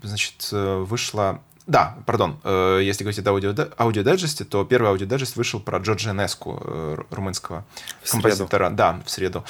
значит, 0.03 0.24
э, 0.51 0.77
вышла 0.79 1.41
да, 1.67 1.97
пардон, 2.05 2.39
э, 2.43 2.81
если 2.83 3.03
говорить 3.03 3.19
о 3.25 3.29
аудио, 3.29 3.55
аудиодайджесте, 3.79 4.45
то 4.45 4.63
первый 4.65 4.89
аудиодайджест 4.91 5.35
вышел 5.35 5.59
про 5.59 5.79
Джордже 5.79 6.13
Энеску, 6.13 6.61
э, 6.63 6.97
румынского 7.09 7.65
в 8.03 8.11
композитора. 8.11 8.65
Среду. 8.67 8.75
Да, 8.75 9.01
в 9.03 9.09
среду. 9.09 9.43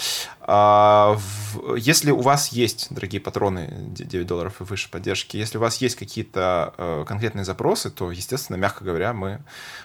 А, 0.47 1.17
если 1.75 2.11
у 2.11 2.21
вас 2.21 2.49
есть, 2.49 2.93
дорогие 2.93 3.19
патроны, 3.19 3.67
9 3.89 4.27
долларов 4.27 4.61
и 4.61 4.63
выше 4.63 4.91
поддержки, 4.91 5.37
если 5.37 5.57
у 5.57 5.61
вас 5.61 5.77
есть 5.77 5.95
какие-то 5.95 6.73
э, 6.77 7.05
конкретные 7.07 7.43
запросы, 7.43 7.89
то, 7.89 8.11
естественно, 8.11 8.55
мягко 8.55 8.83
говоря, 8.83 9.13
мы 9.13 9.41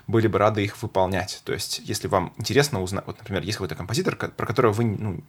были 0.07 0.27
бы 0.27 0.39
рады 0.39 0.63
их 0.63 0.83
выполнять. 0.83 1.41
То 1.45 1.55
есть, 1.55 1.81
если 1.85 2.09
вам 2.09 2.35
интересно 2.37 2.83
узнать, 2.83 3.07
вот, 3.07 3.17
например, 3.19 3.43
есть 3.43 3.57
какой-то 3.57 3.75
композитор, 3.75 4.17
про 4.17 4.47
которого 4.47 4.73
вы 4.73 4.85
ну, 4.85 5.23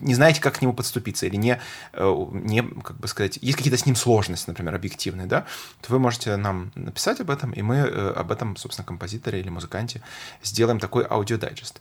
не 0.00 0.14
знаете, 0.14 0.40
как 0.40 0.58
к 0.58 0.62
нему 0.62 0.72
подступиться, 0.72 1.26
или 1.26 1.36
не, 1.36 1.60
э, 1.92 2.26
не 2.32 2.62
как 2.62 2.98
бы 2.98 3.06
сказать, 3.08 3.38
есть 3.40 3.56
какие-то 3.56 3.78
с 3.78 3.86
ним 3.86 3.96
сложности, 3.96 4.48
например, 4.48 4.74
объективные, 4.74 5.26
да, 5.26 5.46
то 5.82 5.92
вы 5.92 5.98
можете 5.98 6.36
нам 6.36 6.72
написать 6.74 7.20
об 7.20 7.30
этом, 7.30 7.52
и 7.52 7.62
мы 7.62 7.76
э, 7.76 8.12
об 8.16 8.32
этом, 8.32 8.56
собственно, 8.56 8.86
композиторе 8.86 9.40
или 9.40 9.50
музыканте 9.50 10.02
сделаем 10.42 10.80
такой 10.80 11.06
аудиодайджест. 11.08 11.80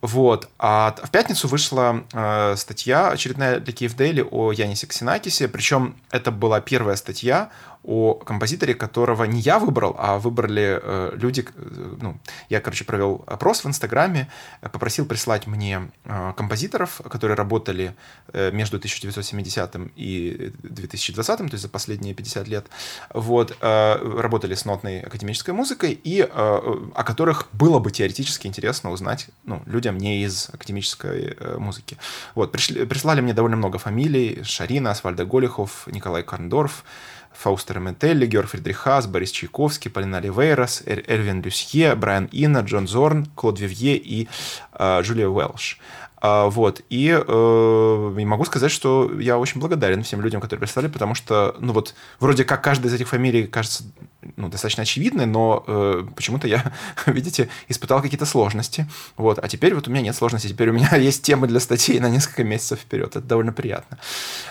Вот. 0.00 0.48
А 0.58 0.94
в 1.02 1.10
пятницу 1.10 1.48
вышла 1.48 2.04
э, 2.12 2.54
статья 2.56 3.10
очередная 3.10 3.60
для 3.60 3.72
Kyiv 3.72 3.94
Daily 3.94 4.26
о 4.28 4.52
Янисе 4.52 4.86
Ксенакисе, 4.86 5.48
причем 5.48 5.96
это 6.10 6.30
была 6.30 6.60
первая 6.60 6.96
статья 6.96 7.50
о 7.88 8.14
композиторе, 8.14 8.74
которого 8.74 9.24
не 9.24 9.40
я 9.40 9.58
выбрал, 9.58 9.96
а 9.98 10.18
выбрали 10.18 10.78
э, 10.82 11.12
люди. 11.14 11.46
Э, 11.56 11.96
ну, 12.02 12.18
я, 12.50 12.60
короче, 12.60 12.84
провел 12.84 13.24
опрос 13.26 13.64
в 13.64 13.66
Инстаграме, 13.66 14.28
попросил 14.60 15.06
прислать 15.06 15.46
мне 15.46 15.90
э, 16.04 16.32
композиторов, 16.36 17.00
которые 17.08 17.34
работали 17.34 17.94
э, 18.34 18.50
между 18.52 18.76
1970 18.76 19.76
и 19.96 20.52
2020, 20.64 21.38
то 21.38 21.44
есть 21.44 21.62
за 21.62 21.68
последние 21.70 22.12
50 22.12 22.46
лет, 22.48 22.66
вот, 23.14 23.56
э, 23.58 24.20
работали 24.20 24.54
с 24.54 24.66
нотной 24.66 25.00
академической 25.00 25.52
музыкой, 25.52 25.92
и 25.92 26.20
э, 26.20 26.28
о 26.30 27.04
которых 27.04 27.48
было 27.52 27.78
бы 27.78 27.90
теоретически 27.90 28.46
интересно 28.46 28.90
узнать 28.90 29.28
ну, 29.44 29.62
людям 29.64 29.96
не 29.96 30.24
из 30.24 30.50
академической 30.52 31.36
э, 31.40 31.56
музыки. 31.58 31.96
Вот, 32.34 32.52
пришли, 32.52 32.84
прислали 32.84 33.22
мне 33.22 33.32
довольно 33.32 33.56
много 33.56 33.78
фамилий. 33.78 34.42
Шарина, 34.42 34.90
Асфальда 34.90 35.24
Голихов, 35.24 35.86
Николай 35.86 36.22
Карндорф, 36.22 36.84
Фаустер 37.38 37.78
Метелли, 37.78 38.26
Георг 38.26 38.48
Фридрих 38.48 38.78
Хас, 38.78 39.06
Борис 39.06 39.30
Чайковский, 39.30 39.90
Полина 39.90 40.18
Ливейрос, 40.20 40.82
Эльвин 40.86 41.40
Люсье, 41.40 41.94
Брайан 41.94 42.28
Инна, 42.32 42.58
Джон 42.58 42.88
Зорн, 42.88 43.26
Клод 43.36 43.60
Вивье 43.60 43.96
и 43.96 44.28
э, 44.72 45.00
Джулия 45.02 45.28
Уэлш. 45.28 45.78
А, 46.20 46.48
вот. 46.48 46.82
И 46.90 47.08
э, 47.10 48.12
могу 48.24 48.44
сказать, 48.44 48.70
что 48.70 49.10
я 49.18 49.38
очень 49.38 49.60
благодарен 49.60 50.02
всем 50.02 50.20
людям, 50.20 50.40
которые 50.40 50.60
прислали, 50.60 50.88
потому 50.88 51.14
что, 51.14 51.54
ну 51.60 51.72
вот, 51.72 51.94
вроде 52.18 52.44
как 52.44 52.62
каждая 52.62 52.90
из 52.90 52.94
этих 52.94 53.08
фамилий 53.08 53.46
кажется 53.46 53.84
ну, 54.36 54.48
достаточно 54.48 54.82
очевидной, 54.82 55.26
но 55.26 55.64
э, 55.66 56.04
почему-то 56.16 56.48
я, 56.48 56.72
видите, 57.06 57.48
испытал 57.68 58.02
какие-то 58.02 58.26
сложности. 58.26 58.88
Вот. 59.16 59.38
А 59.38 59.48
теперь 59.48 59.74
вот 59.74 59.86
у 59.86 59.90
меня 59.90 60.02
нет 60.02 60.16
сложностей. 60.16 60.50
Теперь 60.50 60.70
у 60.70 60.72
меня 60.72 60.96
есть 60.96 61.22
темы 61.22 61.46
для 61.46 61.60
статей 61.60 62.00
на 62.00 62.08
несколько 62.08 62.44
месяцев 62.44 62.80
вперед. 62.80 63.16
Это 63.16 63.20
довольно 63.20 63.52
приятно. 63.52 63.98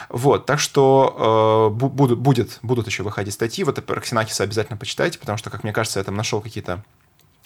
Вот. 0.10 0.46
Так 0.46 0.60
что 0.60 1.70
э, 1.72 1.76
будут, 1.76 2.20
будет, 2.20 2.60
будут 2.62 2.88
еще 2.88 3.04
выходить 3.04 3.34
статьи. 3.34 3.64
Вот 3.64 3.84
про 3.86 4.02
обязательно 4.44 4.78
почитайте, 4.78 5.20
потому 5.20 5.38
что, 5.38 5.50
как 5.50 5.64
мне 5.64 5.74
кажется, 5.74 6.00
я 6.00 6.04
там 6.04 6.16
нашел 6.16 6.42
какие-то 6.42 6.84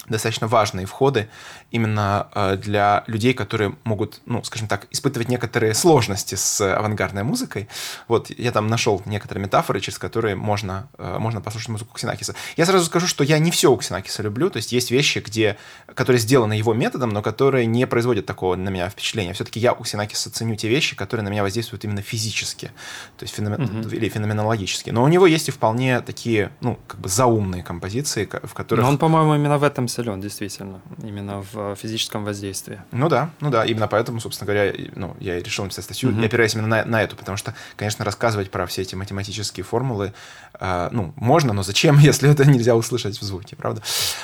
достаточно 0.08 0.48
важные 0.48 0.86
входы 0.86 1.28
именно 1.70 2.28
э, 2.34 2.56
для 2.56 3.04
людей, 3.06 3.34
которые 3.34 3.76
могут, 3.84 4.20
ну, 4.26 4.42
скажем 4.42 4.66
так, 4.66 4.88
испытывать 4.90 5.28
некоторые 5.28 5.74
сложности 5.74 6.34
с 6.34 6.60
авангардной 6.60 7.22
музыкой. 7.22 7.68
Вот 8.08 8.30
я 8.30 8.50
там 8.50 8.66
нашел 8.66 9.00
некоторые 9.06 9.44
метафоры, 9.44 9.80
через 9.80 9.98
которые 9.98 10.34
можно, 10.34 10.88
э, 10.98 11.18
можно 11.18 11.40
послушать 11.40 11.68
музыку 11.68 11.94
Ксенакиса. 11.94 12.34
Я 12.56 12.66
сразу 12.66 12.86
скажу, 12.86 13.06
что 13.06 13.22
я 13.22 13.38
не 13.38 13.52
все 13.52 13.70
у 13.70 13.76
Ксенакиса 13.76 14.22
люблю, 14.22 14.50
то 14.50 14.56
есть 14.56 14.72
есть 14.72 14.90
вещи, 14.90 15.20
где, 15.20 15.56
которые 15.86 16.18
сделаны 16.18 16.54
его 16.54 16.74
методом, 16.74 17.10
но 17.10 17.22
которые 17.22 17.66
не 17.66 17.86
производят 17.86 18.26
такого 18.26 18.56
на 18.56 18.70
меня 18.70 18.88
впечатления. 18.88 19.32
Все-таки 19.34 19.60
я 19.60 19.72
у 19.72 19.82
Ксенакиса 19.82 20.32
ценю 20.32 20.56
те 20.56 20.68
вещи, 20.68 20.96
которые 20.96 21.24
на 21.24 21.28
меня 21.28 21.42
воздействуют 21.42 21.84
именно 21.84 22.02
физически, 22.02 22.72
то 23.18 23.22
есть 23.22 23.34
феномен... 23.34 23.60
mm-hmm. 23.60 23.94
или 23.94 24.08
феноменологически. 24.08 24.90
Но 24.90 25.04
у 25.04 25.08
него 25.08 25.28
есть 25.28 25.48
и 25.48 25.52
вполне 25.52 26.00
такие, 26.00 26.50
ну, 26.60 26.78
как 26.88 27.00
бы 27.00 27.08
заумные 27.08 27.62
композиции, 27.62 28.28
в 28.42 28.52
которых... 28.52 28.84
Но 28.84 28.90
он, 28.90 28.98
по-моему, 28.98 29.36
именно 29.36 29.58
в 29.58 29.62
этом 29.62 29.88
силен, 29.92 30.20
действительно, 30.20 30.80
именно 31.02 31.44
в 31.52 31.74
физическом 31.76 32.24
воздействии. 32.24 32.80
Ну 32.90 33.08
да, 33.08 33.30
ну 33.40 33.50
да, 33.50 33.64
именно 33.64 33.88
поэтому, 33.88 34.20
собственно 34.20 34.52
говоря, 34.52 34.72
ну, 34.94 35.16
я 35.20 35.38
и 35.38 35.42
решил 35.42 35.64
написать 35.64 35.84
статью, 35.84 36.10
mm-hmm. 36.10 36.24
опираясь 36.24 36.54
именно 36.54 36.68
на, 36.68 36.84
на 36.84 37.02
эту, 37.02 37.16
потому 37.16 37.36
что, 37.36 37.54
конечно, 37.76 38.04
рассказывать 38.04 38.50
про 38.50 38.66
все 38.66 38.82
эти 38.82 38.94
математические 38.94 39.64
формулы, 39.64 40.12
э, 40.58 40.88
ну, 40.90 41.12
можно, 41.16 41.52
но 41.52 41.62
зачем, 41.62 41.98
если 42.00 42.30
это 42.30 42.44
нельзя 42.44 42.74
услышать 42.74 43.18
в 43.18 43.22
звуке, 43.22 43.56
правда? 43.56 43.82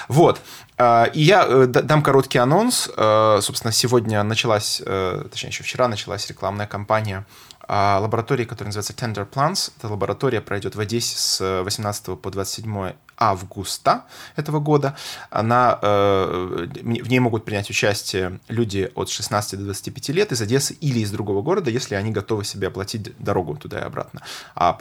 Вот. 0.08 0.40
Э, 0.76 1.06
и 1.12 1.22
я 1.22 1.44
э, 1.46 1.66
дам 1.66 2.02
короткий 2.02 2.38
анонс. 2.38 2.90
Э, 2.96 3.38
собственно, 3.42 3.72
сегодня 3.72 4.22
началась, 4.22 4.82
э, 4.84 5.24
точнее, 5.30 5.50
еще 5.50 5.62
вчера 5.62 5.88
началась 5.88 6.26
рекламная 6.28 6.66
кампания 6.66 7.26
лаборатории, 7.70 8.44
которая 8.44 8.72
называется 8.72 8.94
Tender 8.94 9.28
Plants. 9.28 9.72
Эта 9.76 9.88
лаборатория 9.88 10.40
пройдет 10.40 10.74
в 10.74 10.80
Одессе 10.80 11.18
с 11.18 11.62
18 11.64 12.18
по 12.18 12.30
27 12.30 12.94
августа 13.18 14.04
этого 14.36 14.60
года. 14.60 14.96
Она, 15.30 15.78
э, 15.82 16.68
в 16.82 17.08
ней 17.08 17.18
могут 17.18 17.44
принять 17.44 17.68
участие 17.70 18.40
люди 18.48 18.90
от 18.94 19.10
16 19.10 19.58
до 19.58 19.64
25 19.64 20.08
лет 20.10 20.32
из 20.32 20.40
Одессы 20.40 20.74
или 20.74 21.00
из 21.00 21.10
другого 21.10 21.42
города, 21.42 21.70
если 21.70 21.94
они 21.96 22.10
готовы 22.10 22.44
себе 22.44 22.68
оплатить 22.68 23.16
дорогу 23.18 23.56
туда 23.56 23.80
и 23.80 23.82
обратно. 23.82 24.22
А 24.54 24.78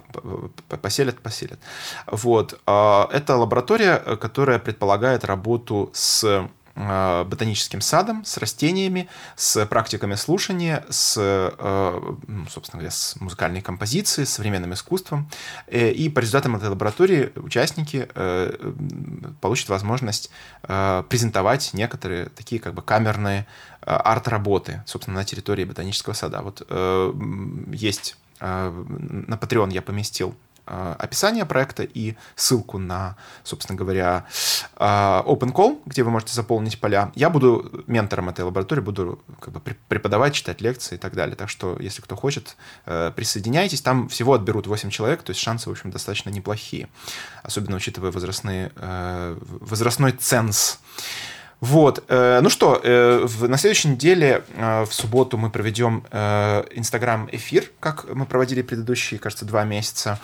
поселят, 0.82 1.20
поселят. 1.20 1.60
Вот. 2.06 2.60
А, 2.66 3.10
это 3.12 3.36
лаборатория, 3.36 3.98
которая 4.18 4.60
предполагает 4.60 5.26
работу 5.26 5.90
с 5.94 6.48
ботаническим 6.78 7.82
садом, 7.82 8.24
с 8.24 8.38
растениями, 8.38 9.10
с 9.36 9.66
практиками 9.66 10.14
слушания, 10.16 10.86
с, 10.90 11.16
э, 11.18 12.16
ну, 12.28 12.46
собственно 12.48 12.80
говоря, 12.80 12.92
с 12.92 13.16
музыкальной 13.20 13.62
композицией, 13.62 14.28
с 14.28 14.34
современным 14.34 14.74
искусством. 14.74 15.30
Э, 15.66 15.90
и 15.90 16.08
по 16.10 16.20
результатам 16.20 16.56
этой 16.56 16.70
лаборатории 16.70 17.32
участники 17.36 18.08
получат 19.42 19.70
возможность 19.70 20.30
презентовать 20.62 21.74
некоторые 21.74 22.28
такие 22.30 22.62
как 22.62 22.74
бы 22.74 22.82
камерные 22.82 23.48
арт-работы, 23.82 24.84
собственно, 24.86 25.18
на 25.18 25.26
территории 25.26 25.64
ботанического 25.64 26.14
сада. 26.14 26.42
Вот 26.42 26.68
есть 27.74 28.18
на 28.40 29.36
Patreon 29.36 29.74
я 29.74 29.82
поместил 29.82 30.36
Э, 30.36 30.47
описание 30.68 31.46
проекта 31.46 31.84
и 31.84 32.16
ссылку 32.36 32.78
на, 32.78 33.16
собственно 33.44 33.78
говоря, 33.78 34.26
э, 34.76 34.84
Open 34.84 35.52
Call, 35.54 35.82
где 35.86 36.04
вы 36.04 36.12
можете 36.12 36.34
заполнить 36.34 36.80
поля. 36.80 37.12
Я 37.16 37.30
буду 37.30 37.84
ментором 37.88 38.30
этой 38.30 38.46
лаборатории, 38.46 38.82
буду 38.82 39.20
как 39.40 39.54
бы 39.54 39.62
преподавать, 39.88 40.34
читать 40.34 40.62
лекции 40.62 40.96
и 40.96 40.98
так 40.98 41.14
далее. 41.16 41.36
Так 41.36 41.50
что, 41.50 41.78
если 41.80 42.02
кто 42.02 42.16
хочет, 42.16 42.58
э, 42.86 43.12
присоединяйтесь. 43.16 43.82
Там 43.82 44.10
всего 44.10 44.34
отберут 44.34 44.68
8 44.68 44.90
человек, 44.90 45.24
то 45.24 45.32
есть 45.32 45.42
шансы, 45.42 45.70
в 45.70 45.72
общем, 45.72 45.92
достаточно 45.92 46.30
неплохие. 46.30 46.90
Особенно 47.44 47.78
учитывая 47.78 48.12
возрастные, 48.12 48.72
возрастной 48.78 50.12
ценз. 50.12 50.80
Вот. 51.60 52.04
Э, 52.08 52.40
ну 52.42 52.50
что, 52.50 52.80
э, 52.84 53.26
на 53.42 53.58
следующей 53.58 53.90
неделе, 53.90 54.44
э, 54.56 54.86
в 54.86 54.94
субботу, 54.94 55.38
мы 55.38 55.50
проведем 55.50 56.04
Инстаграм-эфир, 56.08 57.72
как 57.80 58.14
мы 58.14 58.26
проводили 58.26 58.62
предыдущие, 58.62 59.20
кажется, 59.20 59.46
два 59.46 59.64
месяца. 59.64 60.20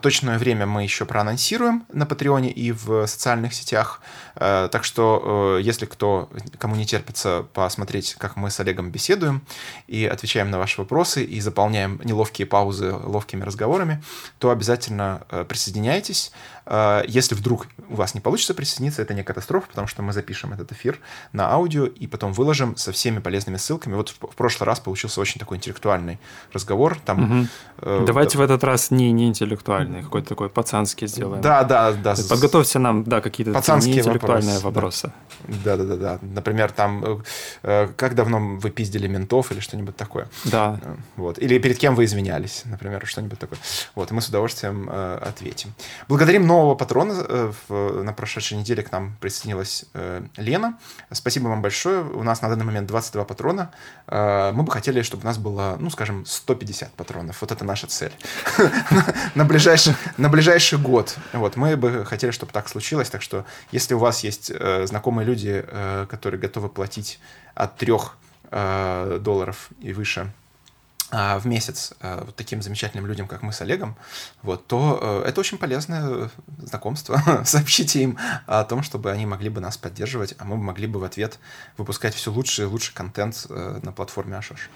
Точное 0.00 0.38
время 0.38 0.66
мы 0.66 0.82
еще 0.82 1.04
проанонсируем 1.04 1.86
на 1.92 2.06
Патреоне 2.06 2.50
и 2.50 2.72
в 2.72 3.06
социальных 3.06 3.54
сетях. 3.54 4.00
Так 4.34 4.84
что, 4.84 5.58
если 5.60 5.86
кто, 5.86 6.28
кому 6.58 6.76
не 6.76 6.86
терпится 6.86 7.46
посмотреть, 7.52 8.14
как 8.14 8.36
мы 8.36 8.50
с 8.50 8.60
Олегом 8.60 8.90
беседуем 8.90 9.42
и 9.86 10.06
отвечаем 10.06 10.50
на 10.50 10.58
ваши 10.58 10.80
вопросы 10.80 11.24
и 11.24 11.40
заполняем 11.40 12.00
неловкие 12.04 12.46
паузы 12.46 12.92
ловкими 12.92 13.42
разговорами, 13.42 14.02
то 14.38 14.50
обязательно 14.50 15.26
присоединяйтесь. 15.48 16.32
Если 17.06 17.34
вдруг 17.34 17.66
у 17.88 17.94
вас 17.94 18.14
не 18.14 18.20
получится 18.20 18.54
присоединиться, 18.54 19.02
это 19.02 19.14
не 19.14 19.22
катастрофа, 19.22 19.68
потому 19.68 19.86
что 19.86 20.02
мы 20.02 20.12
запишем 20.12 20.52
этот 20.52 20.72
эфир 20.72 20.98
на 21.32 21.50
аудио 21.50 21.86
и 21.86 22.06
потом 22.06 22.32
выложим 22.32 22.76
со 22.76 22.92
всеми 22.92 23.20
полезными 23.20 23.56
ссылками. 23.56 23.94
Вот 23.94 24.10
в, 24.10 24.34
прошлый 24.34 24.66
раз 24.66 24.80
получился 24.80 25.20
очень 25.20 25.38
такой 25.38 25.58
интеллектуальный 25.58 26.18
разговор. 26.52 26.98
Там, 27.04 27.40
угу. 27.40 27.48
э, 27.78 28.04
Давайте 28.06 28.38
да, 28.38 28.42
в 28.42 28.44
этот 28.44 28.64
раз 28.64 28.90
не, 28.90 29.12
не 29.12 29.26
интеллектуальный, 29.28 30.02
какой-то 30.02 30.28
такой 30.28 30.48
пацанский 30.48 31.06
сделаем. 31.06 31.40
Да, 31.42 31.64
да, 31.64 31.92
да. 31.92 32.14
Подготовьте 32.28 32.78
нам, 32.78 33.04
да, 33.04 33.20
какие-то 33.20 33.52
пацанские 33.52 33.98
интеллектуальные 33.98 34.58
вопросы. 34.60 35.12
Да. 35.48 35.76
да, 35.76 35.84
да, 35.84 35.84
да, 35.84 35.96
да. 35.96 36.18
Например, 36.22 36.70
там, 36.72 37.04
э, 37.04 37.18
э, 37.62 37.88
как 37.96 38.14
давно 38.14 38.56
вы 38.56 38.70
пиздили 38.70 39.06
ментов 39.06 39.52
или 39.52 39.60
что-нибудь 39.60 39.96
такое. 39.96 40.28
Да. 40.44 40.80
Э, 40.82 40.96
вот. 41.16 41.38
Или 41.38 41.58
перед 41.58 41.78
кем 41.78 41.94
вы 41.94 42.04
изменялись, 42.04 42.62
например, 42.64 43.06
что-нибудь 43.06 43.38
такое. 43.38 43.58
Вот, 43.94 44.10
и 44.10 44.14
мы 44.14 44.20
с 44.20 44.28
удовольствием 44.28 44.88
э, 44.90 45.18
ответим. 45.22 45.72
Благодарим 46.08 46.46
нового 46.56 46.74
патрона. 46.74 47.24
Э, 47.28 47.52
в, 47.68 48.02
на 48.02 48.12
прошедшей 48.12 48.58
неделе 48.58 48.82
к 48.82 48.92
нам 48.92 49.16
присоединилась 49.20 49.84
э, 49.94 50.22
Лена. 50.36 50.78
Спасибо 51.12 51.48
вам 51.48 51.62
большое. 51.62 52.02
У 52.02 52.22
нас 52.22 52.42
на 52.42 52.48
данный 52.48 52.64
момент 52.64 52.88
22 52.88 53.24
патрона. 53.24 53.70
Э, 54.06 54.52
мы 54.52 54.62
бы 54.62 54.72
хотели, 54.72 55.02
чтобы 55.02 55.22
у 55.22 55.26
нас 55.26 55.38
было, 55.38 55.76
ну, 55.78 55.90
скажем, 55.90 56.24
150 56.24 56.92
патронов. 56.92 57.40
Вот 57.40 57.52
это 57.52 57.64
наша 57.64 57.86
цель. 57.86 58.12
На 59.34 59.44
ближайший, 59.44 60.78
год. 60.78 61.16
Вот, 61.32 61.56
мы 61.56 61.76
бы 61.76 62.04
хотели, 62.04 62.30
чтобы 62.30 62.52
так 62.52 62.68
случилось. 62.68 63.10
Так 63.10 63.22
что, 63.22 63.44
если 63.72 63.94
у 63.94 63.98
вас 63.98 64.24
есть 64.24 64.52
знакомые 64.88 65.26
люди, 65.26 65.64
которые 66.08 66.40
готовы 66.40 66.68
платить 66.68 67.20
от 67.54 67.76
3 67.76 67.92
долларов 69.20 69.68
и 69.80 69.92
выше 69.92 70.32
в 71.10 71.46
месяц 71.46 71.92
а, 72.00 72.24
вот 72.24 72.34
таким 72.34 72.62
замечательным 72.62 73.06
людям, 73.06 73.28
как 73.28 73.42
мы 73.42 73.52
с 73.52 73.60
Олегом, 73.60 73.96
вот, 74.42 74.66
то 74.66 74.98
э, 75.00 75.28
это 75.28 75.40
очень 75.40 75.56
полезное 75.56 76.30
знакомство. 76.58 77.22
Сообщите 77.44 78.02
им 78.02 78.18
о 78.46 78.64
том, 78.64 78.82
чтобы 78.82 79.12
они 79.12 79.24
могли 79.24 79.48
бы 79.48 79.60
нас 79.60 79.76
поддерживать, 79.76 80.34
а 80.38 80.44
мы 80.44 80.56
могли 80.56 80.86
бы 80.86 80.98
в 80.98 81.04
ответ 81.04 81.38
выпускать 81.76 82.14
все 82.14 82.32
лучше 82.32 82.62
и 82.62 82.64
лучше 82.64 82.92
контент 82.92 83.46
э, 83.48 83.78
на 83.82 83.92
платформе 83.92 84.36
Ашош. 84.36 84.68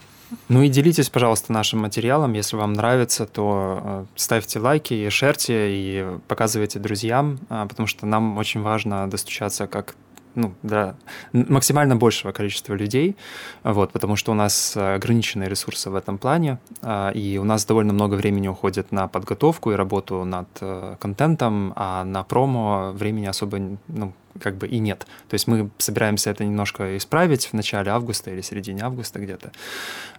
Ну 0.49 0.63
и 0.63 0.69
делитесь, 0.69 1.11
пожалуйста, 1.11 1.53
нашим 1.53 1.81
материалом. 1.81 2.33
Если 2.35 2.57
вам 2.57 2.73
нравится, 2.75 3.27
то 3.27 3.81
э, 3.83 4.05
ставьте 4.17 4.61
лайки 4.61 4.95
и 4.95 5.11
шерьте, 5.11 5.69
и 5.71 6.19
показывайте 6.29 6.79
друзьям, 6.79 7.41
а, 7.49 7.67
потому 7.67 7.87
что 7.87 8.07
нам 8.07 8.39
очень 8.39 8.63
важно 8.63 9.11
достучаться 9.11 9.67
как 9.67 9.97
ну, 10.35 10.55
для 10.63 10.95
максимально 11.33 11.97
большего 11.97 12.33
количества 12.33 12.75
людей, 12.75 13.17
вот, 13.65 13.93
потому 13.93 14.17
что 14.17 14.33
у 14.33 14.35
нас 14.35 14.77
ограниченные 14.77 15.49
ресурсы 15.49 15.91
в 15.91 15.95
этом 15.95 16.19
плане, 16.19 16.59
а, 16.83 17.11
и 17.11 17.39
у 17.39 17.45
нас 17.45 17.65
довольно 17.65 17.93
много 17.93 18.15
времени 18.15 18.49
уходит 18.49 18.93
на 18.93 19.09
подготовку 19.09 19.73
и 19.73 19.75
работу 19.75 20.25
над 20.25 20.49
э, 20.61 20.97
контентом, 21.01 21.73
а 21.77 22.05
на 22.05 22.23
промо 22.23 22.93
времени 22.95 23.27
особо 23.27 23.59
ну, 23.89 24.13
как 24.39 24.57
бы 24.57 24.69
и 24.69 24.79
нет. 24.79 25.07
То 25.29 25.35
есть 25.35 25.49
мы 25.49 25.71
собираемся 25.79 26.31
это 26.31 26.45
немножко 26.45 26.97
исправить 26.97 27.47
в 27.47 27.53
начале 27.53 27.91
августа 27.91 28.31
или 28.31 28.41
середине 28.41 28.83
августа 28.83 29.19
где-то. 29.19 29.53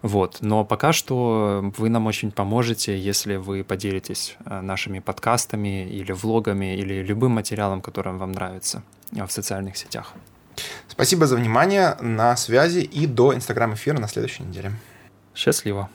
Вот. 0.02 0.38
Но 0.42 0.66
пока 0.66 0.94
что 0.94 1.72
вы 1.78 1.90
нам 1.90 2.08
очень 2.08 2.32
поможете, 2.32 2.98
если 2.98 3.36
вы 3.38 3.64
поделитесь 3.64 4.38
э, 4.46 4.62
нашими 4.62 5.00
подкастами 5.00 5.88
или 5.88 6.12
влогами 6.12 6.76
или 6.76 7.02
любым 7.04 7.32
материалом, 7.32 7.82
которым 7.82 8.18
вам 8.18 8.32
нравится 8.32 8.84
в 9.12 9.30
социальных 9.30 9.78
сетях. 9.78 10.14
Спасибо 10.88 11.26
за 11.28 11.36
внимание, 11.36 11.96
на 12.02 12.36
связи 12.36 12.80
и 12.80 13.08
до 13.08 13.34
Инстаграм-эфира 13.34 14.00
на 14.00 14.08
следующей 14.08 14.44
неделе. 14.44 14.72
Счастливо. 15.36 15.90